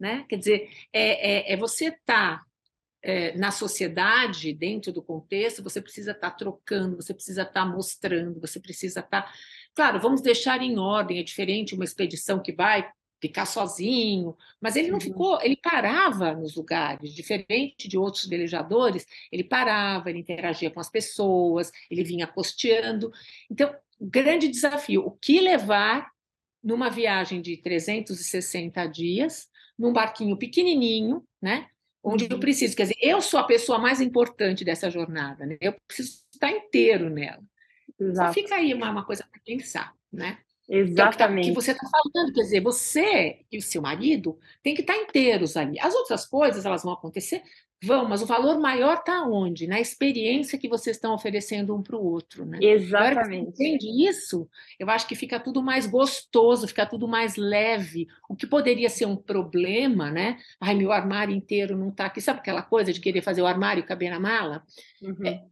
né? 0.00 0.24
Quer 0.30 0.38
dizer, 0.38 0.70
é, 0.94 1.50
é, 1.50 1.52
é 1.52 1.56
você 1.58 1.88
estar 1.88 2.38
tá 2.38 2.46
é, 3.04 3.36
na 3.36 3.50
sociedade, 3.50 4.54
dentro 4.54 4.90
do 4.90 5.02
contexto, 5.02 5.62
você 5.62 5.78
precisa 5.80 6.12
estar 6.12 6.30
tá 6.30 6.36
trocando, 6.36 6.96
você 6.96 7.12
precisa 7.12 7.42
estar 7.42 7.52
tá 7.52 7.66
mostrando, 7.66 8.40
você 8.40 8.58
precisa 8.58 9.00
estar. 9.00 9.22
Tá... 9.22 9.32
Claro, 9.74 10.00
vamos 10.00 10.22
deixar 10.22 10.62
em 10.62 10.78
ordem, 10.78 11.18
é 11.18 11.22
diferente 11.22 11.74
uma 11.74 11.84
expedição 11.84 12.40
que 12.40 12.50
vai 12.50 12.90
ficar 13.20 13.44
sozinho, 13.44 14.34
mas 14.60 14.74
ele 14.74 14.88
não 14.88 14.94
uhum. 14.94 15.00
ficou, 15.00 15.40
ele 15.42 15.56
parava 15.56 16.34
nos 16.34 16.56
lugares, 16.56 17.14
diferente 17.14 17.88
de 17.88 17.98
outros 17.98 18.26
velejadores, 18.26 19.06
ele 19.30 19.44
parava, 19.44 20.08
ele 20.08 20.18
interagia 20.18 20.70
com 20.70 20.80
as 20.80 20.90
pessoas, 20.90 21.70
ele 21.90 22.04
vinha 22.04 22.26
costeando. 22.26 23.12
Então, 23.50 23.74
grande 24.00 24.48
desafio, 24.48 25.06
o 25.06 25.10
que 25.10 25.40
levar 25.40 26.10
numa 26.62 26.88
viagem 26.88 27.42
de 27.42 27.58
360 27.58 28.86
dias, 28.86 29.46
num 29.78 29.92
barquinho 29.92 30.38
pequenininho, 30.38 31.22
né? 31.40 31.68
Onde 32.04 32.28
eu 32.30 32.38
preciso. 32.38 32.76
Quer 32.76 32.84
dizer, 32.84 32.98
eu 33.00 33.20
sou 33.22 33.40
a 33.40 33.44
pessoa 33.44 33.78
mais 33.78 34.00
importante 34.00 34.64
dessa 34.64 34.90
jornada, 34.90 35.46
né? 35.46 35.56
Eu 35.60 35.74
preciso 35.88 36.22
estar 36.32 36.50
inteiro 36.50 37.08
nela. 37.08 37.42
Exato. 37.98 38.28
Só 38.28 38.34
fica 38.34 38.56
aí 38.56 38.74
uma, 38.74 38.90
uma 38.90 39.04
coisa 39.04 39.26
para 39.30 39.40
pensar, 39.44 39.94
né? 40.12 40.38
Exatamente. 40.68 41.48
É 41.48 41.52
o 41.52 41.54
que, 41.54 41.60
que 41.60 41.64
você 41.66 41.72
está 41.72 41.86
falando, 41.88 42.32
quer 42.32 42.42
dizer, 42.42 42.60
você 42.60 43.40
e 43.50 43.58
o 43.58 43.62
seu 43.62 43.82
marido 43.82 44.38
têm 44.62 44.74
que 44.74 44.80
estar 44.80 44.96
inteiros 44.96 45.56
ali. 45.56 45.78
As 45.80 45.94
outras 45.94 46.26
coisas, 46.26 46.64
elas 46.64 46.82
vão 46.82 46.92
acontecer, 46.92 47.42
Vão, 47.84 48.08
mas 48.08 48.22
o 48.22 48.26
valor 48.26 48.58
maior 48.58 48.98
está 48.98 49.22
onde? 49.22 49.66
Na 49.66 49.80
experiência 49.80 50.58
que 50.58 50.68
vocês 50.68 50.96
estão 50.96 51.14
oferecendo 51.14 51.74
um 51.74 51.82
para 51.82 51.96
o 51.96 52.04
outro, 52.04 52.44
né? 52.44 52.58
Exatamente. 52.62 53.50
Entende 53.50 54.08
isso? 54.08 54.48
Eu 54.78 54.88
acho 54.90 55.06
que 55.06 55.14
fica 55.14 55.38
tudo 55.38 55.62
mais 55.62 55.86
gostoso, 55.86 56.66
fica 56.66 56.86
tudo 56.86 57.06
mais 57.06 57.36
leve. 57.36 58.06
O 58.28 58.34
que 58.34 58.46
poderia 58.46 58.88
ser 58.88 59.06
um 59.06 59.16
problema, 59.16 60.10
né? 60.10 60.38
Ai, 60.60 60.74
meu 60.74 60.92
armário 60.92 61.34
inteiro 61.34 61.76
não 61.76 61.88
está 61.88 62.06
aqui. 62.06 62.20
Sabe 62.20 62.40
aquela 62.40 62.62
coisa 62.62 62.92
de 62.92 63.00
querer 63.00 63.22
fazer 63.22 63.42
o 63.42 63.46
armário 63.46 63.86
caber 63.86 64.10
na 64.10 64.20
mala? 64.20 64.62
Uhum. 65.02 65.26
É, 65.26 65.42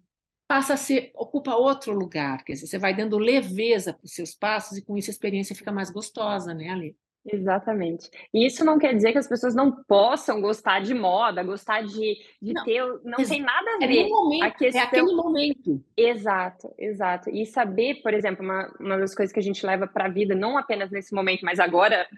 passa 0.48 0.74
a 0.74 0.76
ser, 0.76 1.10
ocupa 1.14 1.54
outro 1.54 1.92
lugar. 1.92 2.44
Quer 2.44 2.52
dizer, 2.52 2.66
você 2.66 2.78
vai 2.78 2.94
dando 2.94 3.18
leveza 3.18 3.92
para 3.92 4.04
os 4.04 4.12
seus 4.12 4.34
passos 4.34 4.78
e 4.78 4.82
com 4.82 4.96
isso 4.96 5.10
a 5.10 5.12
experiência 5.12 5.56
fica 5.56 5.72
mais 5.72 5.90
gostosa, 5.90 6.52
né, 6.54 6.68
Ale? 6.68 6.96
Exatamente. 7.24 8.10
E 8.34 8.44
isso 8.44 8.64
não 8.64 8.78
quer 8.78 8.94
dizer 8.94 9.12
que 9.12 9.18
as 9.18 9.28
pessoas 9.28 9.54
não 9.54 9.70
possam 9.70 10.40
gostar 10.40 10.80
de 10.80 10.92
moda, 10.92 11.42
gostar 11.44 11.82
de, 11.82 12.16
de 12.40 12.52
não, 12.52 12.64
ter. 12.64 12.84
Não 13.04 13.16
tem 13.16 13.40
nada 13.40 13.70
a 13.70 13.84
é 13.84 13.86
ver. 13.86 14.06
É, 14.06 14.08
momento, 14.08 14.42
a 14.42 14.50
questão... 14.50 14.82
é 14.82 14.84
aquele 14.84 15.14
momento. 15.14 15.84
Exato, 15.96 16.74
exato. 16.76 17.30
E 17.30 17.46
saber, 17.46 18.02
por 18.02 18.12
exemplo, 18.12 18.44
uma, 18.44 18.74
uma 18.80 18.98
das 18.98 19.14
coisas 19.14 19.32
que 19.32 19.38
a 19.38 19.42
gente 19.42 19.64
leva 19.64 19.86
para 19.86 20.06
a 20.06 20.10
vida, 20.10 20.34
não 20.34 20.58
apenas 20.58 20.90
nesse 20.90 21.14
momento, 21.14 21.44
mas 21.44 21.60
agora 21.60 22.08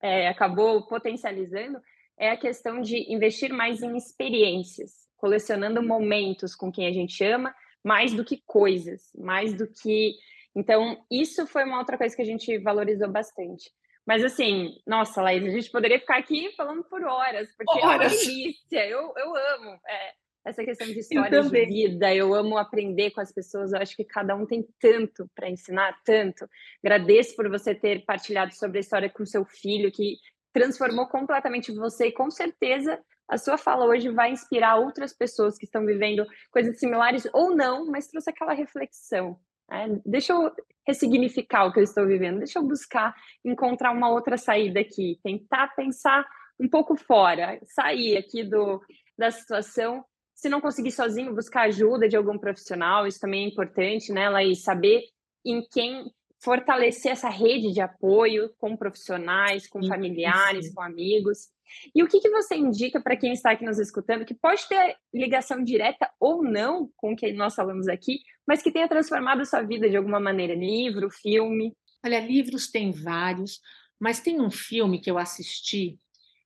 é, 0.00 0.28
acabou 0.28 0.86
potencializando, 0.86 1.80
é 2.16 2.30
a 2.30 2.36
questão 2.36 2.80
de 2.80 3.12
investir 3.12 3.52
mais 3.52 3.82
em 3.82 3.96
experiências, 3.96 4.92
colecionando 5.16 5.82
momentos 5.82 6.54
com 6.54 6.70
quem 6.70 6.86
a 6.86 6.92
gente 6.92 7.22
ama, 7.24 7.52
mais 7.82 8.12
do 8.12 8.24
que 8.24 8.40
coisas, 8.46 9.10
mais 9.18 9.54
do 9.54 9.66
que 9.66 10.14
Então, 10.54 11.04
isso 11.10 11.46
foi 11.46 11.64
uma 11.64 11.78
outra 11.78 11.98
coisa 11.98 12.14
que 12.14 12.22
a 12.22 12.26
gente 12.26 12.56
valorizou 12.58 13.08
bastante. 13.08 13.70
Mas 14.06 14.24
assim, 14.24 14.76
nossa, 14.86 15.20
Laís, 15.20 15.44
a 15.44 15.50
gente 15.50 15.70
poderia 15.70 15.98
ficar 15.98 16.18
aqui 16.18 16.52
falando 16.56 16.84
por 16.84 17.02
horas, 17.04 17.48
porque 17.56 17.84
horas. 17.84 18.12
é 18.12 18.14
uma 18.14 18.24
delícia. 18.24 18.86
Eu, 18.86 19.12
eu 19.16 19.36
amo 19.36 19.80
é, 19.88 20.12
essa 20.44 20.64
questão 20.64 20.86
de 20.86 21.00
histórias 21.00 21.50
de 21.50 21.66
vida, 21.66 22.14
eu 22.14 22.32
amo 22.32 22.56
aprender 22.56 23.10
com 23.10 23.20
as 23.20 23.32
pessoas. 23.32 23.72
Eu 23.72 23.80
acho 23.80 23.96
que 23.96 24.04
cada 24.04 24.36
um 24.36 24.46
tem 24.46 24.64
tanto 24.78 25.28
para 25.34 25.50
ensinar, 25.50 26.00
tanto. 26.04 26.48
Agradeço 26.84 27.34
por 27.34 27.48
você 27.48 27.74
ter 27.74 28.04
partilhado 28.04 28.54
sobre 28.54 28.78
a 28.78 28.80
história 28.80 29.10
com 29.10 29.26
seu 29.26 29.44
filho, 29.44 29.90
que 29.90 30.16
transformou 30.52 31.08
completamente 31.08 31.72
você, 31.72 32.06
e 32.06 32.12
com 32.12 32.30
certeza 32.30 32.98
a 33.28 33.36
sua 33.36 33.58
fala 33.58 33.84
hoje 33.84 34.08
vai 34.08 34.30
inspirar 34.30 34.76
outras 34.76 35.12
pessoas 35.12 35.58
que 35.58 35.64
estão 35.64 35.84
vivendo 35.84 36.24
coisas 36.50 36.78
similares 36.78 37.28
ou 37.32 37.54
não, 37.54 37.84
mas 37.86 38.06
trouxe 38.06 38.30
aquela 38.30 38.54
reflexão. 38.54 39.38
Né? 39.68 40.00
Deixa 40.04 40.32
eu 40.32 40.52
ressignificar 40.86 41.64
o 41.64 41.72
que 41.72 41.80
eu 41.80 41.84
estou 41.84 42.06
vivendo, 42.06 42.38
deixa 42.38 42.58
eu 42.58 42.62
buscar 42.62 43.14
encontrar 43.44 43.90
uma 43.92 44.08
outra 44.08 44.36
saída 44.36 44.80
aqui, 44.80 45.18
tentar 45.22 45.74
pensar 45.74 46.24
um 46.58 46.68
pouco 46.68 46.96
fora, 46.96 47.58
sair 47.66 48.16
aqui 48.16 48.44
do, 48.44 48.80
da 49.18 49.30
situação. 49.30 50.04
Se 50.34 50.48
não 50.48 50.60
conseguir 50.60 50.92
sozinho, 50.92 51.34
buscar 51.34 51.62
ajuda 51.62 52.08
de 52.08 52.16
algum 52.16 52.38
profissional, 52.38 53.06
isso 53.06 53.20
também 53.20 53.44
é 53.44 53.48
importante, 53.48 54.12
né, 54.12 54.28
Laís? 54.28 54.62
Saber 54.62 55.02
em 55.44 55.66
quem 55.70 56.10
fortalecer 56.42 57.12
essa 57.12 57.28
rede 57.28 57.72
de 57.72 57.80
apoio 57.80 58.50
com 58.58 58.76
profissionais, 58.76 59.68
com 59.68 59.84
familiares, 59.86 60.72
com 60.72 60.82
amigos. 60.82 61.48
E 61.94 62.02
o 62.02 62.08
que, 62.08 62.20
que 62.20 62.30
você 62.30 62.54
indica 62.54 63.00
para 63.00 63.16
quem 63.16 63.32
está 63.32 63.50
aqui 63.50 63.64
nos 63.64 63.78
escutando, 63.78 64.24
que 64.24 64.34
pode 64.34 64.66
ter 64.68 64.96
ligação 65.12 65.62
direta 65.62 66.08
ou 66.20 66.42
não 66.42 66.90
com 66.96 67.12
o 67.12 67.16
que 67.16 67.32
nós 67.32 67.54
falamos 67.54 67.88
aqui, 67.88 68.20
mas 68.46 68.62
que 68.62 68.70
tenha 68.70 68.88
transformado 68.88 69.40
a 69.40 69.44
sua 69.44 69.62
vida 69.62 69.88
de 69.88 69.96
alguma 69.96 70.20
maneira? 70.20 70.54
Livro, 70.54 71.10
filme? 71.10 71.74
Olha, 72.04 72.20
livros 72.20 72.70
tem 72.70 72.92
vários, 72.92 73.60
mas 73.98 74.20
tem 74.20 74.40
um 74.40 74.50
filme 74.50 75.00
que 75.00 75.10
eu 75.10 75.18
assisti 75.18 75.98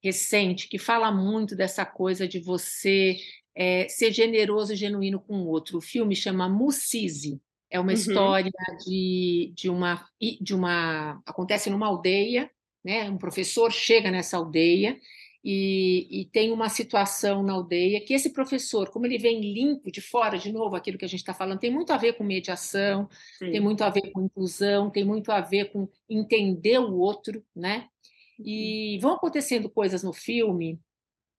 recente 0.02 0.68
que 0.68 0.78
fala 0.78 1.12
muito 1.12 1.54
dessa 1.54 1.84
coisa 1.84 2.26
de 2.26 2.38
você 2.38 3.18
é, 3.54 3.86
ser 3.88 4.12
generoso 4.12 4.72
e 4.72 4.76
genuíno 4.76 5.20
com 5.20 5.42
o 5.42 5.48
outro. 5.48 5.78
O 5.78 5.82
filme 5.82 6.16
chama 6.16 6.48
Mucise. 6.48 7.40
É 7.70 7.78
uma 7.78 7.92
uhum. 7.92 7.94
história 7.94 8.50
de, 8.84 9.52
de, 9.54 9.70
uma, 9.70 10.04
de 10.40 10.54
uma. 10.54 11.22
Acontece 11.24 11.70
numa 11.70 11.86
aldeia, 11.86 12.50
né? 12.84 13.08
Um 13.08 13.16
professor 13.16 13.70
chega 13.70 14.10
nessa 14.10 14.36
aldeia 14.36 14.98
e, 15.42 16.06
e, 16.10 16.24
tem 16.26 16.52
uma 16.52 16.68
situação 16.68 17.42
na 17.42 17.54
aldeia 17.54 18.00
que 18.00 18.12
esse 18.12 18.30
professor, 18.30 18.90
como 18.90 19.06
ele 19.06 19.16
vem 19.16 19.40
limpo 19.40 19.90
de 19.90 20.00
fora, 20.00 20.38
de 20.38 20.52
novo, 20.52 20.76
aquilo 20.76 20.98
que 20.98 21.04
a 21.04 21.08
gente 21.08 21.20
está 21.20 21.32
falando, 21.32 21.58
tem 21.58 21.70
muito 21.70 21.92
a 21.92 21.96
ver 21.96 22.12
com 22.12 22.24
mediação, 22.24 23.08
Sim. 23.38 23.52
tem 23.52 23.60
muito 23.60 23.82
a 23.82 23.88
ver 23.88 24.10
com 24.10 24.22
inclusão, 24.22 24.90
tem 24.90 25.02
muito 25.02 25.32
a 25.32 25.40
ver 25.40 25.72
com 25.72 25.88
entender 26.08 26.78
o 26.78 26.98
outro, 26.98 27.42
né? 27.56 27.88
E 28.38 28.98
vão 29.00 29.12
acontecendo 29.12 29.70
coisas 29.70 30.02
no 30.02 30.12
filme 30.12 30.78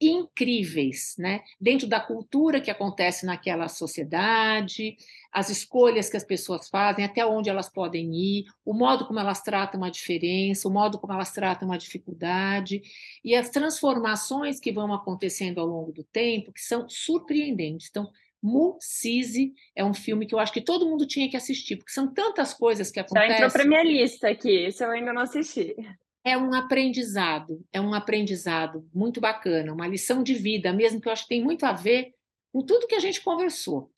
incríveis, 0.02 1.14
né? 1.20 1.44
Dentro 1.60 1.88
da 1.88 2.00
cultura 2.00 2.60
que 2.60 2.72
acontece 2.72 3.24
naquela 3.24 3.68
sociedade, 3.68 4.98
as 5.32 5.50
escolhas 5.50 6.10
que 6.10 6.18
as 6.18 6.24
pessoas 6.24 6.68
fazem, 6.68 7.06
até 7.06 7.26
onde 7.26 7.50
elas 7.50 7.70
podem 7.70 8.14
ir, 8.14 8.46
o 8.66 8.74
modo 8.74 9.06
como 9.06 9.20
elas 9.20 9.42
tratam 9.42 9.84
a 9.84 9.90
diferença, 9.90 10.68
o 10.68 10.72
modo 10.72 11.00
como 11.00 11.14
elas 11.14 11.32
tratam 11.32 11.72
a 11.72 11.78
dificuldade 11.78 12.82
e 13.24 13.34
as 13.34 13.50
transformações 13.50 14.60
que 14.60 14.72
vão 14.72 14.94
acontecendo 14.94 15.62
ao 15.62 15.68
longo 15.68 15.94
do 15.94 16.04
tempo, 16.04 16.52
que 16.52 16.62
são 16.62 16.88
surpreendentes. 16.90 17.88
Então, 17.90 18.10
Mucise 18.44 19.54
é 19.76 19.86
um 19.86 19.94
filme 19.94 20.26
que 20.26 20.36
eu 20.36 20.40
acho 20.40 20.52
que 20.52 20.62
todo 20.62 20.86
mundo 20.86 21.06
tinha 21.06 21.30
que 21.30 21.38
assistir, 21.38 21.78
porque 21.78 21.92
são 21.92 22.12
tantas 22.12 22.54
coisas 22.54 22.92
que 22.92 23.00
acontecem. 23.00 23.30
Já 23.30 23.36
entrou 23.36 23.52
para 23.52 23.66
minha 23.66 23.84
lista 23.84 24.30
aqui, 24.30 24.66
esse 24.66 24.84
eu 24.84 24.90
ainda 24.90 25.14
não 25.14 25.22
assisti. 25.22 25.76
É 26.24 26.38
um 26.38 26.54
aprendizado, 26.54 27.64
é 27.72 27.80
um 27.80 27.94
aprendizado 27.94 28.88
muito 28.94 29.22
bacana, 29.22 29.74
uma 29.74 29.88
lição 29.88 30.22
de 30.22 30.34
vida 30.34 30.74
mesmo, 30.74 31.00
que 31.00 31.08
eu 31.08 31.12
acho 31.12 31.24
que 31.24 31.30
tem 31.30 31.44
muito 31.44 31.66
a 31.66 31.72
ver 31.72 32.14
com 32.52 32.62
tudo 32.62 32.88
que 32.88 32.96
a 32.96 33.00
gente 33.00 33.22
conversou 33.22 33.90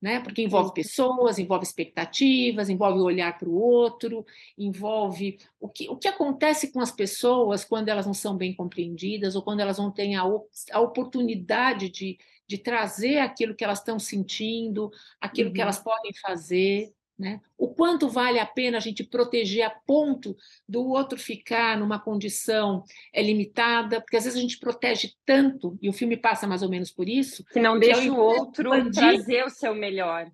né? 0.00 0.20
Porque 0.20 0.42
envolve 0.42 0.72
pessoas, 0.72 1.38
envolve 1.38 1.64
expectativas, 1.64 2.68
envolve 2.68 3.00
olhar 3.00 3.36
para 3.36 3.48
o 3.48 3.54
outro, 3.54 4.24
envolve 4.56 5.38
o 5.60 5.68
que, 5.68 5.88
o 5.88 5.96
que 5.96 6.08
acontece 6.08 6.72
com 6.72 6.80
as 6.80 6.92
pessoas 6.92 7.64
quando 7.64 7.88
elas 7.88 8.06
não 8.06 8.14
são 8.14 8.36
bem 8.36 8.54
compreendidas 8.54 9.34
ou 9.34 9.42
quando 9.42 9.60
elas 9.60 9.78
não 9.78 9.90
têm 9.90 10.16
a, 10.16 10.22
a 10.72 10.80
oportunidade 10.80 11.90
de, 11.90 12.18
de 12.46 12.58
trazer 12.58 13.18
aquilo 13.18 13.54
que 13.54 13.64
elas 13.64 13.78
estão 13.78 13.98
sentindo, 13.98 14.90
aquilo 15.20 15.48
uhum. 15.48 15.54
que 15.54 15.60
elas 15.60 15.78
podem 15.78 16.12
fazer. 16.22 16.92
Né? 17.18 17.40
O 17.56 17.68
quanto 17.68 18.08
vale 18.08 18.38
a 18.38 18.46
pena 18.46 18.76
a 18.76 18.80
gente 18.80 19.02
proteger 19.02 19.64
a 19.64 19.70
ponto 19.70 20.36
do 20.68 20.86
outro 20.86 21.18
ficar 21.18 21.76
numa 21.76 21.98
condição 21.98 22.84
é, 23.12 23.20
limitada, 23.20 24.00
porque 24.00 24.16
às 24.16 24.22
vezes 24.22 24.38
a 24.38 24.40
gente 24.40 24.58
protege 24.58 25.14
tanto, 25.26 25.76
e 25.82 25.88
o 25.88 25.92
filme 25.92 26.16
passa 26.16 26.46
mais 26.46 26.62
ou 26.62 26.68
menos 26.68 26.92
por 26.92 27.08
isso. 27.08 27.44
Que 27.46 27.58
não 27.58 27.76
deixa 27.76 28.02
que 28.02 28.10
o 28.10 28.16
outro 28.16 28.70
trazer 28.92 29.44
o 29.44 29.50
seu 29.50 29.74
melhor. 29.74 30.30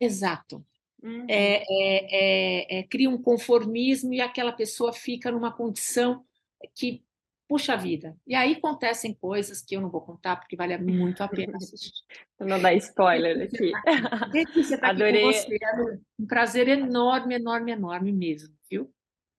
Exato. 0.00 0.64
Uhum. 1.00 1.24
É, 1.28 1.62
é, 1.68 2.78
é, 2.78 2.82
cria 2.82 3.10
um 3.10 3.20
conformismo 3.20 4.12
e 4.12 4.20
aquela 4.20 4.52
pessoa 4.52 4.92
fica 4.92 5.30
numa 5.30 5.52
condição 5.52 6.24
que 6.74 7.04
puxa 7.48 7.76
vida. 7.76 8.16
E 8.26 8.34
aí 8.34 8.54
acontecem 8.54 9.14
coisas 9.14 9.62
que 9.62 9.76
eu 9.76 9.80
não 9.80 9.90
vou 9.90 10.00
contar, 10.00 10.36
porque 10.36 10.56
vale 10.56 10.76
muito 10.78 11.22
a 11.22 11.28
pena 11.28 11.56
assistir. 11.56 11.92
não 12.40 12.60
dá 12.60 12.72
spoiler 12.74 13.42
aqui. 13.42 13.72
Você 14.54 14.78
tá 14.78 14.90
Adorei. 14.90 15.32
Você. 15.32 15.56
Um 16.18 16.26
prazer 16.26 16.68
enorme, 16.68 17.34
enorme, 17.34 17.72
enorme 17.72 18.12
mesmo, 18.12 18.54
viu? 18.70 18.90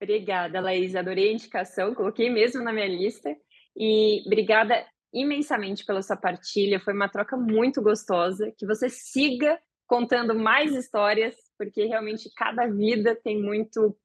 Obrigada, 0.01 0.59
Laís. 0.59 0.95
Adorei 0.95 1.29
a 1.29 1.33
indicação, 1.33 1.95
coloquei 1.95 2.29
mesmo 2.29 2.63
na 2.63 2.73
minha 2.73 2.87
lista. 2.87 3.35
E 3.75 4.23
obrigada 4.25 4.85
imensamente 5.13 5.85
pela 5.85 6.01
sua 6.01 6.17
partilha. 6.17 6.79
Foi 6.79 6.93
uma 6.93 7.09
troca 7.09 7.35
muito 7.35 7.81
gostosa. 7.81 8.53
Que 8.57 8.65
você 8.65 8.89
siga 8.89 9.59
contando 9.87 10.35
mais 10.35 10.73
histórias, 10.73 11.35
porque 11.57 11.85
realmente 11.85 12.29
cada 12.35 12.67
vida 12.67 13.17
tem 13.23 13.41
muito 13.41 13.95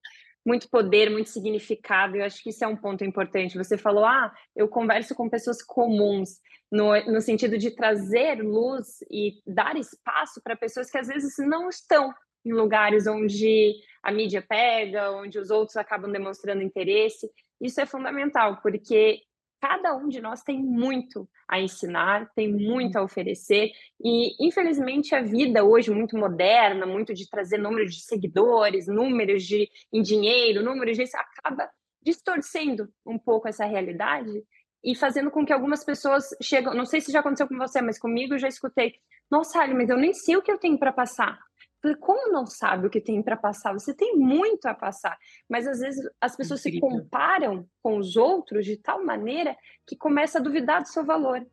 muito 0.45 0.69
poder, 0.69 1.11
muito 1.11 1.31
significado. 1.31 2.17
Eu 2.17 2.25
acho 2.25 2.43
que 2.43 2.51
isso 2.51 2.65
é 2.65 2.69
um 2.69 2.77
ponto 2.77 3.05
importante. 3.05 3.59
Você 3.59 3.77
falou, 3.77 4.05
ah, 4.05 4.33
eu 4.57 4.69
converso 4.69 5.15
com 5.15 5.29
pessoas 5.29 5.63
comuns, 5.63 6.39
no, 6.71 6.95
no 7.07 7.21
sentido 7.21 7.59
de 7.59 7.73
trazer 7.73 8.43
luz 8.43 8.99
e 9.11 9.41
dar 9.47 9.77
espaço 9.77 10.41
para 10.43 10.57
pessoas 10.57 10.91
que 10.91 10.99
às 10.99 11.09
vezes 11.09 11.35
não 11.39 11.69
estão 11.69 12.15
em 12.45 12.53
lugares 12.53 13.07
onde 13.07 13.75
a 14.03 14.11
mídia 14.11 14.43
pega, 14.47 15.11
onde 15.11 15.39
os 15.39 15.51
outros 15.51 15.77
acabam 15.77 16.11
demonstrando 16.11 16.63
interesse. 16.63 17.29
Isso 17.61 17.81
é 17.81 17.87
fundamental, 17.87 18.61
porque 18.63 19.21
cada 19.61 19.95
um 19.95 20.09
de 20.09 20.21
nós 20.21 20.43
tem 20.43 20.59
muito 20.59 21.29
a 21.49 21.61
ensinar, 21.61 22.31
tem 22.35 22.53
muito 22.53 22.97
a 22.97 23.03
oferecer, 23.03 23.71
e 24.03 24.35
infelizmente 24.47 25.15
a 25.15 25.23
vida 25.23 25.63
hoje 25.63 25.91
muito 25.91 26.17
moderna, 26.17 26.87
muito 26.87 27.13
de 27.13 27.29
trazer 27.29 27.59
números 27.59 27.95
de 27.95 28.03
seguidores, 28.03 28.87
números 28.87 29.45
de 29.45 29.69
em 29.93 30.03
dinheiro, 30.03 30.65
números 30.65 30.97
de 30.97 31.05
acaba 31.15 31.69
distorcendo 32.03 32.89
um 33.05 33.19
pouco 33.19 33.49
essa 33.49 33.65
realidade 33.65 34.43
e 34.83 34.95
fazendo 34.95 35.31
com 35.31 35.45
que 35.45 35.53
algumas 35.53 35.85
pessoas 35.85 36.31
chegam, 36.43 36.73
não 36.73 36.87
sei 36.87 37.01
se 37.01 37.13
já 37.13 37.21
aconteceu 37.21 37.47
com 37.47 37.59
você, 37.59 37.83
mas 37.83 37.99
comigo 37.99 38.35
eu 38.35 38.39
já 38.39 38.49
escutei, 38.49 38.95
nossa, 39.31 39.61
Ali, 39.61 39.75
mas 39.75 39.91
eu 39.91 39.99
nem 39.99 40.15
sei 40.15 40.37
o 40.37 40.43
que 40.43 40.51
eu 40.51 40.59
tenho 40.59 40.79
para 40.79 40.93
passar. 40.93 41.39
Falei, 41.83 41.97
como 41.97 42.31
não 42.31 42.45
sabe 42.45 42.87
o 42.87 42.91
que 42.91 43.01
tem 43.01 43.23
para 43.23 43.37
passar? 43.37 43.73
Você 43.73 43.95
tem 43.95 44.17
muito 44.17 44.67
a 44.67 44.75
passar, 44.75 45.17
mas 45.49 45.67
às 45.67 45.81
vezes 45.81 46.07
as 46.21 46.37
pessoas 46.37 46.65
Incrível. 46.67 46.91
se 46.91 46.97
comparam 46.97 47.67
com 47.83 47.97
os 47.97 48.17
outros 48.17 48.67
de 48.67 48.77
tal 48.77 49.05
maneira 49.05 49.57
que 49.87 49.97
começa 49.97 50.39
a 50.39 50.43
duvidar 50.43 50.83
do 50.83 50.89
seu 50.89 51.05
valor. 51.05 51.47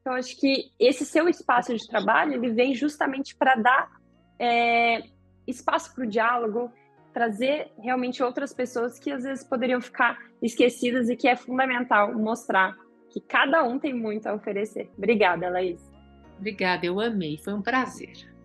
Então, 0.00 0.14
acho 0.14 0.36
que 0.40 0.72
esse 0.80 1.04
seu 1.04 1.28
espaço 1.28 1.76
de 1.76 1.86
trabalho 1.86 2.32
ele 2.32 2.50
vem 2.52 2.74
justamente 2.74 3.36
para 3.36 3.54
dar 3.54 3.90
é, 4.38 5.02
espaço 5.46 5.94
para 5.94 6.04
o 6.04 6.08
diálogo, 6.08 6.72
trazer 7.12 7.70
realmente 7.78 8.22
outras 8.22 8.52
pessoas 8.52 8.98
que 8.98 9.10
às 9.10 9.22
vezes 9.22 9.44
poderiam 9.44 9.80
ficar 9.80 10.18
esquecidas 10.42 11.08
e 11.08 11.16
que 11.16 11.28
é 11.28 11.36
fundamental 11.36 12.12
mostrar 12.14 12.76
que 13.10 13.20
cada 13.20 13.64
um 13.64 13.78
tem 13.78 13.94
muito 13.94 14.26
a 14.26 14.34
oferecer. 14.34 14.90
Obrigada, 14.96 15.48
Laís. 15.48 15.80
Obrigada, 16.36 16.86
eu 16.86 17.00
amei, 17.00 17.38
foi 17.38 17.52
um 17.54 17.62
prazer. 17.62 18.37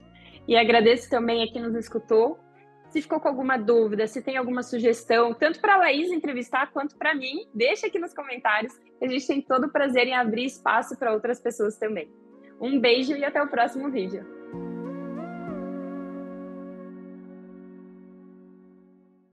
E 0.47 0.55
agradeço 0.55 1.09
também 1.09 1.43
a 1.43 1.51
quem 1.51 1.61
nos 1.61 1.75
escutou. 1.75 2.39
Se 2.89 3.01
ficou 3.01 3.19
com 3.19 3.27
alguma 3.27 3.57
dúvida, 3.57 4.05
se 4.05 4.21
tem 4.21 4.37
alguma 4.37 4.61
sugestão, 4.61 5.33
tanto 5.33 5.59
para 5.59 5.75
a 5.75 5.77
Laís 5.77 6.11
entrevistar 6.11 6.71
quanto 6.71 6.95
para 6.95 7.15
mim, 7.15 7.47
deixa 7.53 7.87
aqui 7.87 7.97
nos 7.97 8.13
comentários. 8.13 8.73
A 9.01 9.07
gente 9.07 9.25
tem 9.25 9.41
todo 9.41 9.65
o 9.65 9.71
prazer 9.71 10.07
em 10.07 10.13
abrir 10.13 10.45
espaço 10.45 10.97
para 10.97 11.13
outras 11.13 11.41
pessoas 11.41 11.77
também. 11.77 12.11
Um 12.61 12.79
beijo 12.79 13.15
e 13.15 13.25
até 13.25 13.41
o 13.41 13.47
próximo 13.47 13.89
vídeo. 13.89 14.42